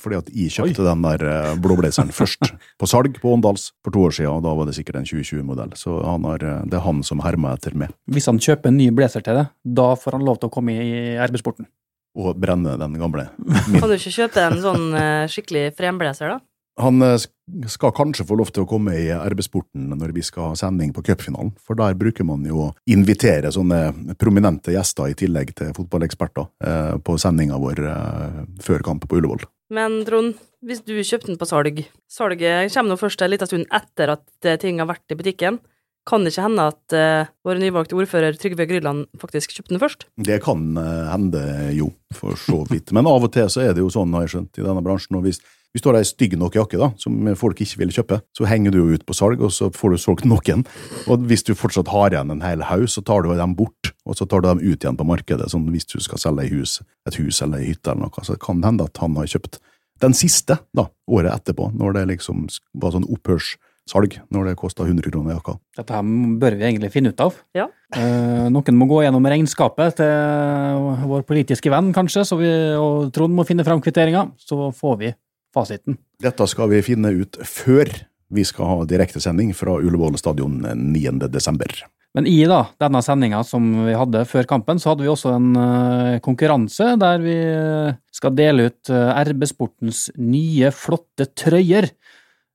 Fordi 0.00 0.16
at 0.16 0.28
jeg 0.32 0.52
kjøpte 0.54 0.84
den 0.86 1.02
der 1.04 1.22
eh, 1.28 1.54
blå 1.60 1.76
blazeren 1.76 2.12
først, 2.20 2.52
på 2.80 2.88
salg 2.88 3.18
på 3.20 3.34
Åndals 3.34 3.70
for 3.84 3.92
to 3.94 4.06
år 4.08 4.14
siden, 4.16 4.38
og 4.38 4.42
da 4.46 4.54
var 4.56 4.68
det 4.68 4.74
sikkert 4.78 4.96
en 4.96 5.04
2020-modell. 5.08 5.74
Så 5.76 5.98
han 6.04 6.24
har, 6.24 6.42
eh, 6.42 6.62
det 6.64 6.78
er 6.78 6.84
han 6.86 7.02
som 7.06 7.20
hermer 7.20 7.58
etter 7.58 7.76
meg, 7.76 7.92
Hvis 8.10 8.26
han 8.30 8.40
kjøper 8.42 8.72
en 8.72 8.78
ny 8.80 8.88
blazer 8.96 9.24
til 9.24 9.36
deg, 9.42 9.52
da 9.64 9.92
får 9.98 10.16
han 10.18 10.24
lov 10.24 10.40
til 10.40 10.48
å 10.48 10.54
komme 10.54 10.72
i 10.80 11.16
RB-sporten. 11.20 11.68
og 12.14 12.36
brenne 12.36 12.74
den 12.76 12.98
gamle. 13.00 13.30
Kan 13.80 13.88
du 13.88 13.94
ikke 13.96 14.12
kjøpe 14.12 14.42
en 14.44 14.58
sånn 14.60 14.88
eh, 14.94 15.26
skikkelig 15.32 15.70
fremblazer, 15.78 16.28
da? 16.34 16.40
Han 16.80 17.02
eh, 17.04 17.20
skal 17.68 17.92
kanskje 17.92 18.24
få 18.24 18.36
lov 18.40 18.52
til 18.54 18.64
å 18.64 18.68
komme 18.68 18.94
i 18.96 19.08
RB-sporten 19.12 19.90
når 19.98 20.14
vi 20.16 20.24
skal 20.24 20.52
ha 20.52 20.58
sending 20.58 20.94
på 20.96 21.04
cupfinalen, 21.04 21.52
for 21.60 21.76
der 21.78 21.96
bruker 21.98 22.24
man 22.24 22.46
jo 22.48 22.68
å 22.68 22.70
invitere 22.90 23.52
sånne 23.52 24.14
prominente 24.20 24.72
gjester 24.72 25.12
i 25.12 25.16
tillegg 25.18 25.52
til 25.58 25.74
fotballeksperter 25.76 26.48
eh, 26.64 26.94
på 27.04 27.18
sendinga 27.20 27.60
vår 27.60 27.82
eh, 27.90 28.38
før 28.64 28.86
kamp 28.86 29.04
på 29.08 29.20
Ullevål. 29.20 29.44
Men 29.72 30.00
Trond, 30.08 30.40
hvis 30.64 30.80
du 30.84 30.94
kjøpte 31.00 31.32
den 31.32 31.40
på 31.40 31.48
salg 31.48 31.84
Salget 32.10 32.72
kommer 32.72 32.92
nå 32.92 33.00
først 33.00 33.24
en 33.24 33.32
liten 33.32 33.48
stund 33.48 33.68
etter 33.72 34.16
at 34.16 34.50
ting 34.60 34.80
har 34.80 34.88
vært 34.90 35.12
i 35.12 35.18
butikken. 35.18 35.60
Kan 36.08 36.24
det 36.24 36.32
ikke 36.32 36.44
hende 36.48 36.64
at 36.66 36.94
uh, 36.98 37.30
vår 37.46 37.60
nyvalgte 37.62 37.94
ordfører 37.94 38.34
Trygve 38.34 38.66
Grydland 38.66 39.04
faktisk 39.22 39.54
kjøpte 39.54 39.70
den 39.70 39.80
først? 39.82 40.06
Det 40.18 40.40
kan 40.42 40.64
uh, 40.74 41.12
hende, 41.12 41.42
jo, 41.76 41.92
for 42.18 42.34
så 42.42 42.64
vidt. 42.66 42.90
Men 42.96 43.06
av 43.06 43.22
og 43.22 43.30
til 43.32 43.46
så 43.52 43.62
er 43.62 43.76
det 43.76 43.84
jo 43.84 43.90
sånn, 43.92 44.10
har 44.18 44.26
jeg 44.26 44.32
skjønt, 44.34 44.58
i 44.58 44.66
denne 44.66 44.82
bransjen. 44.82 45.20
og 45.20 45.28
hvis 45.28 45.38
hvis 45.72 45.84
du 45.84 45.88
har 45.88 45.96
ei 45.96 46.04
stygg 46.04 46.34
nok 46.36 46.56
jakke 46.58 46.76
da, 46.80 46.90
som 47.00 47.30
folk 47.38 47.60
ikke 47.64 47.80
vil 47.80 47.92
kjøpe, 47.96 48.18
så 48.36 48.44
henger 48.48 48.74
du 48.74 48.82
jo 48.82 48.92
ut 48.92 49.06
på 49.08 49.16
salg, 49.16 49.40
og 49.40 49.54
så 49.56 49.70
får 49.72 49.94
du 49.94 50.00
solgt 50.02 50.26
noen. 50.28 50.66
Og 51.08 51.24
hvis 51.30 51.46
du 51.48 51.54
fortsatt 51.56 51.88
har 51.92 52.12
igjen 52.12 52.34
en 52.34 52.44
hel 52.44 52.64
haug, 52.68 52.84
så 52.92 53.00
tar 53.00 53.24
du 53.24 53.32
dem 53.38 53.56
bort, 53.56 53.94
og 54.04 54.18
så 54.18 54.28
tar 54.28 54.44
du 54.44 54.50
dem 54.50 54.60
ut 54.60 54.84
igjen 54.84 55.00
på 55.00 55.08
markedet. 55.08 55.48
Sånn 55.52 55.70
hvis 55.72 55.88
du 55.88 55.96
skal 56.04 56.20
selge 56.20 56.50
hus, 56.52 56.80
et 57.08 57.16
hus 57.16 57.40
eller 57.40 57.62
ei 57.62 57.72
hytte 57.72 57.94
eller 57.94 58.04
noe, 58.04 58.26
så 58.28 58.36
kan 58.36 58.60
det 58.60 58.68
hende 58.68 58.88
at 58.90 59.00
han 59.00 59.16
har 59.16 59.32
kjøpt 59.32 59.62
den 60.02 60.16
siste, 60.18 60.58
da, 60.76 60.88
året 61.08 61.32
etterpå, 61.32 61.70
når 61.78 61.96
det 61.96 62.08
liksom 62.16 62.44
var 62.82 62.92
sånn 62.92 63.08
opphørssalg, 63.08 64.18
når 64.34 64.50
det 64.50 64.54
kosta 64.60 64.84
100 64.84 65.08
kroner 65.08 65.38
jakka. 65.38 65.56
Dette 65.78 65.96
her 65.96 66.14
bør 66.42 66.58
vi 66.58 66.68
egentlig 66.68 66.92
finne 66.92 67.14
ut 67.14 67.22
av. 67.22 67.38
Ja. 67.56 67.70
Eh, 67.96 68.48
noen 68.52 68.80
må 68.80 68.90
gå 68.90 69.02
gjennom 69.06 69.24
regnskapet 69.30 70.02
til 70.02 70.92
vår 71.08 71.24
politiske 71.28 71.72
venn, 71.72 71.94
kanskje, 71.96 72.26
så 72.28 72.40
vi, 72.40 72.50
og 72.76 73.12
Trond 73.14 73.38
må 73.38 73.46
finne 73.48 73.64
fram 73.64 73.80
kvitteringa. 73.80 74.28
Så 74.42 74.72
får 74.76 74.98
vi 75.00 75.14
fasiten. 75.54 75.98
Dette 76.22 76.46
skal 76.50 76.70
vi 76.72 76.82
finne 76.86 77.12
ut 77.16 77.38
før 77.46 77.90
vi 78.32 78.44
skal 78.48 78.68
ha 78.70 78.86
direktesending 78.88 79.52
fra 79.56 79.76
Ullevål 79.80 80.16
stadion 80.20 80.62
9. 80.64 81.18
desember. 81.28 81.74
Men 82.16 82.26
i 82.28 82.42
da, 82.48 82.66
denne 82.80 83.00
sendinga 83.04 83.40
som 83.44 83.66
vi 83.86 83.92
hadde 83.96 84.24
før 84.28 84.48
kampen, 84.48 84.80
så 84.80 84.92
hadde 84.92 85.04
vi 85.04 85.12
også 85.12 85.32
en 85.32 85.52
uh, 85.56 86.18
konkurranse 86.24 86.90
der 87.00 87.22
vi 87.24 87.36
eh, 87.40 87.94
skal 88.12 88.34
dele 88.36 88.66
ut 88.68 88.90
uh, 88.92 89.14
RB 89.24 89.46
Sportens 89.48 90.10
nye, 90.20 90.68
flotte 90.76 91.30
trøyer. 91.32 91.88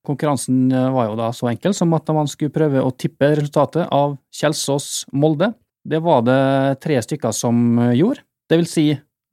Konkurransen 0.08 0.72
eh, 0.72 0.90
var 0.94 1.10
jo 1.10 1.18
da 1.20 1.32
så 1.36 1.50
enkel 1.52 1.76
som 1.76 1.96
at 1.98 2.08
man 2.16 2.30
skulle 2.32 2.54
prøve 2.56 2.84
å 2.84 2.94
tippe 2.96 3.34
resultatet 3.36 3.90
av 3.94 4.16
Kjelsås-Molde. 4.40 5.52
Det 5.88 6.00
var 6.04 6.24
det 6.28 6.42
tre 6.84 7.00
stykker 7.04 7.36
som 7.36 7.80
eh, 7.84 7.98
gjorde. 8.00 8.24
Det 8.48 8.62
vil 8.62 8.70
si, 8.72 8.86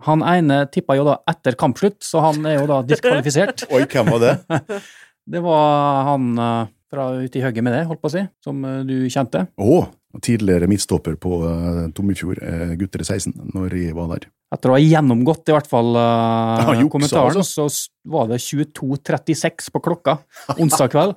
han 0.04 0.24
ene 0.28 0.64
tippa 0.72 0.96
jo 0.98 1.06
da 1.06 1.18
etter 1.30 1.56
kampslutt, 1.58 2.00
så 2.04 2.22
han 2.24 2.44
er 2.48 2.58
jo 2.58 2.68
da 2.70 2.82
diskvalifisert. 2.86 3.66
Oi, 3.74 3.84
hvem 3.88 4.12
var 4.14 4.24
det? 4.24 4.36
Det 5.24 5.40
var 5.40 6.02
han 6.04 6.24
eh, 6.36 6.66
fra 6.92 7.06
ute 7.16 7.38
i 7.40 7.42
hugget 7.42 7.64
med 7.64 7.72
det, 7.72 7.86
holdt 7.88 8.02
på 8.02 8.10
å 8.10 8.12
si, 8.12 8.20
som 8.44 8.58
eh, 8.68 8.82
du 8.84 9.06
kjente. 9.08 9.46
Å, 9.56 9.78
tidligere 10.20 10.68
midtstopper 10.70 11.16
på 11.16 11.38
uh, 11.42 11.86
Tommefjord, 11.96 12.42
uh, 12.44 12.74
gutter 12.78 13.00
i 13.00 13.06
16, 13.08 13.32
når 13.56 13.72
jeg 13.80 13.96
var 13.96 14.12
der. 14.12 14.28
Etter 14.54 14.70
å 14.70 14.76
ha 14.76 14.82
gjennomgått 14.82 15.48
i 15.48 15.56
hvert 15.56 15.70
fall 15.70 15.96
uh, 15.96 16.60
Ja, 16.60 16.76
juksa, 16.76 16.90
kommentaren, 16.92 17.40
altså. 17.40 17.66
så 17.72 18.12
var 18.12 18.28
det 18.30 18.42
22.36 18.44 19.72
på 19.72 19.82
klokka 19.88 20.18
onsdag 20.58 20.92
kveld. 20.92 21.16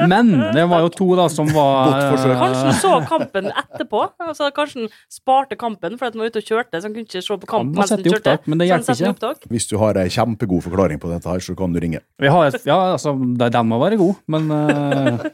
Men 0.00 0.32
det 0.54 0.64
var 0.70 0.84
jo 0.84 0.90
to 0.94 1.08
da 1.18 1.26
som 1.32 1.48
var 1.54 1.90
Godt. 1.90 2.24
Kanskje 2.40 2.64
han 2.70 2.78
så 2.80 2.92
kampen 3.08 3.50
etterpå? 3.50 4.02
Altså, 4.22 4.50
kanskje 4.56 4.84
han 4.84 4.92
sparte 5.12 5.58
kampen 5.60 5.98
fordi 6.00 6.16
han 6.16 6.24
var 6.24 6.32
ute 6.32 6.42
og 6.42 6.48
kjørte, 6.52 6.80
så 6.80 6.88
han 6.88 6.96
kunne 6.96 7.08
ikke 7.08 7.24
se 7.24 7.38
på 7.44 7.50
kampen 7.50 7.80
Ja, 7.80 7.88
kjørte. 7.90 8.16
opptak, 8.16 8.48
men 8.48 8.60
det 8.60 8.68
han 8.68 8.80
hjelper 8.80 8.98
ikke. 8.98 9.12
opptak. 9.16 9.48
Hvis 9.52 9.68
du 9.70 9.76
har 9.82 10.00
ei 10.00 10.08
kjempegod 10.12 10.64
forklaring 10.66 11.00
på 11.02 11.10
dette, 11.12 11.28
her, 11.28 11.44
så 11.44 11.56
kan 11.58 11.72
du 11.72 11.80
ringe. 11.82 12.00
Vi 12.20 12.32
har, 12.32 12.52
ja, 12.64 12.78
altså, 12.94 13.14
den 13.16 13.66
må 13.70 13.80
være 13.82 14.00
god, 14.00 14.14
men 14.30 14.50
uh... 14.50 15.26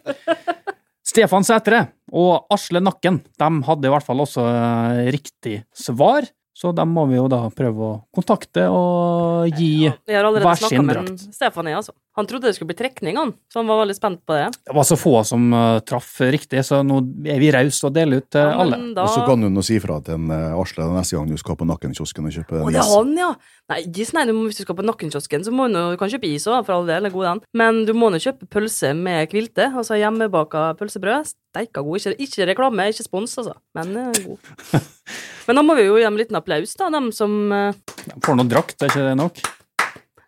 Stefan 1.06 1.46
Sætre 1.46 1.84
og 2.12 2.48
Asle 2.52 2.80
Nakken 2.82 3.20
de 3.38 3.50
hadde 3.68 3.86
i 3.88 3.92
hvert 3.92 4.04
fall 4.04 4.20
også 4.24 4.42
eh, 4.50 5.06
riktig 5.14 5.60
svar, 5.76 6.26
så 6.56 6.72
dem 6.76 6.90
må 6.96 7.04
vi 7.10 7.18
jo 7.18 7.28
da 7.30 7.44
prøve 7.54 7.86
å 7.86 7.94
kontakte 8.16 8.66
og 8.72 9.46
gi 9.54 9.86
hver 9.86 9.94
sin 9.94 10.02
drakt. 10.02 10.10
Jeg 10.10 10.18
har 10.18 10.28
allerede 10.28 10.56
snakka 10.60 10.82
med. 10.88 11.24
Stefan, 11.36 11.70
jeg, 11.70 11.78
altså. 11.78 11.94
Han 12.16 12.24
trodde 12.24 12.48
det 12.48 12.54
skulle 12.56 12.70
bli 12.70 12.78
trekning, 12.78 13.16
han, 13.20 13.34
så 13.52 13.60
han 13.60 13.68
var 13.68 13.82
veldig 13.82 13.94
spent 13.96 14.22
på 14.24 14.32
det. 14.38 14.46
Det 14.64 14.72
var 14.72 14.86
så 14.88 14.96
få 14.96 15.12
som 15.28 15.50
uh, 15.52 15.80
traff 15.84 16.14
riktig, 16.32 16.62
så 16.64 16.78
nå 16.86 17.02
er 17.28 17.42
vi 17.42 17.50
rause 17.52 17.84
og 17.84 17.92
deler 17.92 18.22
ut 18.22 18.30
til 18.32 18.40
Ja, 18.40 18.54
alle. 18.62 18.78
da... 18.96 19.04
Og 19.04 19.12
så 19.12 19.24
kan 19.26 19.42
du 19.44 19.50
nå 19.52 19.64
si 19.66 19.76
fra 19.82 19.98
til 20.06 20.16
en 20.16 20.30
uh, 20.32 20.56
Asle 20.62 20.86
neste 20.94 21.18
gang 21.18 21.28
du 21.28 21.36
skal 21.40 21.58
på 21.60 21.66
Nakkenkiosken 21.68 22.30
og 22.30 22.32
kjøpe 22.38 22.62
Å, 22.62 22.70
det 22.72 22.80
er 22.80 22.88
han, 22.88 23.10
ja! 23.20 23.28
Nei, 23.68 23.80
gis, 23.92 24.14
nei, 24.16 24.24
du 24.28 24.32
må, 24.32 24.46
hvis 24.48 24.62
du 24.62 24.64
skal 24.64 24.78
på 24.78 24.86
Nakkenkiosken, 24.86 25.44
så 25.44 25.52
må 25.52 25.66
du, 25.68 25.76
du 25.92 25.98
kan 26.00 26.08
kjøpe 26.12 26.30
is 26.30 26.46
òg, 26.48 26.62
for 26.64 26.78
all 26.78 26.88
del, 26.88 27.04
det 27.04 27.10
er 27.10 27.16
god 27.18 27.26
den. 27.28 27.42
Men 27.60 27.82
du 27.88 27.92
må 27.98 28.08
nå 28.14 28.22
kjøpe 28.22 28.48
pølse 28.48 28.94
med 28.96 29.26
kvilte, 29.32 29.68
altså 29.76 29.98
hjemmebaka 30.00 30.70
pølsebrød. 30.80 31.34
Steika 31.52 31.82
god. 31.84 32.00
Ikke, 32.00 32.14
ikke 32.22 32.48
reklame, 32.52 32.88
ikke 32.94 33.04
spons, 33.04 33.36
altså, 33.42 33.58
men 33.76 33.92
god. 34.22 34.80
Men 35.46 35.60
da 35.60 35.62
må 35.62 35.76
vi 35.78 35.84
jo 35.86 35.94
gi 35.98 36.02
dem 36.02 36.16
en 36.16 36.18
liten 36.18 36.38
applaus, 36.40 36.72
da, 36.78 36.88
dem 36.90 37.12
som 37.14 37.36
får 38.24 38.38
noe 38.40 38.48
drakt, 38.50 38.80
er 38.82 38.90
ikke 38.90 39.04
det 39.04 39.12
nok? 39.20 39.38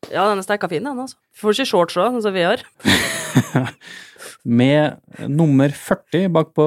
Ja, 0.09 0.25
den 0.31 0.41
er 0.41 0.47
sterka 0.47 0.69
fin, 0.71 0.85
den, 0.87 1.01
altså. 1.03 1.19
Får 1.37 1.57
ikke 1.57 1.69
shorts 1.69 1.99
òg, 1.99 2.15
sånn 2.15 2.25
som 2.25 2.37
vi 2.37 2.47
har. 2.47 2.63
Med 4.49 4.97
nummer 5.29 5.73
40 5.75 6.31
bak 6.33 6.55
på 6.57 6.65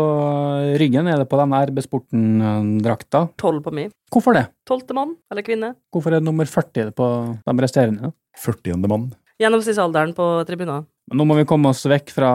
ryggen 0.77 1.07
er 1.09 1.21
det 1.21 1.29
på 1.31 1.39
den 1.39 1.55
RB 1.55 1.81
Sporten-drakta. 1.85 3.23
Tolv 3.41 3.63
på 3.65 3.73
mi. 3.73 3.87
Hvorfor 4.13 4.35
det? 4.37 4.45
Tolvte 4.67 4.93
mann, 4.97 5.15
eller 5.31 5.45
kvinne. 5.47 5.73
Hvorfor 5.93 6.13
er 6.13 6.19
det 6.19 6.27
nummer 6.27 6.45
40 6.49 6.91
på 6.97 7.07
de 7.47 7.55
resterende? 7.63 8.11
40. 8.43 8.77
mann. 8.91 9.09
Gjennomsnittsalderen 9.41 10.13
på 10.13 10.27
tribunen. 10.45 10.85
Nå 11.11 11.25
må 11.27 11.35
vi 11.39 11.47
komme 11.49 11.71
oss 11.73 11.81
vekk 11.89 12.13
fra 12.13 12.31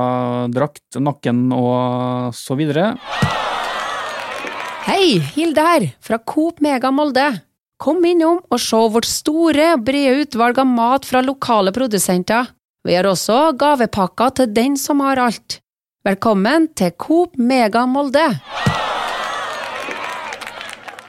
drakt, 0.53 0.99
nakken 0.99 1.47
og 1.55 2.35
så 2.37 2.57
videre. 2.59 2.97
Hei, 4.87 5.19
Hilde 5.37 5.63
her, 5.63 5.87
fra 6.03 6.19
Coop 6.19 6.61
Mega 6.65 6.91
Molde. 6.95 7.29
Kom 7.77 8.01
innom 8.09 8.39
og 8.49 8.61
se 8.63 8.79
vårt 8.89 9.05
store, 9.05 9.75
brede 9.85 10.23
utvalg 10.23 10.57
av 10.63 10.69
mat 10.71 11.05
fra 11.05 11.21
lokale 11.21 11.75
produsenter. 11.77 12.49
Vi 12.87 12.95
har 12.97 13.05
også 13.05 13.51
gavepakker 13.61 14.33
til 14.39 14.55
den 14.57 14.79
som 14.81 15.03
har 15.05 15.21
alt. 15.21 15.59
Velkommen 16.07 16.71
til 16.79 16.95
Coop 16.97 17.35
Mega 17.37 17.83
Molde. 17.91 18.25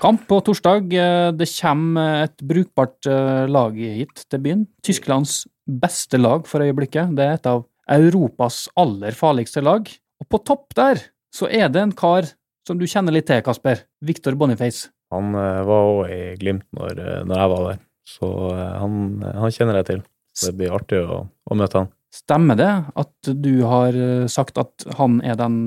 Kamp 0.01 0.25
på 0.27 0.41
torsdag. 0.43 0.91
Eh, 0.91 1.31
Det 1.39 1.47
kommer 1.55 2.25
et 2.25 2.35
brukbart 2.43 3.07
eh, 3.07 3.47
lag 3.47 3.73
hit 3.79 4.25
til 4.29 4.39
byen. 4.43 4.67
Tysklands 4.83 5.45
beste 5.65 6.19
lag 6.19 6.43
for 6.45 6.59
øyeblikket. 6.59 7.15
Det 7.15 7.23
er 7.23 7.39
et 7.39 7.47
av 7.47 7.63
Europas 7.87 8.67
aller 8.75 9.15
farligste 9.15 9.63
lag. 9.63 9.87
Og 10.19 10.27
på 10.29 10.43
topp 10.43 10.75
der 10.75 10.99
så 11.33 11.47
er 11.47 11.69
det 11.69 11.81
en 11.81 11.95
kar 11.95 12.27
som 12.67 12.77
du 12.77 12.85
kjenner 12.85 13.15
litt 13.15 13.31
til, 13.31 13.39
Kasper. 13.41 13.85
Victor 14.03 14.35
Boniface. 14.35 14.89
Han 15.13 15.35
eh, 15.35 15.61
var 15.67 15.91
òg 15.91 15.99
i 16.11 16.21
Glimt 16.39 16.65
når, 16.75 16.99
eh, 16.99 17.21
når 17.27 17.41
jeg 17.41 17.51
var 17.53 17.67
der, 17.67 17.83
så 18.07 18.31
eh, 18.53 18.73
han, 18.81 18.97
han 19.23 19.53
kjenner 19.53 19.79
jeg 19.81 19.89
til. 19.91 20.01
Så 20.37 20.51
det 20.51 20.59
blir 20.59 20.73
artig 20.75 20.99
å, 21.01 21.21
å 21.25 21.57
møte 21.57 21.81
han. 21.81 21.93
Stemmer 22.13 22.57
det 22.57 22.71
at 22.97 23.29
du 23.43 23.53
har 23.67 23.95
sagt 24.31 24.57
at 24.61 24.85
han 24.97 25.17
er 25.27 25.35
den 25.37 25.57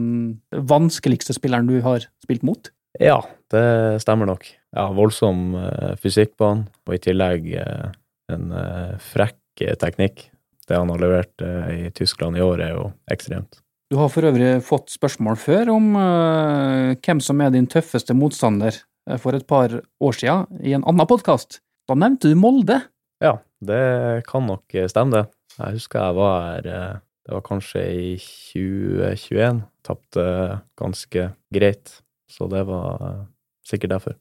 vanskeligste 0.51 1.35
spilleren 1.37 1.69
du 1.69 1.77
har 1.85 2.07
spilt 2.23 2.45
mot? 2.47 2.71
Ja, 2.99 3.19
det 3.53 3.65
stemmer 4.03 4.31
nok. 4.31 4.47
Ja, 4.75 4.89
voldsom 4.95 5.55
eh, 5.59 5.97
fysikk 6.01 6.37
på 6.39 6.53
han, 6.53 6.65
og 6.87 6.97
i 6.97 7.03
tillegg 7.03 7.51
en 8.31 8.53
frekk 9.03 9.65
teknikk. 9.83 10.29
Det 10.71 10.79
han 10.79 10.91
har 10.93 11.03
levert 11.03 11.43
i 11.75 11.91
Tyskland 11.97 12.39
i 12.39 12.45
år, 12.45 12.61
er 12.63 12.77
jo 12.77 12.85
ekstremt. 13.11 13.59
Du 13.91 13.97
har 13.99 14.11
for 14.13 14.23
øvrig 14.29 14.53
fått 14.63 14.93
spørsmål 14.95 15.35
før 15.43 15.73
om 15.75 15.89
hvem 15.99 17.23
som 17.27 17.43
er 17.43 17.51
din 17.51 17.67
tøffeste 17.67 18.15
motstander 18.15 18.79
for 19.19 19.35
et 19.35 19.47
par 19.49 19.73
år 19.81 20.17
siden, 20.17 20.47
i 20.63 20.75
en 20.77 20.85
annen 20.87 21.09
podkast. 21.09 21.61
Da 21.89 21.97
nevnte 21.99 22.31
du 22.31 22.39
Molde. 22.39 22.79
Ja, 23.23 23.39
det 23.61 24.25
kan 24.29 24.47
nok 24.47 24.75
eh, 24.75 24.89
stemme, 24.91 25.17
det. 25.17 25.27
Jeg 25.59 25.81
husker 25.81 26.01
jeg 26.01 26.17
var 26.17 26.45
her 26.47 26.69
eh, 26.71 26.99
Det 27.27 27.35
var 27.35 27.43
kanskje 27.45 27.83
i 27.91 28.13
2021. 28.21 29.63
Tapte 29.87 30.25
ganske 30.81 31.31
greit, 31.53 31.95
så 32.31 32.49
det 32.53 32.65
var 32.69 33.07
eh, 33.09 33.23
sikkert 33.67 33.97
derfor. 33.97 34.19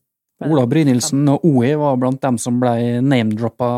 Ola 0.48 0.64
Brynildsen 0.72 1.28
og 1.28 1.44
OE 1.44 1.74
var 1.80 1.98
blant 2.00 2.22
dem 2.24 2.38
som 2.40 2.62
ble 2.62 3.02
name-droppa 3.04 3.70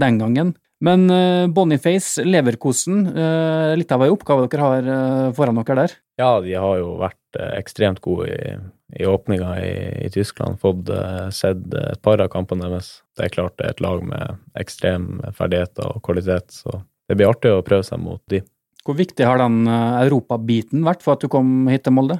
den 0.00 0.20
gangen. 0.20 0.54
Men 0.80 1.10
eh, 1.10 1.46
Boniface, 1.46 2.24
Leverkosen, 2.24 3.06
eh, 3.06 3.76
litt 3.76 3.92
av 3.92 4.04
ei 4.04 4.12
oppgave 4.12 4.46
dere 4.48 4.64
har 4.64 4.86
eh, 4.94 5.32
foran 5.36 5.60
dere 5.60 5.82
der. 5.82 5.96
Ja, 6.20 6.30
de 6.40 6.54
har 6.56 6.78
jo 6.80 6.94
vært 7.00 7.40
ekstremt 7.60 8.00
gode 8.04 8.30
i, 8.32 8.54
i 9.00 9.06
åpninga 9.08 9.52
i, 9.60 9.74
i 10.06 10.08
Tyskland. 10.12 10.58
Fått 10.60 10.88
sett 11.36 11.62
et 11.78 12.00
par 12.04 12.20
av 12.20 12.30
kampene 12.32 12.66
deres. 12.66 12.90
Det 13.16 13.28
er 13.28 13.34
klart 13.36 13.54
det 13.60 13.68
er 13.68 13.76
et 13.76 13.84
lag 13.84 14.02
med 14.04 14.40
ekstrem 14.58 15.20
ferdigheter 15.36 15.92
og 15.94 16.02
kvalitet, 16.04 16.50
så 16.52 16.80
det 17.08 17.16
blir 17.16 17.30
artig 17.30 17.54
å 17.54 17.62
prøve 17.64 17.86
seg 17.86 18.02
mot 18.02 18.20
de. 18.32 18.42
Hvor 18.84 18.98
viktig 18.98 19.24
har 19.28 19.40
den 19.40 19.62
europabiten 19.70 20.84
vært 20.84 21.04
for 21.04 21.14
at 21.14 21.22
du 21.22 21.30
kom 21.32 21.70
hit 21.70 21.86
til 21.86 21.94
Molde? 21.96 22.18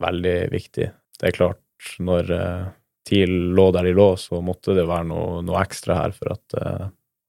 Veldig 0.00 0.36
viktig. 0.54 0.88
Det 1.20 1.28
er 1.28 1.36
klart, 1.36 1.62
når 2.00 2.32
TIL 3.06 3.34
lå 3.54 3.68
der 3.76 3.90
de 3.90 3.94
lå, 3.98 4.12
så 4.18 4.40
måtte 4.42 4.74
det 4.78 4.88
være 4.88 5.10
noe, 5.12 5.42
noe 5.46 5.60
ekstra 5.62 6.00
her 6.00 6.16
for 6.16 6.34
at 6.34 6.58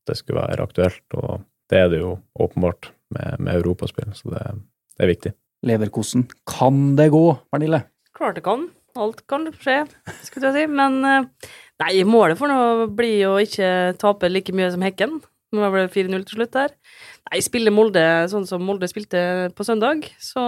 det 0.08 0.18
skulle 0.20 0.44
være 0.44 0.66
aktuelt, 0.68 1.06
og 1.20 1.44
det 1.72 1.84
er 1.84 1.92
det 1.92 2.02
jo 2.02 2.16
åpenbart 2.40 2.92
med, 3.16 3.44
med 3.44 3.60
europaspill, 3.60 4.10
så 4.16 4.32
det, 4.34 4.44
det 4.98 5.06
er 5.06 5.14
viktig. 5.14 5.34
Leverkosen. 5.68 6.28
Kan 6.48 6.96
det 6.98 7.10
gå, 7.14 7.24
Pernille? 7.52 7.84
Klart 8.18 8.38
det 8.38 8.46
kan. 8.46 8.68
Alt 8.98 9.24
kan 9.30 9.46
skje, 9.62 9.84
skulle 10.26 10.50
jeg 10.50 10.56
si. 10.56 10.68
Men 10.74 11.00
eh, 11.06 11.50
nei, 11.84 11.94
målet 12.08 12.40
for 12.40 12.50
nå 12.50 12.88
blir 12.98 13.28
å 13.30 13.40
ikke 13.44 13.98
tape 14.02 14.30
like 14.32 14.56
mye 14.56 14.70
som 14.74 14.86
Hekken. 14.86 15.20
Nå 15.56 15.72
ble 15.72 15.86
det 15.86 15.94
4-0 15.94 16.24
til 16.28 16.40
slutt 16.40 16.56
der. 16.56 16.74
Nei, 17.30 17.42
spiller 17.44 17.74
Molde 17.74 18.04
sånn 18.32 18.48
som 18.50 18.64
Molde 18.66 18.90
spilte 18.90 19.20
på 19.56 19.66
søndag, 19.68 20.08
så 20.20 20.44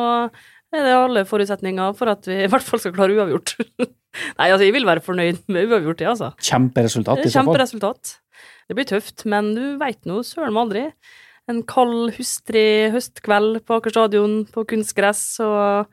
er 0.76 0.86
det 0.86 0.96
alle 0.96 1.26
forutsetninger 1.28 1.96
for 1.98 2.12
at 2.12 2.28
vi 2.30 2.44
i 2.44 2.50
hvert 2.52 2.66
fall 2.66 2.82
skal 2.82 2.94
klare 2.96 3.16
uavgjort. 3.16 3.56
nei, 4.40 4.50
altså, 4.50 4.66
jeg 4.66 4.76
vil 4.76 4.88
være 4.90 5.04
fornøyd 5.06 5.46
med 5.52 5.70
uavgjort, 5.70 6.04
ja, 6.04 6.16
altså. 6.16 6.34
Kjemperesultat, 6.44 7.24
i 7.24 7.30
så 7.30 7.40
fall. 7.40 7.54
Kjemperesultat. 7.54 8.18
Det 8.70 8.78
blir 8.78 8.88
tøft, 8.90 9.26
men 9.30 9.54
du 9.58 9.64
veit 9.82 10.02
nå 10.10 10.22
søren 10.28 10.56
meg 10.56 10.68
aldri. 10.68 10.84
En 11.50 11.64
kald, 11.66 12.12
hustrig 12.18 12.92
høstkveld 12.94 13.64
på 13.66 13.80
Aker 13.80 13.96
stadion 13.96 14.44
på 14.54 14.66
kunstgress 14.70 15.24
og 15.42 15.90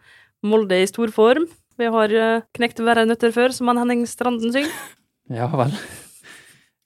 Molde 0.46 0.82
i 0.82 0.88
stor 0.90 1.12
form. 1.14 1.46
Vi 1.80 1.88
har 1.92 2.12
eh, 2.12 2.44
knekt 2.56 2.80
verre 2.84 3.06
nøtter 3.08 3.32
før, 3.32 3.54
som 3.56 3.68
han 3.72 3.80
Henning 3.82 4.04
Stranden 4.08 4.54
synger. 4.54 4.74
Ja 5.26 5.48
vel. 5.50 5.72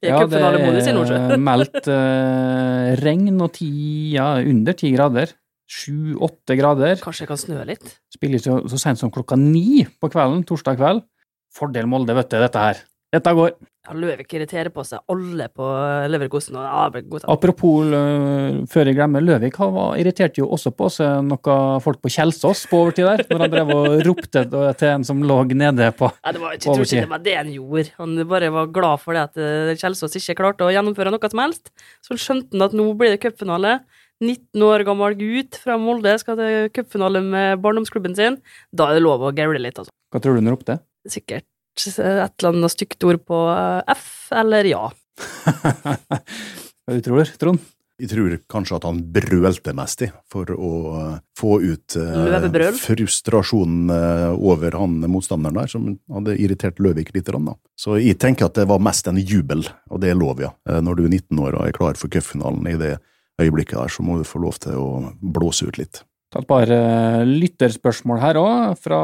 Det 0.00 0.08
er 0.08 1.34
meldt 1.36 1.88
uh, 1.92 2.86
regn 3.02 3.34
og 3.36 3.50
ti, 3.52 3.68
ja, 4.14 4.30
under 4.40 4.72
ti 4.72 4.94
grader. 4.94 5.34
Sju-åtte 5.68 6.56
grader. 6.56 6.96
Kanskje 7.04 7.26
det 7.26 7.28
kan 7.28 7.40
snø 7.42 7.66
litt? 7.68 7.92
Spilles 8.08 8.48
jo 8.48 8.62
så 8.72 8.80
sent 8.80 9.02
som 9.02 9.12
klokka 9.12 9.36
ni 9.36 9.84
på 9.84 10.08
kvelden, 10.08 10.40
torsdag 10.48 10.80
kveld. 10.80 11.04
Fordel 11.52 11.90
Molde, 11.90 12.16
vet 12.16 12.32
du, 12.32 12.38
dette 12.40 12.64
her. 12.64 12.80
Dette 13.10 13.32
går. 13.34 13.54
Ja, 13.88 13.94
Løvik 13.96 14.34
irriterer 14.36 14.68
på 14.70 14.82
seg 14.86 15.00
alle 15.10 15.46
på 15.56 15.66
Leverkosten. 16.12 16.58
Blir 16.94 17.06
godtatt. 17.10 17.30
Apropos, 17.32 17.88
uh, 17.90 18.60
før 18.70 18.90
jeg 18.90 18.98
glemmer, 18.98 19.24
Løvik 19.24 19.56
han 19.58 19.72
var, 19.74 19.96
irriterte 19.98 20.42
jo 20.42 20.46
også 20.54 20.70
på 20.76 20.90
seg 20.94 21.24
noen 21.26 21.82
folk 21.82 21.98
på 22.04 22.12
Kjelsås 22.14 22.66
på 22.70 22.82
overtid 22.84 23.08
der, 23.08 23.24
når 23.32 23.44
han 23.46 23.54
drev 23.56 23.72
og 23.74 24.04
ropte 24.06 24.44
til 24.52 24.92
en 24.92 25.06
som 25.08 25.24
lå 25.26 25.40
nede 25.50 25.90
på 25.96 26.10
Ja, 26.12 26.34
det 26.36 26.42
var, 26.42 26.54
jeg 26.54 26.62
tror 26.66 26.84
ikke 26.84 27.02
det 27.02 27.12
var 27.16 27.24
det 27.24 27.36
han 27.40 27.52
gjorde. 27.56 27.86
Han 27.98 28.14
bare 28.30 28.52
var 28.54 28.70
glad 28.78 29.02
for 29.02 29.16
det 29.16 29.26
at 29.30 29.40
eh, 29.42 29.74
Kjelsås 29.80 30.18
ikke 30.20 30.38
klarte 30.44 30.68
å 30.68 30.70
gjennomføre 30.74 31.10
noe 31.10 31.32
som 31.32 31.42
helst. 31.42 31.72
Så 32.06 32.20
skjønte 32.20 32.54
han 32.54 32.68
at 32.68 32.76
nå 32.76 32.92
blir 33.00 33.16
det 33.16 33.22
cupfinale. 33.24 33.80
19 34.20 34.66
år 34.66 34.84
gammel 34.84 35.16
gutt 35.16 35.56
fra 35.56 35.80
Molde 35.80 36.12
skal 36.20 36.36
til 36.38 36.68
cupfinale 36.76 37.24
med 37.24 37.64
barndomsklubben 37.64 38.14
sin. 38.14 38.38
Da 38.70 38.90
er 38.90 39.00
det 39.00 39.06
lov 39.08 39.24
å 39.24 39.32
gaule 39.34 39.62
litt, 39.62 39.80
altså. 39.80 39.90
Hva 40.12 40.22
tror 40.22 40.36
du 40.36 40.44
han 40.44 40.52
ropte? 40.52 40.78
Sikkert 41.08 41.49
et 41.88 41.98
eller 42.00 42.52
annet 42.52 42.74
stygt 42.74 43.04
ord 43.08 43.20
på 43.26 43.42
eh, 43.54 43.94
F 43.96 44.30
eller 44.36 44.68
ja. 44.68 44.86
Hva 46.86 46.96
du 46.96 47.04
tror 47.04 47.22
du, 47.22 47.36
Trond? 47.40 47.68
Jeg 48.00 48.08
tror 48.14 48.32
kanskje 48.48 48.78
at 48.78 48.86
han 48.88 49.00
brølte 49.12 49.74
mest, 49.76 50.04
i, 50.06 50.08
for 50.32 50.48
å 50.54 50.70
eh, 50.96 51.16
få 51.36 51.58
ut 51.60 51.96
eh, 52.00 52.70
frustrasjonen 52.80 53.92
eh, 53.92 54.28
over 54.32 54.76
han 54.80 54.96
motstanderen 55.04 55.58
der, 55.60 55.68
som 55.68 55.90
hadde 56.14 56.38
irritert 56.40 56.80
Løvik 56.80 57.12
litt. 57.12 57.28
Da. 57.28 57.56
Så 57.76 57.98
jeg 58.00 58.16
tenker 58.22 58.48
at 58.48 58.56
det 58.56 58.66
var 58.70 58.80
mest 58.82 59.10
en 59.10 59.20
jubel, 59.20 59.66
og 59.92 60.00
det 60.00 60.14
er 60.14 60.18
lov, 60.18 60.40
ja. 60.40 60.54
Når 60.64 60.96
du 60.96 61.04
er 61.04 61.12
19 61.12 61.44
år 61.44 61.58
og 61.58 61.66
er 61.66 61.76
klar 61.76 62.00
for 62.00 62.12
cupfinalen 62.12 62.70
i 62.70 62.78
det 62.80 62.94
øyeblikket 63.40 63.76
der, 63.76 63.92
så 63.92 64.04
må 64.06 64.16
du 64.16 64.24
få 64.28 64.40
lov 64.46 64.56
til 64.64 64.80
å 64.80 64.88
blåse 65.20 65.68
ut 65.68 65.80
litt. 65.80 66.02
Ta 66.32 66.40
et 66.40 66.48
par 66.48 66.72
lytterspørsmål 67.26 68.20
her 68.22 68.40
òg, 68.40 68.80
fra 68.80 69.02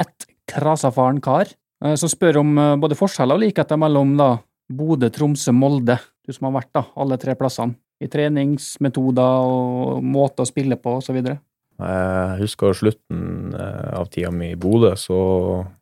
ett 0.00 0.28
krasafaren 0.48 1.20
kar, 1.20 1.52
som 1.98 2.10
spør 2.10 2.40
om 2.42 2.56
eh, 2.58 2.76
både 2.80 2.98
forskjeller 2.98 3.38
og 3.38 3.44
likheter 3.44 3.78
mellom 3.80 4.16
da 4.18 4.32
Bodø, 4.68 5.08
Tromsø, 5.14 5.54
Molde, 5.56 5.96
du 6.26 6.34
som 6.34 6.48
har 6.48 6.58
vært 6.58 6.72
da, 6.76 6.84
alle 7.00 7.18
tre 7.20 7.36
plassene, 7.38 7.78
i 7.98 8.06
treningsmetoder 8.10 9.46
og 9.48 10.04
måte 10.06 10.44
å 10.44 10.48
spille 10.48 10.76
på 10.78 10.98
osv. 11.00 11.16
Jeg 11.18 12.36
husker 12.42 12.76
slutten 12.76 13.54
eh, 13.54 13.88
av 13.98 14.10
tida 14.12 14.30
mi 14.34 14.52
i 14.52 14.58
Bodø, 14.58 14.92
så 14.98 15.18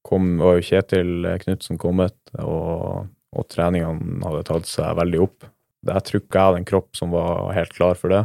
kom, 0.06 0.36
var 0.40 0.58
jo 0.58 0.68
Kjetil 0.68 1.28
Knutsen 1.42 1.80
kommet, 1.80 2.16
og, 2.38 3.08
og 3.36 3.48
treningene 3.52 4.20
hadde 4.24 4.46
tatt 4.48 4.70
seg 4.70 4.96
veldig 5.00 5.22
opp. 5.26 5.50
Jeg 5.86 6.06
tror 6.06 6.22
ikke 6.22 6.38
jeg 6.38 6.50
hadde 6.50 6.62
en 6.62 6.70
kropp 6.72 6.98
som 6.98 7.12
var 7.14 7.52
helt 7.54 7.74
klar 7.76 7.98
for 7.98 8.10
det. 8.10 8.24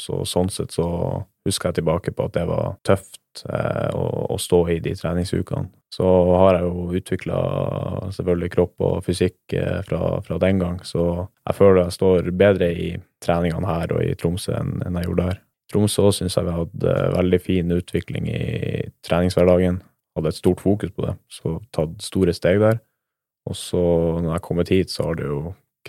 Så 0.00 0.22
sånn 0.30 0.48
sett 0.54 0.72
så 0.72 0.86
husker 1.44 1.68
jeg 1.68 1.80
tilbake 1.80 2.14
på 2.16 2.28
at 2.28 2.36
det 2.38 2.44
var 2.48 2.78
tøft 2.86 3.18
eh, 3.44 3.88
å, 3.96 4.04
å 4.34 4.38
stå 4.40 4.60
i 4.72 4.78
de 4.84 4.94
treningsukene. 4.98 5.70
Så 5.92 6.06
har 6.36 6.58
jeg 6.58 6.66
jo 6.66 6.98
utvikla 6.98 7.40
selvfølgelig 8.12 8.52
kropp 8.52 8.86
og 8.88 8.96
fysikk 9.06 9.56
eh, 9.56 9.80
fra, 9.86 10.20
fra 10.26 10.38
den 10.42 10.62
gang, 10.62 10.80
så 10.84 11.26
jeg 11.46 11.58
føler 11.58 11.84
jeg 11.84 11.96
står 11.98 12.30
bedre 12.36 12.70
i 12.72 12.88
treningene 13.22 13.68
her 13.68 13.94
og 13.96 14.04
i 14.04 14.14
Tromsø 14.18 14.56
enn, 14.58 14.78
enn 14.86 14.98
jeg 15.00 15.08
gjorde 15.10 15.28
der. 15.30 15.42
Tromsø 15.72 16.08
òg 16.08 16.14
syns 16.14 16.36
jeg 16.38 16.46
vi 16.46 16.56
hadde 16.56 16.96
veldig 17.16 17.42
fin 17.42 17.74
utvikling 17.74 18.28
i 18.30 18.42
treningshverdagen. 19.06 19.80
Hadde 20.16 20.32
et 20.32 20.38
stort 20.38 20.62
fokus 20.62 20.92
på 20.94 21.04
det, 21.04 21.16
så 21.32 21.58
tatt 21.74 21.96
store 22.04 22.34
steg 22.36 22.60
der. 22.62 22.78
Og 23.46 23.56
så 23.58 23.80
når 24.18 24.30
jeg 24.30 24.34
har 24.36 24.44
kommet 24.44 24.72
hit, 24.72 24.92
så 24.92 25.08
har 25.08 25.18
det 25.18 25.28
jo 25.28 25.40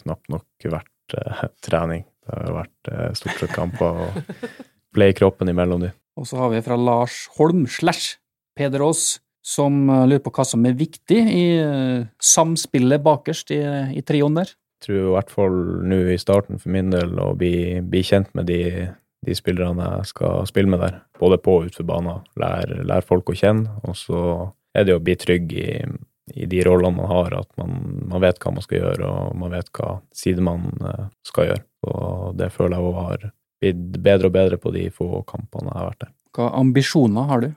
knapt 0.01 0.29
nok 0.33 0.69
vært 0.73 1.17
eh, 1.17 1.45
trening. 1.67 2.05
Det 2.25 2.35
har 2.35 2.57
vært 2.61 2.91
eh, 2.91 3.13
stort 3.17 3.41
sett 3.41 3.55
kamper 3.55 4.03
og 4.07 4.19
ble 4.95 5.11
kroppen 5.17 5.51
imellom 5.51 5.87
de. 5.87 5.93
Og 6.17 6.27
så 6.27 6.39
har 6.41 6.51
vi 6.53 6.63
fra 6.65 6.77
Lars 6.79 7.25
Holm 7.37 7.65
slash 7.69 8.17
Peder 8.57 8.81
Aas, 8.85 9.19
som 9.45 9.85
eh, 9.89 10.05
lurer 10.09 10.23
på 10.25 10.33
hva 10.33 10.45
som 10.47 10.65
er 10.65 10.77
viktig 10.77 11.19
i 11.21 11.43
eh, 11.61 12.07
samspillet 12.17 13.03
bakerst 13.05 13.53
i, 13.55 13.61
i 13.95 14.03
trioen 14.05 14.39
der. 14.41 14.55
Jeg 14.77 14.87
tror 14.87 14.97
i 14.99 15.13
hvert 15.15 15.33
fall 15.33 15.59
nå 15.89 16.01
i 16.13 16.19
starten 16.21 16.61
for 16.61 16.73
min 16.73 16.91
del 16.93 17.15
å 17.21 17.31
bli, 17.37 17.79
bli 17.81 18.03
kjent 18.05 18.29
med 18.37 18.49
de, 18.49 18.61
de 19.25 19.37
spillerne 19.37 19.87
jeg 19.95 20.11
skal 20.11 20.45
spille 20.49 20.69
med 20.69 20.83
der. 20.83 20.99
Både 21.17 21.39
på 21.41 21.55
og 21.57 21.69
utenfor 21.69 21.87
banen. 21.89 22.27
Lære 22.37 22.83
lær 22.85 23.05
folk 23.05 23.31
å 23.33 23.37
kjenne. 23.37 23.79
Og 23.89 23.97
så 23.97 24.19
er 24.77 24.85
det 24.85 24.97
å 24.97 25.01
bli 25.01 25.15
trygg 25.17 25.55
i, 25.57 25.71
i 26.37 26.49
de 26.49 26.61
rollene 26.67 26.93
man 26.99 27.09
har, 27.09 27.39
at 27.39 27.49
man, 27.57 27.79
man, 28.03 28.21
vet 28.21 28.37
hva 28.43 28.53
man 28.53 28.65
skal 28.65 28.83
gjøre, 28.83 29.09
og 29.09 29.41
man 29.41 29.57
vet 29.57 29.71
hva 29.73 29.95
side 30.13 30.45
man 30.45 30.69
eh, 30.77 31.09
skal 31.25 31.49
gjøre. 31.51 31.65
Og 31.89 32.37
det 32.37 32.51
føler 32.53 32.77
jeg 32.77 32.91
òg 32.91 33.01
har 33.01 33.27
blitt 33.61 33.99
bedre 34.03 34.29
og 34.29 34.35
bedre 34.35 34.59
på 34.61 34.73
de 34.75 34.87
få 34.93 35.23
kampene 35.29 35.71
jeg 35.71 35.79
har 35.79 35.89
vært 35.91 36.05
der. 36.05 36.13
Hva 36.37 36.51
ambisjoner 36.59 37.29
har 37.31 37.43
du? 37.43 37.49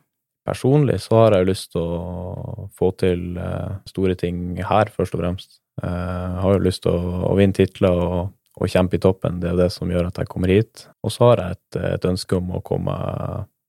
Personlig 0.48 1.00
så 1.04 1.18
har 1.18 1.36
jeg 1.36 1.50
lyst 1.50 1.72
til 1.74 1.84
å 1.84 2.68
få 2.76 2.90
til 2.98 3.36
eh, 3.38 3.74
store 3.90 4.16
ting 4.18 4.56
her, 4.64 4.90
først 4.94 5.16
og 5.16 5.22
fremst. 5.22 5.58
Eh, 5.82 5.88
Jeg 5.88 6.42
har 6.44 6.56
jo 6.56 6.64
lyst 6.64 6.82
til 6.86 6.96
å, 6.96 7.34
vinne 7.38 7.56
titler 7.56 8.00
og, 8.00 8.32
og 8.56 8.72
kjempe 8.72 8.96
i 8.96 9.02
toppen, 9.02 9.40
det 9.42 9.50
er 9.50 9.54
jo 9.54 9.62
det 9.62 9.70
som 9.76 9.92
gjør 9.92 10.08
at 10.08 10.22
jeg 10.22 10.30
kommer 10.32 10.52
hit. 10.52 10.86
Og 11.04 11.12
så 11.12 11.28
har 11.28 11.44
jeg 11.44 11.58
et, 11.58 11.80
et 11.92 12.08
ønske 12.08 12.40
om 12.40 12.56
å 12.56 12.64
komme 12.64 12.96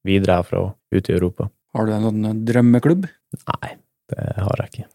videre 0.07 0.39
herfra 0.39 0.63
og 0.69 0.95
ut 0.95 1.11
i 1.11 1.17
Europa. 1.17 1.51
Har 1.75 1.87
du 1.87 1.93
en 1.95 2.07
sånn 2.07 2.41
drømmeklubb? 2.47 3.05
Nei, 3.51 3.75
det 4.11 4.25
har 4.39 4.63
jeg 4.63 4.73
ikke. 4.73 4.89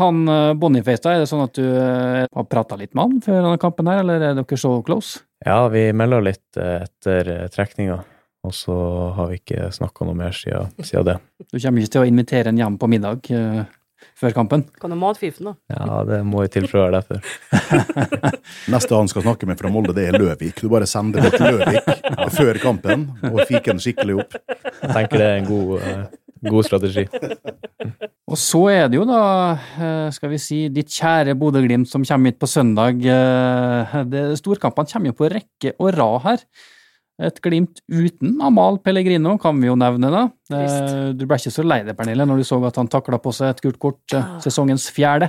Han 0.00 0.22
eh, 0.28 0.54
Boniface, 0.56 1.02
da, 1.04 1.16
er 1.16 1.24
det 1.24 1.28
sånn 1.28 1.44
at 1.44 1.56
du 1.58 1.64
eh, 1.64 2.22
har 2.24 2.48
prata 2.48 2.78
litt 2.80 2.94
med 2.96 3.04
han 3.04 3.24
før 3.24 3.42
denne 3.42 3.60
kampen 3.60 3.90
her, 3.90 4.00
eller 4.04 4.24
er 4.24 4.38
dere 4.38 4.60
så 4.60 4.78
close? 4.86 5.24
Ja, 5.44 5.68
vi 5.68 5.92
melder 5.92 6.22
litt 6.22 6.56
eh, 6.60 6.82
etter 6.84 7.30
eh, 7.32 7.46
trekninga, 7.50 7.98
og 8.46 8.54
så 8.54 8.74
har 9.16 9.30
vi 9.30 9.40
ikke 9.40 9.70
snakka 9.74 10.06
noe 10.06 10.18
mer 10.18 10.34
siden, 10.36 10.70
siden 10.78 11.08
det. 11.08 11.16
Du 11.48 11.58
kommer 11.58 11.82
ikke 11.82 11.94
til 11.96 12.04
å 12.04 12.10
invitere 12.10 12.52
en 12.52 12.60
hjem 12.60 12.78
på 12.78 12.88
middag 12.90 13.30
uh, 13.34 13.62
før 14.18 14.34
kampen? 14.36 14.64
Kan 14.82 14.94
du 14.94 14.98
matfifen, 14.98 15.50
da? 15.50 15.54
Ja, 15.72 16.00
det 16.06 16.20
må 16.26 16.44
jeg 16.44 16.66
være 16.70 17.00
derfor. 17.00 17.22
Neste 18.72 18.98
han 18.98 19.10
skal 19.10 19.26
snakke 19.26 19.48
med 19.50 19.58
fra 19.58 19.70
Molde, 19.72 19.94
det 19.96 20.08
er 20.10 20.18
Løvik. 20.18 20.62
Du 20.62 20.70
bare 20.72 20.86
sender 20.90 21.26
det 21.26 21.34
til 21.36 21.58
Løvik 21.58 21.90
før 22.38 22.62
kampen 22.62 23.08
og 23.30 23.42
fiker 23.48 23.72
den 23.72 23.82
skikkelig 23.82 24.20
opp. 24.22 24.38
Jeg 24.38 24.94
tenker 24.94 25.18
det 25.18 25.28
er 25.28 25.40
en 25.40 25.50
god, 25.50 25.72
eh, 25.80 26.04
god 26.50 26.66
strategi. 26.66 27.06
Og 28.32 28.38
så 28.40 28.60
er 28.72 28.86
det 28.88 28.96
jo 28.96 29.04
da, 29.04 29.22
eh, 29.76 30.10
skal 30.14 30.30
vi 30.32 30.38
si, 30.40 30.60
ditt 30.72 30.88
kjære 30.94 31.34
Bodø-Glimt 31.38 31.90
som 31.90 32.04
kommer 32.08 32.30
hit 32.32 32.38
på 32.40 32.48
søndag. 32.48 33.02
Eh, 33.04 33.96
det- 34.08 34.38
Storkampene 34.40 34.88
kommer 34.92 35.12
jo 35.12 35.18
på 35.18 35.28
rekke 35.32 35.74
og 35.78 35.90
rad 35.98 36.22
her. 36.24 36.44
Et 37.22 37.36
Glimt 37.44 37.82
uten 37.92 38.38
Amal 38.42 38.78
Pellegrino 38.82 39.36
kan 39.38 39.58
vi 39.60 39.68
jo 39.68 39.74
nevne, 39.76 40.08
da. 40.10 40.22
Eh, 40.50 40.56
Trist. 40.56 41.18
Du 41.18 41.26
ble 41.28 41.36
ikke 41.36 41.52
så 41.52 41.62
lei 41.66 41.82
deg, 41.84 41.94
Pernille, 41.98 42.24
når 42.26 42.40
du 42.40 42.46
så 42.48 42.56
at 42.66 42.80
han 42.80 42.88
takla 42.88 43.20
på 43.22 43.34
seg 43.36 43.50
et 43.52 43.60
gult 43.66 43.78
kort, 43.78 44.00
eh, 44.16 44.38
sesongens 44.40 44.88
fjerde. 44.90 45.28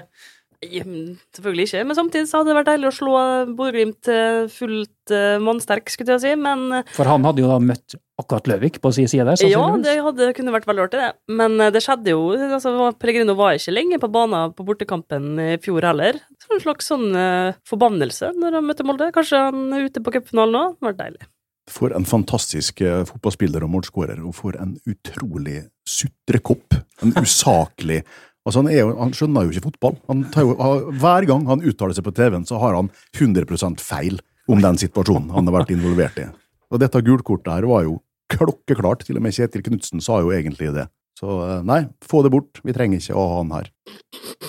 Selvfølgelig 0.63 1.65
ikke, 1.67 1.83
men 1.89 1.97
samtidig 1.97 2.29
så 2.29 2.39
hadde 2.39 2.53
det 2.53 2.55
vært 2.61 2.69
deilig 2.71 2.87
å 2.87 2.95
slå 2.95 3.17
Bodø-Glimt 3.57 4.07
eh, 4.07 4.47
fullt 4.47 5.11
mannsterk, 5.43 5.91
skulle 5.91 6.15
jeg 6.15 6.23
si. 6.23 6.33
Men 6.39 6.69
eh, 6.79 6.83
For 6.95 7.03
han 7.09 7.27
hadde 7.27 7.43
jo 7.43 7.49
da 7.51 7.59
møtt 7.59 7.97
akkurat 8.23 8.47
Løvik 8.49 8.79
på 8.81 8.91
sin 8.95 9.09
side 9.11 9.27
der, 9.27 9.43
ja, 9.51 9.61
det 9.83 9.97
hadde, 10.05 10.29
kunne 10.37 10.55
vært 10.55 10.65
veldig 10.69 10.85
artig, 10.87 11.03
det. 11.03 11.11
Men 11.35 11.59
eh, 11.61 11.71
det 11.73 11.83
skjedde 11.85 12.15
jo. 12.15 12.23
altså 12.47 12.73
var- 12.79 12.97
Pellegrino 12.99 13.35
var 13.37 13.59
ikke 13.59 13.75
lenge 13.75 13.99
på 14.01 14.09
banen 14.13 14.55
på 14.57 14.65
bortekampen 14.67 15.29
i 15.43 15.51
fjor 15.63 15.85
heller. 15.85 16.19
Så 16.41 16.55
en 16.55 16.63
slags 16.63 16.89
sånn 16.89 17.07
uh, 17.15 17.53
forbannelse 17.69 18.33
når 18.39 18.59
han 18.59 18.67
møtte 18.67 18.87
Molde. 18.87 19.11
Kanskje 19.15 19.45
han 19.49 19.63
er 19.75 19.87
ute 19.87 20.03
på 20.03 20.15
cupfinalen 20.17 20.57
nå? 20.57 20.65
Det 20.79 20.89
var 20.89 20.99
deilig. 21.05 21.29
For 21.71 21.95
en 21.95 22.03
fantastisk 22.07 22.81
eh, 22.83 23.05
fotballspiller 23.07 23.63
og 23.63 23.71
målskårer, 23.77 24.19
og 24.25 24.35
for 24.35 24.57
en 24.59 24.75
utrolig 24.89 25.61
sutrekopp. 25.87 26.79
En 27.03 27.15
usaklig 27.23 28.03
Altså 28.43 28.59
han, 28.59 28.67
er 28.67 28.81
jo, 28.81 28.89
han 28.99 29.13
skjønner 29.15 29.45
jo 29.45 29.53
ikke 29.53 29.69
fotball. 29.69 29.93
Han 30.09 30.25
tar 30.33 30.43
jo, 30.43 30.55
hver 30.99 31.23
gang 31.29 31.45
han 31.47 31.61
uttaler 31.63 31.95
seg 31.95 32.03
på 32.03 32.11
TV-en, 32.11 32.43
så 32.43 32.57
har 32.59 32.75
han 32.75 32.89
100% 33.15 33.79
feil 33.79 34.17
om 34.51 34.59
den 34.59 34.79
situasjonen 34.81 35.31
han 35.31 35.47
har 35.47 35.55
vært 35.61 35.71
involvert 35.71 36.19
i. 36.19 36.25
Og 36.73 36.81
dette 36.81 37.03
gulkortet 37.07 37.53
her 37.53 37.67
var 37.69 37.85
jo 37.87 38.01
klokkeklart. 38.33 39.05
Til 39.07 39.19
og 39.19 39.25
med 39.25 39.35
Kjetil 39.35 39.63
Knutsen 39.65 40.03
sa 40.03 40.19
jo 40.23 40.33
egentlig 40.35 40.73
det. 40.75 40.87
Så 41.19 41.29
eh, 41.45 41.63
nei, 41.67 41.83
få 42.03 42.23
det 42.25 42.33
bort. 42.33 42.61
Vi 42.65 42.75
trenger 42.75 43.01
ikke 43.01 43.17
å 43.17 43.25
ha 43.29 43.39
han 43.41 43.53
her. 43.55 43.71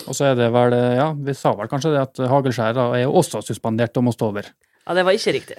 Og 0.05 0.17
så 0.17 0.31
er 0.31 0.39
det 0.39 0.51
vel, 0.55 0.77
eh, 0.77 0.97
ja, 0.99 1.11
vi 1.15 1.37
sa 1.37 1.55
vel 1.59 1.71
kanskje 1.71 1.95
det 1.95 2.03
at 2.03 2.23
Hagelskjær 2.33 2.81
er 2.89 3.05
jo 3.05 3.15
også 3.21 3.45
suspendert 3.45 3.97
og 4.01 4.09
må 4.09 4.15
stå 4.17 4.33
over. 4.33 4.51
Ja, 4.85 4.97
det 4.97 5.05
var 5.07 5.17
ikke 5.17 5.33
riktig. 5.33 5.57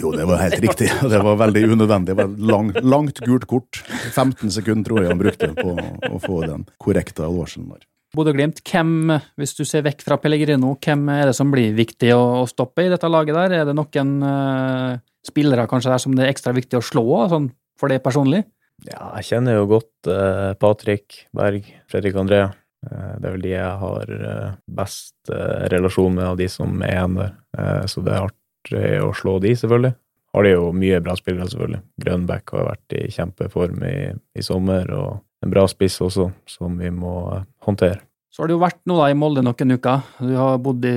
Jo, 0.00 0.10
det 0.16 0.24
var 0.26 0.40
helt 0.42 0.58
riktig. 0.62 0.88
Det 1.12 1.20
var 1.22 1.36
veldig 1.38 1.62
unødvendig. 1.74 2.16
Det 2.16 2.18
var 2.18 2.32
lang, 2.50 2.72
langt 2.82 3.20
gult 3.22 3.46
kort. 3.46 3.82
15 4.14 4.50
sekunder 4.50 4.88
tror 4.88 5.02
jeg 5.02 5.12
han 5.12 5.20
brukte 5.20 5.50
på 5.54 5.74
å 5.76 6.20
få 6.22 6.40
den 6.46 6.64
korrekte 6.82 7.26
advarselen 7.26 7.68
der. 7.74 7.84
Bodø-Glimt, 8.16 8.58
hvem, 8.66 9.12
hvis 9.38 9.52
du 9.54 9.62
ser 9.68 9.84
vekk 9.86 10.02
fra 10.02 10.16
Pellegrino, 10.18 10.72
hvem 10.82 11.04
er 11.14 11.28
det 11.30 11.36
som 11.38 11.52
blir 11.52 11.76
viktig 11.76 12.10
å, 12.16 12.40
å 12.40 12.48
stoppe 12.50 12.88
i 12.88 12.90
dette 12.90 13.06
laget 13.06 13.36
der? 13.38 13.54
Er 13.60 13.68
det 13.68 13.76
noen 13.78 14.16
eh, 14.26 14.96
spillere 15.26 15.68
kanskje 15.70 15.92
der 15.92 16.02
som 16.02 16.16
det 16.16 16.26
er 16.26 16.32
ekstra 16.32 16.54
viktig 16.56 16.78
å 16.78 16.84
slå, 16.84 17.04
sånn 17.30 17.50
for 17.80 17.92
det 17.92 18.00
personlig? 18.04 18.44
Ja, 18.88 19.12
jeg 19.18 19.28
kjenner 19.28 19.58
jo 19.58 19.68
godt 19.74 20.08
eh, 20.08 20.52
Patrick 20.60 21.24
Berg, 21.36 21.66
Fredrik 21.90 22.16
André. 22.20 22.42
Eh, 22.86 23.14
det 23.20 23.28
er 23.28 23.34
vel 23.34 23.44
de 23.44 23.52
jeg 23.52 23.72
har 23.82 24.12
eh, 24.16 24.52
best 24.80 25.32
eh, 25.32 25.66
relasjon 25.72 26.14
med 26.16 26.30
av 26.30 26.38
de 26.40 26.48
som 26.52 26.80
er 26.80 26.94
igjen 26.94 27.18
der. 27.20 27.34
Eh, 27.58 27.82
så 27.92 28.04
det 28.04 28.14
er 28.14 28.28
artig 28.30 28.84
å 29.04 29.10
slå 29.16 29.36
de, 29.44 29.52
selvfølgelig. 29.60 29.92
Har 30.30 30.46
de 30.46 30.52
jo 30.54 30.70
mye 30.76 31.00
bra 31.04 31.16
spillere, 31.18 31.48
selvfølgelig. 31.50 31.82
Grønbæk 32.04 32.54
har 32.54 32.68
vært 32.70 32.96
i 32.96 33.02
kjempeform 33.12 33.82
i, 33.88 33.96
i 34.38 34.46
sommer, 34.46 34.92
og 34.94 35.44
en 35.44 35.52
bra 35.52 35.66
spiss 35.68 35.98
også, 36.04 36.30
som 36.48 36.80
vi 36.80 36.92
må 36.94 37.16
eh, 37.34 37.44
håndtere. 37.66 38.00
Så 38.30 38.44
har 38.44 38.46
det 38.46 38.54
jo 38.54 38.60
vært 38.62 38.78
nå 38.86 38.94
da 38.94 39.08
i 39.10 39.14
Molde 39.18 39.42
noen 39.42 39.72
uker. 39.74 40.04
Du 40.22 40.30
har 40.38 40.60
bodd 40.62 40.84
i 40.86 40.92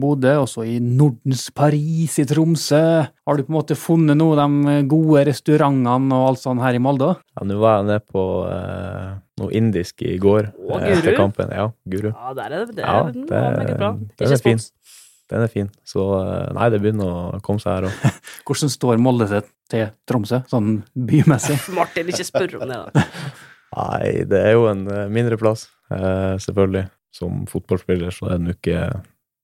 Bodø, 0.00 0.30
også 0.46 0.62
i 0.64 0.78
Nordens 0.80 1.42
Paris 1.52 2.14
i 2.22 2.24
Tromsø. 2.24 2.80
Har 3.28 3.36
du 3.36 3.42
på 3.44 3.52
en 3.52 3.56
måte 3.58 3.76
funnet 3.76 4.16
noe 4.16 4.32
av 4.40 4.48
de 4.56 4.78
gode 4.88 5.26
restaurantene 5.28 6.16
og 6.16 6.30
alt 6.30 6.40
sånt 6.40 6.64
her 6.64 6.78
i 6.78 6.80
Molde? 6.80 7.10
Ja, 7.36 7.44
Nå 7.44 7.58
var 7.60 7.76
jeg 7.82 7.88
nede 7.90 8.00
på 8.08 8.24
eh, 8.48 9.10
noe 9.42 9.52
indisk 9.60 10.00
i 10.08 10.14
går 10.24 10.48
Å, 10.56 10.80
eh, 10.80 10.88
etter 10.96 11.18
kampen. 11.20 11.52
Ja, 11.52 11.68
Guru. 11.84 12.08
Ja, 12.14 12.32
der 12.40 12.48
er 12.48 12.64
det, 12.64 12.78
det, 12.80 12.86
Ja, 12.88 12.98
det- 13.12 13.28
er 13.28 13.60
meget 13.60 13.76
bra. 13.84 13.92
den 14.24 14.32
er 14.32 14.44
fin. 14.48 14.64
Den 15.28 15.44
er 15.44 15.52
fin. 15.52 15.68
Så 15.84 16.08
eh, 16.24 16.52
nei, 16.56 16.70
det 16.72 16.80
begynner 16.80 17.12
å 17.12 17.40
komme 17.44 17.60
seg 17.60 17.74
her 17.76 17.90
òg. 17.90 18.20
Hvordan 18.48 18.72
står 18.72 18.96
Molde 19.04 19.28
seg 19.28 19.52
til 19.68 19.90
Tromsø, 20.08 20.40
sånn 20.48 20.78
bymessig? 20.96 21.60
Martin, 21.76 22.08
ikke 22.08 22.24
spør 22.24 22.56
om 22.62 22.72
det, 22.72 22.80
da. 22.88 23.08
Nei, 23.76 24.24
det 24.24 24.40
er 24.48 24.54
jo 24.56 24.64
en 24.72 24.86
eh, 24.88 25.10
mindre 25.12 25.36
plass, 25.36 25.68
selvfølgelig. 25.88 26.88
Som 27.18 27.46
fotballspiller 27.48 28.12
så 28.12 28.28
er 28.34 28.42
det 28.42 28.52
jo 28.52 28.58
ikke 28.58 28.80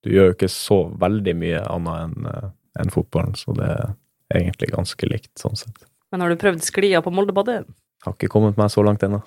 Du 0.05 0.11
gjør 0.13 0.27
jo 0.29 0.35
ikke 0.35 0.51
så 0.53 0.77
veldig 1.01 1.33
mye 1.41 1.63
annet 1.65 2.03
enn 2.03 2.29
eh, 2.29 2.51
enn 2.83 2.91
fotballen, 2.91 3.37
så 3.39 3.55
det 3.55 3.71
er 3.71 4.41
egentlig 4.41 4.73
ganske 4.73 5.07
likt, 5.07 5.33
sånn 5.39 5.59
sett. 5.59 5.85
Men 6.11 6.25
har 6.25 6.33
du 6.33 6.41
prøvd 6.41 6.65
sklia 6.67 7.01
på 7.05 7.13
Moldebadet? 7.15 7.61
Har 8.05 8.17
ikke 8.17 8.33
kommet 8.33 8.59
meg 8.59 8.73
så 8.75 8.83
langt 8.83 9.05
ennå. 9.07 9.21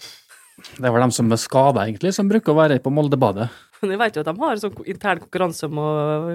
Det 0.58 0.88
er 0.88 0.93
vel 0.93 1.03
dem 1.06 1.13
som 1.13 1.30
er 1.32 1.39
skada, 1.39 1.84
egentlig, 1.86 2.12
som 2.17 2.30
bruker 2.30 2.53
å 2.53 2.58
være 2.58 2.80
på 2.84 2.91
Moldebadet. 2.93 3.47
Men 3.82 3.93
jeg 3.93 4.01
vet 4.01 4.15
jo 4.17 4.23
at 4.23 4.30
de 4.32 4.41
har 4.41 4.60
sånn 4.62 4.80
intern 4.89 5.21
konkurranse 5.21 5.67
om 5.69 5.80
å 5.80 5.89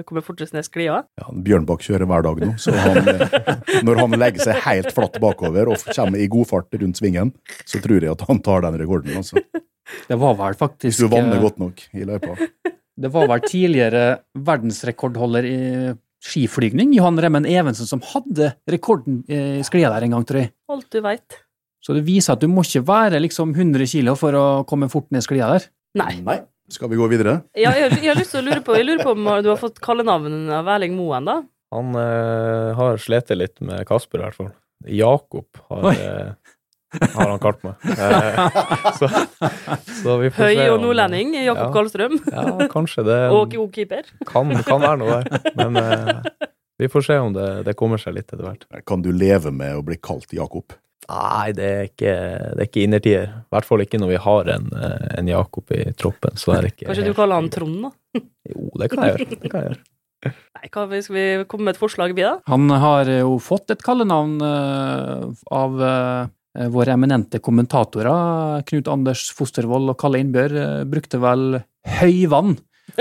komme 0.07 0.23
fortest 0.23 0.55
ned 0.55 0.63
sklia. 0.63 1.01
Ja, 1.19 1.27
Bjørnbakk 1.45 1.83
kjører 1.83 2.07
hver 2.07 2.23
dag 2.25 2.39
nå, 2.45 2.53
så 2.61 2.71
han, 2.77 3.09
eh, 3.11 3.81
når 3.83 3.99
han 3.99 4.15
legger 4.21 4.47
seg 4.47 4.63
helt 4.63 4.93
flatt 4.95 5.19
bakover 5.23 5.73
og 5.73 5.83
kommer 5.89 6.23
i 6.23 6.29
god 6.31 6.49
fart 6.49 6.79
rundt 6.79 7.01
svingen, 7.01 7.33
så 7.67 7.83
tror 7.83 7.99
jeg 7.99 8.15
at 8.15 8.23
han 8.29 8.39
tar 8.45 8.63
den 8.63 8.79
rekorden. 8.79 9.19
Altså. 9.19 9.43
Det 10.07 10.17
var 10.19 10.37
vel 10.39 10.57
Hvis 10.83 11.01
du 11.01 11.07
vanner 11.11 11.37
eh, 11.37 11.43
godt 11.43 11.59
nok 11.61 11.83
i 11.93 12.07
løypa. 12.07 12.37
Det 13.03 13.09
var 13.09 13.25
vel 13.25 13.41
tidligere 13.41 14.03
verdensrekordholder 14.37 15.45
i 15.49 15.59
skiflygning, 16.23 16.91
Johan 16.93 17.17
Remmen 17.19 17.47
Evensen, 17.49 17.89
som 17.89 18.03
hadde 18.05 18.51
rekorden 18.69 19.23
i 19.27 19.63
sklia 19.65 19.89
der 19.91 20.05
en 20.05 20.13
gang, 20.13 20.27
tror 20.29 20.43
jeg. 20.43 20.51
Alt 20.71 20.93
du 20.93 20.99
veit. 21.03 21.39
Så 21.83 21.95
det 21.97 22.05
viser 22.07 22.37
at 22.37 22.43
du 22.43 22.47
må 22.47 22.61
ikke 22.63 22.83
være 22.87 23.19
liksom 23.19 23.51
100 23.57 23.89
kilo 23.91 24.13
for 24.15 24.37
å 24.37 24.43
komme 24.69 24.87
fort 24.93 25.09
ned 25.11 25.25
sklia 25.25 25.49
der. 25.55 25.65
Nei. 25.99 26.13
Nei. 26.23 26.37
Skal 26.71 26.87
vi 26.93 26.97
gå 27.01 27.09
videre? 27.11 27.41
Ja, 27.59 27.73
jeg, 27.75 27.97
jeg 27.99 28.13
har 28.13 28.21
lyst 28.21 28.31
til 28.33 28.39
å 28.39 28.45
lure 28.45 28.61
på, 28.63 28.77
jeg 28.77 28.87
lurer 28.87 29.03
på 29.03 29.17
om 29.17 29.25
du 29.43 29.49
har 29.51 29.59
fått 29.59 29.81
kallenavn 29.83 30.47
av 30.53 30.69
Erling 30.77 30.95
Moen, 30.95 31.27
da? 31.27 31.41
Han 31.73 31.97
eh, 31.97 32.69
har 32.77 33.01
slitt 33.01 33.33
litt 33.35 33.59
med 33.65 33.83
Kasper, 33.89 34.21
i 34.21 34.27
hvert 34.27 34.37
fall. 34.37 34.53
Jakob 34.93 35.59
har, 35.69 35.89
Oi. 35.89 35.93
eh, 35.97 36.42
har 37.01 37.29
han 37.29 37.41
kalt 37.41 37.63
meg. 37.65 37.89
Eh, 37.93 38.57
så, 38.99 39.09
så 40.03 40.17
vi 40.21 40.29
får 40.33 40.49
Høy 40.49 40.55
se 40.57 40.69
og 40.69 40.81
nordlending 40.83 41.13
nordlending, 41.13 41.45
Jakob 41.45 41.67
Ja. 41.67 41.73
Karlstrøm. 41.73 42.19
Ja, 42.31 42.67
kanskje 42.71 43.05
det. 43.07 43.19
Og 43.31 43.51
god 43.53 43.73
keeper. 43.73 44.07
Kan, 44.29 44.53
kan 44.67 44.81
være 44.81 44.99
noe 45.01 45.19
der. 45.21 45.51
Men 45.59 45.77
eh, 45.81 46.47
vi 46.81 46.89
får 46.91 47.07
se 47.07 47.19
om 47.19 47.33
det, 47.35 47.49
det 47.67 47.75
kommer 47.79 48.01
seg 48.01 48.17
litt 48.17 48.31
etter 48.31 48.43
hvert. 48.43 48.67
Kan 48.87 49.03
du 49.05 49.11
leve 49.11 49.53
med 49.53 49.77
å 49.77 49.85
bli 49.85 49.99
kalt 50.01 50.33
Jakob? 50.33 50.75
Nei, 51.03 51.51
det 51.51 51.65
er 51.67 51.89
ikke, 51.89 52.11
det 52.55 52.61
er 52.61 52.69
ikke 52.69 52.83
innertier. 52.85 53.25
I 53.27 53.55
hvert 53.55 53.67
fall 53.67 53.83
ikke 53.83 53.99
når 53.99 54.13
vi 54.13 54.21
har 54.25 54.53
en, 54.55 54.69
eh, 54.77 55.09
en 55.19 55.31
Jakob 55.31 55.73
i 55.75 55.85
troppen. 55.99 56.37
Så 56.39 56.55
er 56.55 56.63
det 56.63 56.75
ikke 56.75 56.91
Kanskje 56.91 57.09
du 57.09 57.17
kaller 57.17 57.41
han 57.41 57.51
Trond, 57.53 57.81
da? 57.89 58.23
Jo, 58.53 58.69
det 58.79 58.93
kan 58.93 59.03
jeg 59.07 59.17
gjøre. 59.17 59.41
Det 59.41 59.51
kan 59.51 59.65
jeg 59.65 59.73
gjøre. 59.73 59.83
Nei, 60.23 60.69
hva, 60.71 60.85
skal 61.03 61.17
vi 61.17 61.25
komme 61.51 61.67
med 61.67 61.75
et 61.75 61.81
forslag, 61.81 62.13
vi, 62.15 62.23
da? 62.23 62.37
Han 62.47 62.71
har 62.79 63.09
jo 63.11 63.35
fått 63.43 63.73
et 63.73 63.83
kallenavn 63.83 64.37
uh, 64.39 65.25
av 65.51 65.81
eh, 65.83 66.31
våre 66.73 66.93
eminente 66.93 67.39
kommentatorer. 67.41 68.61
Knut 68.69 68.89
Anders 68.91 69.23
Fostervoll 69.33 69.89
og 69.93 69.97
Kalle 70.01 70.19
Innbjørg 70.21 70.59
eh, 70.61 70.83
brukte 70.89 71.19
vel 71.23 71.61
høyvann 71.99 72.55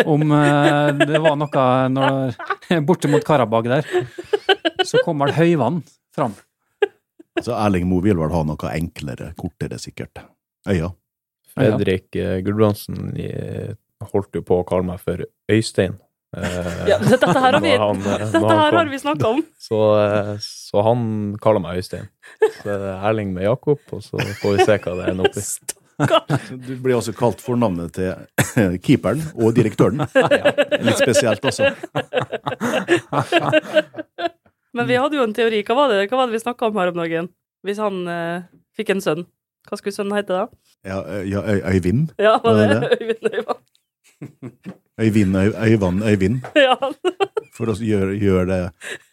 om 0.08 0.22
eh, 0.32 0.92
det 1.02 1.20
var 1.20 1.36
noe 1.36 1.66
når, 1.92 2.38
borte 2.88 3.10
mot 3.12 3.24
Karabag 3.26 3.68
der. 3.74 3.90
Så 4.88 5.02
kom 5.04 5.20
vel 5.24 5.34
høyvann 5.36 5.82
fram. 6.16 6.34
Så 7.42 7.54
Erling 7.56 7.86
Moe 7.88 8.04
vil 8.04 8.18
vel 8.20 8.32
ha 8.32 8.42
noe 8.44 8.72
enklere, 8.76 9.32
kortere 9.40 9.78
sikkert. 9.80 10.20
Øya. 10.68 10.90
Fredrik 11.52 12.16
eh, 12.16 12.38
Gulbrandsen 12.44 13.12
eh, 13.20 13.74
holdt 14.12 14.38
jo 14.38 14.42
på 14.46 14.62
å 14.62 14.66
kalle 14.68 14.86
meg 14.88 15.00
for 15.04 15.20
Øystein. 15.52 15.98
Eh, 16.36 16.86
Ja, 16.88 16.96
dette 17.04 17.28
her 17.28 17.56
har 17.58 17.60
vi, 17.64 17.72
eh, 17.76 18.22
dette 18.32 18.56
her 18.56 18.76
har 18.78 18.88
vi 18.88 19.00
snakka 19.02 19.32
om. 19.34 19.42
Så, 19.68 19.80
eh, 20.00 20.30
så 20.72 20.82
han 20.86 21.02
kaller 21.42 21.60
meg 21.60 21.78
Øystein. 21.82 22.06
Så 22.40 22.64
det 22.64 22.74
er 22.78 23.04
Erling 23.10 23.32
med 23.34 23.44
Jakob, 23.44 23.80
og 23.92 24.00
så 24.04 24.16
får 24.40 24.56
vi 24.56 24.64
se 24.66 24.78
hva 24.80 24.94
det 24.98 25.08
ender 25.12 25.28
opp 25.28 25.36
i. 25.38 25.46
Du 26.02 26.72
blir 26.82 26.96
også 26.96 27.12
kalt 27.14 27.38
fornavnet 27.44 27.92
til 27.94 28.08
keeperen 28.84 29.20
og 29.36 29.52
direktøren. 29.54 30.00
Litt 30.88 30.98
spesielt 30.98 31.44
også. 31.46 31.68
Men 34.72 34.88
vi 34.88 34.96
hadde 34.98 35.18
jo 35.20 35.26
en 35.26 35.34
teori. 35.36 35.60
Hva 35.68 35.76
var 35.76 35.92
det, 35.92 36.06
hva 36.10 36.22
var 36.22 36.30
det 36.30 36.38
vi 36.38 36.42
snakka 36.42 36.70
om 36.70 36.78
her 36.80 36.90
om 36.92 36.98
dagen? 37.02 37.28
Hvis 37.62 37.78
han 37.82 38.00
eh, 38.10 38.46
fikk 38.74 38.94
en 38.96 39.02
sønn, 39.04 39.26
hva 39.68 39.78
skulle 39.78 39.94
sønnen 39.94 40.16
hete 40.16 40.34
da? 40.34 40.46
Ja, 40.88 40.98
ja 41.28 41.42
Øy- 41.44 41.62
Øyvind. 41.76 42.08
Ja, 42.18 42.38
var 42.42 42.56
det 42.58 42.64
er 42.72 42.88
Øyvind 42.96 43.28
Øyvand? 43.36 43.60
Øyvind, 45.02 45.36
Øy- 45.36 45.56
Øyvand, 45.68 46.02
Øyvind. 46.08 46.40
Ja. 46.58 46.74
For 47.54 47.70
å 47.70 47.76
gjøre, 47.78 48.16
gjøre 48.18 48.46
det 48.48 48.60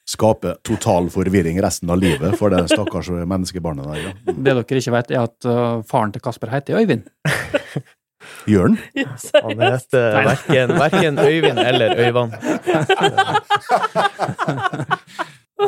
Skape 0.09 0.55
total 0.65 1.09
forvirring 1.13 1.59
resten 1.61 1.91
av 1.93 1.99
livet 2.01 2.33
for 2.39 2.49
det 2.53 2.63
stakkars 2.71 3.11
menneskebarnet 3.13 3.85
der. 3.91 3.99
Ja. 4.01 4.13
Det 4.25 4.55
dere 4.57 4.81
ikke 4.81 4.95
vet, 4.95 5.11
er 5.13 5.27
at 5.27 5.45
eh, 5.45 5.81
faren 5.89 6.13
til 6.15 6.23
Kasper 6.25 6.49
heter 6.53 6.79
Øyvind. 6.79 7.05
Gjør 8.49 8.73
Han 9.43 9.61
heter 9.61 10.17
verken, 10.25 10.73
verken 10.79 11.19
Øyvind 11.21 11.59
eller 11.61 11.93
Øyvand. 12.07 12.33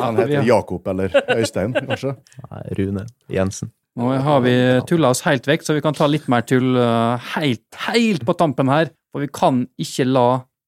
Han 0.02 0.16
heter 0.16 0.42
Jakob 0.46 0.88
eller 0.88 1.14
Øystein, 1.36 1.74
kanskje? 1.76 2.16
Nei, 2.48 2.62
Rune 2.78 3.06
Jensen. 3.30 3.70
Nå 4.00 4.08
har 4.24 4.40
vi 4.40 4.54
tulla 4.88 5.10
oss 5.12 5.20
helt 5.26 5.46
vekk, 5.46 5.66
så 5.66 5.76
vi 5.76 5.82
kan 5.84 5.94
ta 5.96 6.08
litt 6.08 6.28
mer 6.32 6.46
tull 6.48 6.76
eh, 6.80 7.32
helt, 7.36 7.66
helt 7.90 8.24
på 8.26 8.34
tampen 8.40 8.72
her. 8.72 8.88
For 9.12 9.20
vi 9.20 9.28
kan 9.28 9.66
ikke 9.80 10.08
la 10.08 10.26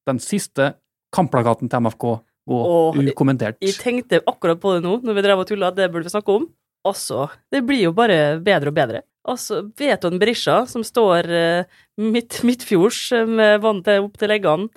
den 0.09 0.21
siste 0.21 0.75
kampplakaten 1.15 1.71
til 1.73 1.87
MFK 1.87 2.05
gå 2.49 2.61
og 2.61 3.01
ukommentert. 3.01 3.59
Jeg 3.65 3.79
tenkte 3.81 4.23
akkurat 4.27 4.61
på 4.61 4.77
det 4.77 4.85
nå, 4.85 4.99
når 5.05 5.17
vi 5.17 5.25
drev 5.25 5.43
og 5.43 5.49
tulla, 5.49 5.73
det 5.75 5.91
burde 5.93 6.09
vi 6.09 6.15
snakke 6.15 6.39
om. 6.41 6.47
Altså, 6.85 7.29
det 7.53 7.65
blir 7.65 7.87
jo 7.87 7.95
bare 7.97 8.39
bedre 8.45 8.73
og 8.73 8.77
bedre. 8.77 9.05
Altså, 9.25 9.63
Veton 9.81 10.21
Berisha, 10.21 10.65
som 10.69 10.85
står 10.85 11.29
uh, 11.33 11.77
midt, 11.97 12.43
midtfjords 12.45 13.07
eh, 13.17 13.29
med 13.29 13.63
vann 13.65 13.81
til, 13.87 14.05
opp 14.05 14.19
til 14.21 14.29
leggene, 14.29 14.69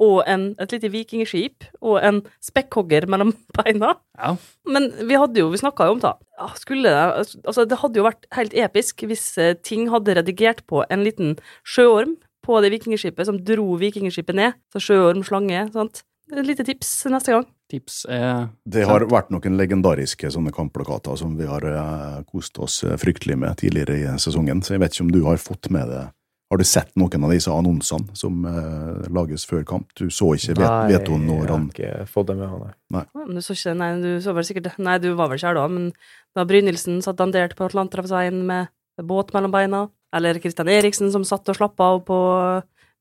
og 0.00 0.22
en, 0.30 0.46
et 0.56 0.72
lite 0.72 0.88
vikingskip, 0.88 1.66
og 1.84 1.98
en 2.00 2.22
spekkhogger 2.40 3.04
mellom 3.10 3.34
beina. 3.58 3.92
Ja. 4.16 4.32
Men 4.64 4.88
vi 5.04 5.20
hadde 5.20 5.42
jo, 5.42 5.50
vi 5.52 5.60
snakka 5.60 5.90
jo 5.90 5.98
om 5.98 6.02
det. 6.02 6.14
Skulle 6.56 6.88
det 6.88 7.28
Altså, 7.44 7.66
det 7.68 7.80
hadde 7.82 8.00
jo 8.00 8.06
vært 8.08 8.24
helt 8.32 8.56
episk 8.56 9.04
hvis 9.04 9.26
eh, 9.36 9.52
Ting 9.60 9.90
hadde 9.92 10.16
redigert 10.16 10.64
på 10.70 10.86
en 10.88 11.04
liten 11.04 11.36
sjøorm 11.68 12.16
på 12.40 12.56
det 12.64 12.72
vikingskipet 12.72 13.28
som 13.28 13.36
dro 13.44 13.74
vikingskipet 13.76 14.38
ned. 14.38 14.56
Så 14.72 14.80
sjøorm, 14.86 15.20
slange, 15.26 15.66
sant. 15.76 16.00
Et 16.30 16.46
lite 16.46 16.64
tips 16.66 16.92
neste 17.10 17.34
gang. 17.34 17.46
Tips 17.70 18.04
er 18.10 18.48
Det 18.66 18.84
har 18.86 19.04
vært 19.10 19.30
noen 19.34 19.58
legendariske 19.58 20.30
sånne 20.30 20.52
kampplakater 20.54 21.18
som 21.18 21.36
vi 21.38 21.46
har 21.48 21.66
eh, 21.66 22.22
kost 22.30 22.58
oss 22.62 22.82
eh, 22.86 22.96
fryktelig 22.98 23.38
med 23.38 23.58
tidligere 23.62 23.98
i 23.98 24.16
sesongen, 24.22 24.62
så 24.62 24.74
jeg 24.74 24.82
vet 24.82 24.94
ikke 24.94 25.06
om 25.06 25.12
du 25.14 25.20
har 25.26 25.42
fått 25.42 25.70
med 25.74 25.90
det. 25.90 26.06
Har 26.50 26.58
du 26.58 26.66
sett 26.66 26.90
noen 26.98 27.26
av 27.26 27.30
disse 27.30 27.52
annonsene 27.54 28.16
som 28.18 28.42
eh, 28.46 29.04
lages 29.14 29.46
før 29.46 29.62
kamp? 29.66 29.92
Du 29.98 30.08
så 30.10 30.32
ikke 30.34 30.56
vet, 30.58 30.90
Veton 30.90 31.28
når 31.28 31.44
jeg 31.44 31.50
har 31.52 31.68
ikke 31.68 32.08
fått 32.10 32.32
det 32.32 32.38
med 32.40 32.50
han, 32.50 32.64
nei. 32.66 32.74
nei. 32.98 33.04
Men 33.22 33.38
du 33.38 33.44
så 33.46 33.54
ikke 33.54 33.76
Nei, 33.78 33.92
du 34.02 34.10
så 34.24 34.34
vel 34.34 34.48
sikkert 34.48 34.80
Nei, 34.82 34.98
du 35.02 35.12
var 35.14 35.30
vel 35.30 35.38
ikke 35.38 35.52
her 35.52 35.60
da, 35.60 35.68
men 35.70 35.92
da 36.34 36.46
Brynildsen 36.46 36.98
satt 37.06 37.20
dandert 37.22 37.54
på 37.58 37.70
Atlanterhavsveien 37.70 38.42
med 38.46 38.74
båt 39.06 39.30
mellom 39.34 39.54
beina, 39.54 39.86
eller 40.14 40.42
Kristian 40.42 40.68
Eriksen 40.70 41.12
som 41.14 41.22
satt 41.26 41.46
og 41.48 41.58
slappa 41.58 41.92
av 41.94 42.02
på 42.08 42.18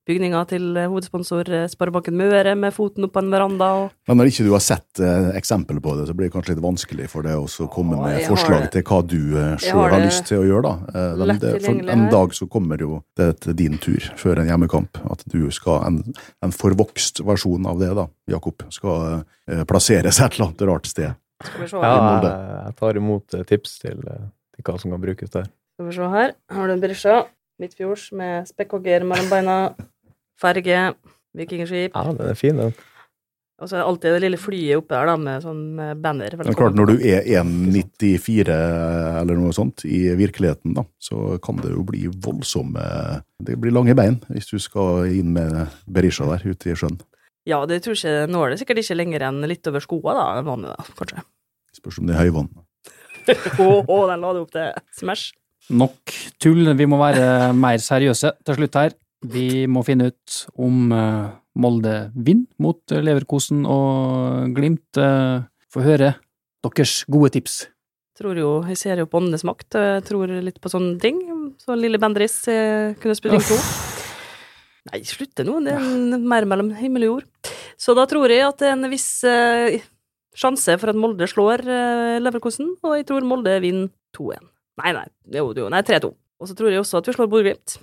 bygninga 0.09 0.39
til 0.49 0.65
eh, 0.79 0.87
hovedsponsor 0.89 1.49
eh, 1.53 1.67
Sparebanken 1.71 2.15
Møre 2.17 2.55
med 2.57 2.73
foten 2.75 3.05
opp 3.05 3.13
på 3.15 3.21
en 3.21 3.29
veranda 3.33 3.67
og 3.83 3.91
Men 4.09 4.19
når 4.19 4.31
ikke 4.31 4.45
du 4.47 4.51
har 4.55 4.63
sett 4.65 5.01
eh, 5.05 5.29
eksempler 5.39 5.79
på 5.85 5.93
det, 5.99 6.07
så 6.09 6.15
blir 6.17 6.27
det 6.29 6.33
kanskje 6.35 6.55
litt 6.55 6.63
vanskelig 6.65 7.07
for 7.13 7.25
deg 7.27 7.37
å 7.39 7.67
komme 7.71 7.99
med 8.01 8.17
har 8.17 8.25
forslag 8.31 8.65
det. 8.65 8.71
til 8.75 8.85
hva 8.89 8.99
du 9.05 9.19
eh, 9.37 9.53
sjøl 9.61 9.79
har 9.83 9.95
har 9.95 10.03
lyst 10.07 10.25
til 10.31 10.41
å 10.41 10.47
gjøre, 10.49 10.63
da. 10.65 10.73
Eh, 10.89 11.23
den- 11.23 11.39
det- 11.45 11.53
for 11.67 11.93
en 11.95 12.05
dag 12.09 12.35
så 12.41 12.49
kommer 12.49 12.81
jo 12.81 13.03
det 13.19 13.29
til 13.45 13.53
din 13.61 13.77
tur, 13.77 14.09
før 14.17 14.41
en 14.43 14.49
hjemmekamp, 14.51 14.99
at 15.11 15.23
du 15.29 15.49
skal 15.55 15.83
en, 15.87 16.01
en 16.43 16.51
forvokst 16.51 17.21
versjon 17.25 17.65
av 17.69 17.79
det, 17.79 17.93
da, 17.95 18.07
Jakob, 18.33 18.65
skal 18.73 19.23
eh, 19.47 19.63
plasseres 19.69 20.19
et 20.19 20.33
eller 20.39 20.49
annet 20.49 20.67
rart 20.73 20.89
sted. 20.89 21.13
Skal 21.39 21.61
vi 21.61 21.67
se, 21.71 21.77
Ja, 21.79 22.19
jeg, 22.65 22.75
tar 22.81 22.97
imot 22.99 23.33
eh, 23.37 23.43
tips 23.47 23.77
til, 23.79 24.01
til 24.03 24.65
hva 24.65 24.79
som 24.81 24.91
kan 24.91 24.99
brukes 25.03 25.29
der. 25.31 25.45
Skal 25.77 25.87
vi 25.87 25.93
se 25.95 26.09
her. 26.11 26.33
Har 26.51 26.67
du 26.67 26.73
en 26.73 26.81
Berisha 26.83 27.21
midtfjords 27.59 28.09
med 28.15 28.47
spekkhogger 28.47 29.03
mellom 29.07 29.29
beina, 29.31 29.55
ferge, 30.39 30.93
vikingskip, 31.37 31.95
Ja, 31.95 32.11
den 32.15 32.31
er 32.31 32.37
fin, 32.39 32.57
den. 32.57 32.73
og 33.59 33.67
så 33.67 33.75
er 33.75 33.81
det 33.81 33.87
alltid 33.89 34.13
det 34.15 34.21
lille 34.23 34.37
flyet 34.39 34.79
oppe 34.79 34.95
der 34.95 35.09
da 35.11 35.15
med 35.19 35.43
sånn 35.43 35.61
banner. 36.01 36.31
banner. 36.37 36.37
Men 36.47 36.55
klart, 36.57 36.77
når 36.79 36.93
du 36.93 37.03
er 37.09 37.25
1,94 37.27 38.55
eller 39.21 39.35
noe 39.39 39.51
sånt 39.55 39.83
i 39.85 40.05
virkeligheten, 40.15 40.73
da, 40.77 40.85
så 40.99 41.37
kan 41.43 41.59
det 41.59 41.73
jo 41.73 41.83
bli 41.87 42.05
voldsomme 42.07 42.83
Det 43.43 43.57
blir 43.59 43.75
lange 43.75 43.95
bein 43.99 44.19
hvis 44.31 44.47
du 44.51 44.57
skal 44.63 45.07
inn 45.11 45.33
med 45.35 45.67
Berisha 45.87 46.25
der 46.31 46.45
ute 46.47 46.71
i 46.71 46.75
sjøen. 46.79 46.97
Ja, 47.47 47.61
det 47.65 47.81
tror 47.83 47.95
ikke 47.97 48.27
Nå 48.29 48.41
er 48.45 48.51
det 48.53 48.59
sikkert 48.61 48.81
ikke 48.83 48.97
lenger 48.99 49.27
enn 49.29 49.43
litt 49.47 49.67
over 49.67 49.83
skoa, 49.83 50.13
da, 50.15 50.25
vanlig, 50.45 50.71
da, 50.75 50.87
kanskje. 50.99 51.23
Spørs 51.79 51.99
om 52.01 52.07
det 52.09 52.15
er 52.15 52.23
høyvann. 52.25 52.49
Å, 53.29 53.67
å, 53.85 53.97
den 54.09 54.23
la 54.23 54.31
du 54.33 54.39
opp 54.41 54.51
til 54.55 54.71
Smash. 54.97 55.33
nok 55.69 56.13
tull. 56.41 56.65
Vi 56.79 56.85
må 56.89 56.97
være 56.97 57.51
mer 57.53 57.77
seriøse 57.83 58.31
til 58.47 58.55
slutt 58.57 58.77
her. 58.79 58.95
Vi 59.27 59.65
må 59.67 59.83
finne 59.83 60.11
ut 60.13 60.35
om 60.55 60.93
eh, 60.95 61.31
Molde 61.59 61.95
vinner 62.15 62.47
mot 62.63 62.79
eh, 62.93 63.03
Leverkosen 63.03 63.65
og 63.67 64.53
Glimt. 64.55 64.95
Uh, 64.95 65.43
Få 65.69 65.83
høre 65.85 66.15
deres 66.65 67.03
gode 67.11 67.29
tips. 67.35 67.67
Tror 68.17 68.35
jo, 68.35 68.47
Jeg 68.67 68.79
ser 68.79 68.99
jo 68.99 69.05
på 69.07 69.19
åndenes 69.21 69.45
makt, 69.47 69.77
jeg 69.77 70.01
tror 70.07 70.31
litt 70.43 70.57
på 70.59 70.71
sånne 70.71 70.97
ting. 70.99 71.19
Så 71.61 71.77
lille 71.77 71.99
Bendriss 72.01 72.41
eh, 72.51 72.95
kunne 72.99 73.15
spille 73.15 73.37
ring 73.37 73.45
to. 73.45 73.59
Nei, 74.89 75.03
slutt 75.05 75.35
det 75.37 75.45
nå. 75.45 75.59
Det 75.63 75.75
er 75.75 76.25
mer 76.33 76.47
mellom 76.49 76.73
himmel 76.79 77.05
og 77.05 77.13
jord. 77.13 77.53
Så 77.79 77.93
da 77.95 78.07
tror 78.09 78.31
jeg 78.33 78.43
at 78.47 78.59
det 78.59 78.71
er 78.71 78.75
en 78.75 78.89
viss 78.91 79.07
eh, 79.27 79.77
sjanse 80.35 80.75
for 80.81 80.91
at 80.91 80.99
Molde 80.99 81.29
slår 81.29 81.63
eh, 81.63 82.17
Leverkosen, 82.23 82.73
og 82.81 82.97
jeg 82.97 83.07
tror 83.07 83.27
Molde 83.29 83.55
vinner 83.63 83.93
2-1. 84.17 84.49
Nei, 84.81 84.95
nei, 84.95 85.05
jo, 85.35 85.51
jo, 85.55 85.69
nei, 85.71 85.83
3-2. 85.85 86.11
Og 86.39 86.49
så 86.49 86.57
tror 86.57 86.73
jeg 86.73 86.81
også 86.81 86.99
at 86.99 87.07
vi 87.11 87.15
slår 87.15 87.29
Bodø-Glimt. 87.31 87.77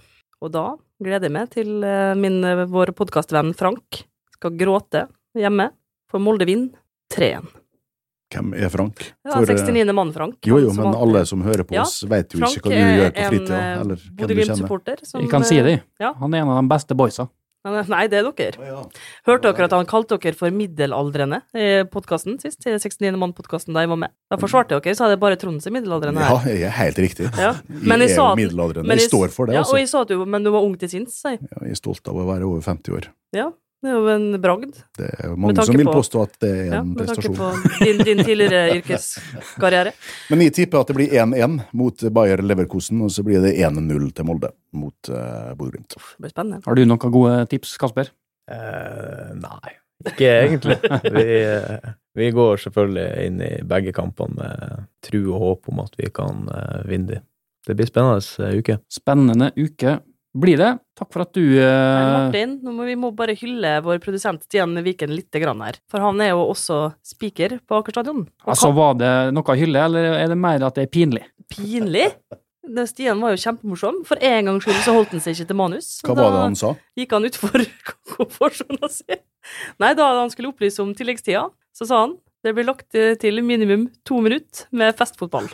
Og 0.44 0.52
da 0.52 0.64
gleder 1.02 1.28
jeg 1.30 1.34
meg 1.36 1.52
til 1.54 1.84
eh, 1.86 2.14
min, 2.18 2.42
eh, 2.44 2.64
vår 2.68 2.92
podkastvenn 2.96 3.54
Frank 3.56 4.02
skal 4.36 4.56
gråte 4.58 5.06
hjemme, 5.36 5.70
for 6.10 6.20
Molde 6.22 6.46
vinner 6.48 6.76
3-1. 7.12 7.46
Hvem 8.34 8.52
er 8.58 8.68
Frank? 8.72 9.00
Ja, 9.24 9.36
For, 9.36 9.46
eh, 9.48 9.56
69. 9.62 9.92
mann, 9.94 10.12
Frank. 10.12 10.36
Jo, 10.44 10.58
jo, 10.60 10.72
men 10.76 10.92
alle 10.98 11.22
som 11.28 11.44
hører 11.46 11.64
på 11.64 11.76
Ja, 11.76 11.84
oss, 11.86 12.02
vet 12.10 12.34
jo 12.34 12.40
Frank 12.42 12.58
ikke 12.58 12.72
hva 12.72 12.76
du 12.76 13.00
gjør 13.00 13.12
på 13.16 13.26
fritida. 13.30 13.56
en, 13.56 13.62
er 13.62 13.80
Eller 13.80 13.96
hvem 13.96 13.96
du 13.96 13.96
kjenner. 13.96 14.26
Bodø-Glimt-supporter. 14.26 15.02
Vi 15.14 15.20
Jeg 15.22 15.30
kan 15.30 15.44
si 15.46 15.60
det. 15.62 15.76
Ja. 16.02 16.12
Han 16.20 16.34
er 16.34 16.38
en 16.42 16.48
av 16.52 16.62
de 16.62 16.68
beste 16.74 16.94
boysa. 16.98 17.28
Men, 17.66 17.88
Nei, 17.90 18.04
det 18.10 18.20
er 18.20 18.28
dere. 18.30 18.86
Hørte 19.26 19.50
dere 19.50 19.66
at 19.66 19.74
han 19.74 19.88
kalte 19.90 20.18
dere 20.22 20.38
for 20.38 20.54
middelaldrende 20.54 21.40
i 21.56 21.66
podkasten 21.90 22.38
sist? 22.42 22.62
I 22.66 22.76
69. 22.78 23.10
mann-podkasten 23.18 23.74
da 23.74 23.82
jeg 23.84 23.90
var 23.90 24.00
med. 24.06 24.14
Da 24.30 24.38
forsvarte 24.40 24.78
dere, 24.78 24.94
så 24.94 25.06
hadde 25.08 25.18
bare 25.22 25.38
Trond 25.40 25.62
som 25.64 25.74
middelaldrende 25.74 26.22
Ja, 26.22 26.38
jeg 26.46 26.62
er 26.70 26.76
helt 26.78 27.02
riktig. 27.02 27.28
Ja. 27.34 27.52
Jeg 27.58 27.82
Men 27.90 28.04
jeg 28.06 28.14
er 28.14 28.38
middelaldrende. 28.38 28.90
Jeg, 28.94 29.06
Jeg 29.06 29.10
står 29.10 29.34
for 29.34 29.50
det, 29.50 29.58
ja, 29.58 29.64
altså. 29.64 29.76
Og 29.76 29.82
jeg 29.82 29.90
sa 29.92 30.04
at 30.06 30.14
du, 30.14 30.24
men 30.24 30.46
du 30.46 30.52
var 30.54 30.66
ung 30.66 30.78
til 30.78 30.92
sinns, 30.92 31.18
sa 31.20 31.34
jeg. 31.34 31.42
Ja, 31.50 31.64
Jeg 31.66 31.76
er 31.76 31.82
stolt 31.82 32.08
av 32.12 32.22
å 32.22 32.26
være 32.30 32.46
over 32.48 32.62
50 32.62 32.96
år. 33.00 33.10
Ja, 33.34 33.50
det 33.84 33.90
er 33.92 33.96
jo 34.00 34.06
en 34.08 34.26
bragd. 34.42 34.78
Det 34.96 35.06
er 35.12 35.28
jo 35.28 35.36
mange 35.36 35.64
som 35.66 35.76
vil 35.76 35.86
på- 35.86 35.94
påstå 35.98 36.22
at 36.24 36.36
det 36.42 36.50
er 36.50 36.64
Ja, 36.72 36.80
prestasjon 36.82 36.88
med 36.88 37.06
tanke 37.06 37.28
prestasjon. 37.28 37.36
på 37.36 37.84
din, 37.84 37.98
din 38.08 38.22
tidligere 38.24 38.62
yrkeskarriere. 38.78 39.92
Men 40.32 40.44
jeg 40.46 40.54
tipper 40.56 40.80
at 40.80 40.90
det 40.90 40.96
blir 40.96 41.12
1-1 41.12 41.58
mot 41.76 42.06
Bayer 42.18 42.42
Leverkosen, 42.42 43.02
og 43.04 43.10
så 43.14 43.22
blir 43.26 43.44
det 43.44 43.54
1-0 43.60 44.08
til 44.16 44.28
Molde 44.28 44.50
mot 44.72 45.10
uh, 45.12 45.52
Bodø-Glimt. 45.58 45.94
Det 45.98 46.24
blir 46.24 46.32
spennende. 46.34 46.62
Har 46.66 46.74
du 46.74 46.84
noen 46.88 47.12
gode 47.18 47.36
tips, 47.52 47.76
Kasper? 47.78 48.10
Uh, 48.50 49.34
nei, 49.44 49.76
ikke 50.08 50.32
egentlig. 50.46 50.76
Vi, 51.12 51.28
uh, 51.44 51.94
vi 52.16 52.30
går 52.32 52.60
selvfølgelig 52.64 53.06
inn 53.28 53.40
i 53.44 53.52
begge 53.68 53.92
kampene 53.96 54.36
med 54.40 54.84
tru 55.04 55.20
og 55.34 55.40
håp 55.44 55.72
om 55.72 55.84
at 55.84 55.96
vi 56.00 56.10
kan 56.16 56.46
uh, 56.48 56.82
vinne 56.88 57.10
de. 57.16 57.22
Det 57.66 57.74
blir 57.74 57.88
spennende 57.88 58.22
eh, 58.46 58.58
uke. 58.60 58.76
Spennende 58.94 59.48
uke 59.58 59.96
blir 60.40 60.60
det. 60.60 60.70
Takk 60.96 61.10
for 61.12 61.24
at 61.26 61.32
du 61.36 61.42
eh, 61.58 62.06
Martin, 62.12 62.56
nå 62.64 62.72
må 62.76 62.86
vi 62.88 62.96
må 63.00 63.10
bare 63.16 63.34
hylle 63.36 63.74
vår 63.84 64.00
produsent 64.04 64.44
Stian 64.46 64.76
Viken 64.84 65.12
litt 65.14 65.34
grann 65.42 65.60
her. 65.64 65.78
For 65.92 66.04
han 66.04 66.20
er 66.24 66.32
jo 66.34 66.46
også 66.50 66.80
speaker 67.04 67.58
på 67.66 67.80
Aker 67.80 67.96
stadion. 67.96 68.24
Altså, 68.46 68.70
var 68.76 68.96
det 69.00 69.12
noe 69.36 69.54
å 69.54 69.58
hylle, 69.58 69.86
eller 69.88 70.10
er 70.18 70.32
det 70.32 70.38
mer 70.40 70.64
at 70.68 70.78
det 70.78 70.86
er 70.88 70.92
pinlig? 70.92 71.24
pinlig. 71.52 72.10
Stian 72.90 73.20
var 73.22 73.34
jo 73.34 73.38
kjempemorsom. 73.38 74.00
For 74.08 74.18
en 74.26 74.48
gangs 74.50 74.64
skyld 74.66 74.80
så 74.82 74.94
holdt 74.96 75.12
han 75.14 75.22
seg 75.22 75.36
ikke 75.36 75.50
til 75.52 75.58
manus. 75.60 75.90
Hva 76.02 76.16
var 76.18 76.32
det 76.34 76.40
han 76.42 76.56
sa? 76.58 76.72
gikk 76.98 77.14
han 77.14 77.28
utfor 77.28 77.62
komfortsona 78.16 78.90
si. 78.90 79.18
Nei, 79.82 79.92
da 79.94 80.08
han 80.18 80.32
skulle 80.32 80.50
opplyse 80.50 80.82
om 80.82 80.90
tilleggstida, 80.98 81.44
så 81.76 81.86
sa 81.88 82.02
han 82.06 82.16
det 82.44 82.52
blir 82.54 82.66
lagt 82.68 82.94
til 82.94 83.40
minimum 83.42 83.88
to 84.06 84.20
minutter 84.22 84.68
med 84.76 84.94
festfotball. 84.98 85.48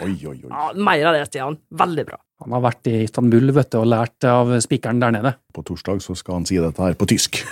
Oi, 0.00 0.14
oi, 0.24 0.36
oi. 0.38 0.48
Ja, 0.48 0.70
mer 0.76 1.08
av 1.10 1.16
det, 1.16 1.26
Stian. 1.28 1.58
Veldig 1.76 2.04
bra. 2.08 2.20
Han 2.40 2.54
har 2.56 2.62
vært 2.64 2.88
i 2.88 3.02
Istanbul 3.04 3.52
vet 3.56 3.70
du, 3.72 3.78
og 3.82 3.90
lært 3.92 4.24
av 4.28 4.52
spikeren 4.64 5.00
der 5.02 5.12
nede. 5.16 5.34
På 5.54 5.64
torsdag 5.66 6.00
så 6.04 6.16
skal 6.18 6.40
han 6.40 6.46
si 6.48 6.56
dette 6.60 6.82
her 6.82 6.96
på 6.98 7.08
tysk. 7.10 7.42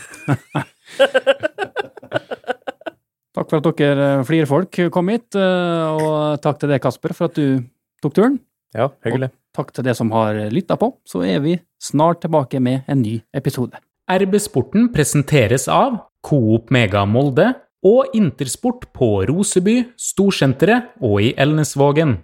Takk 3.38 3.52
for 3.52 3.60
at 3.60 3.78
dere 3.78 4.06
eh, 4.18 4.24
flirfolk 4.26 4.80
kom 4.90 5.12
hit, 5.12 5.36
eh, 5.38 5.98
og 6.02 6.40
takk 6.42 6.58
til 6.58 6.72
deg, 6.72 6.80
Kasper, 6.82 7.12
for 7.14 7.28
at 7.28 7.36
du 7.38 7.60
tok 8.02 8.16
turen. 8.16 8.40
Ja, 8.74 8.88
hyggelig. 9.06 9.30
Takk 9.54 9.70
til 9.76 9.86
deg 9.86 9.94
som 9.98 10.10
har 10.14 10.36
lytta 10.50 10.74
på, 10.80 10.90
så 11.06 11.22
er 11.22 11.38
vi 11.44 11.54
snart 11.82 12.24
tilbake 12.24 12.58
med 12.62 12.88
en 12.90 13.00
ny 13.04 13.20
episode. 13.36 13.78
RB 14.10 14.38
Sporten 14.40 14.88
presenteres 14.90 15.68
av 15.70 16.00
Coop 16.24 16.72
Mega 16.74 17.04
Molde 17.06 17.52
og 17.86 18.14
Intersport 18.16 18.88
på 18.96 19.22
Roseby, 19.28 19.82
Storsenteret 20.00 20.96
og 21.04 21.20
i 21.22 21.34
Elnesvågen. 21.38 22.16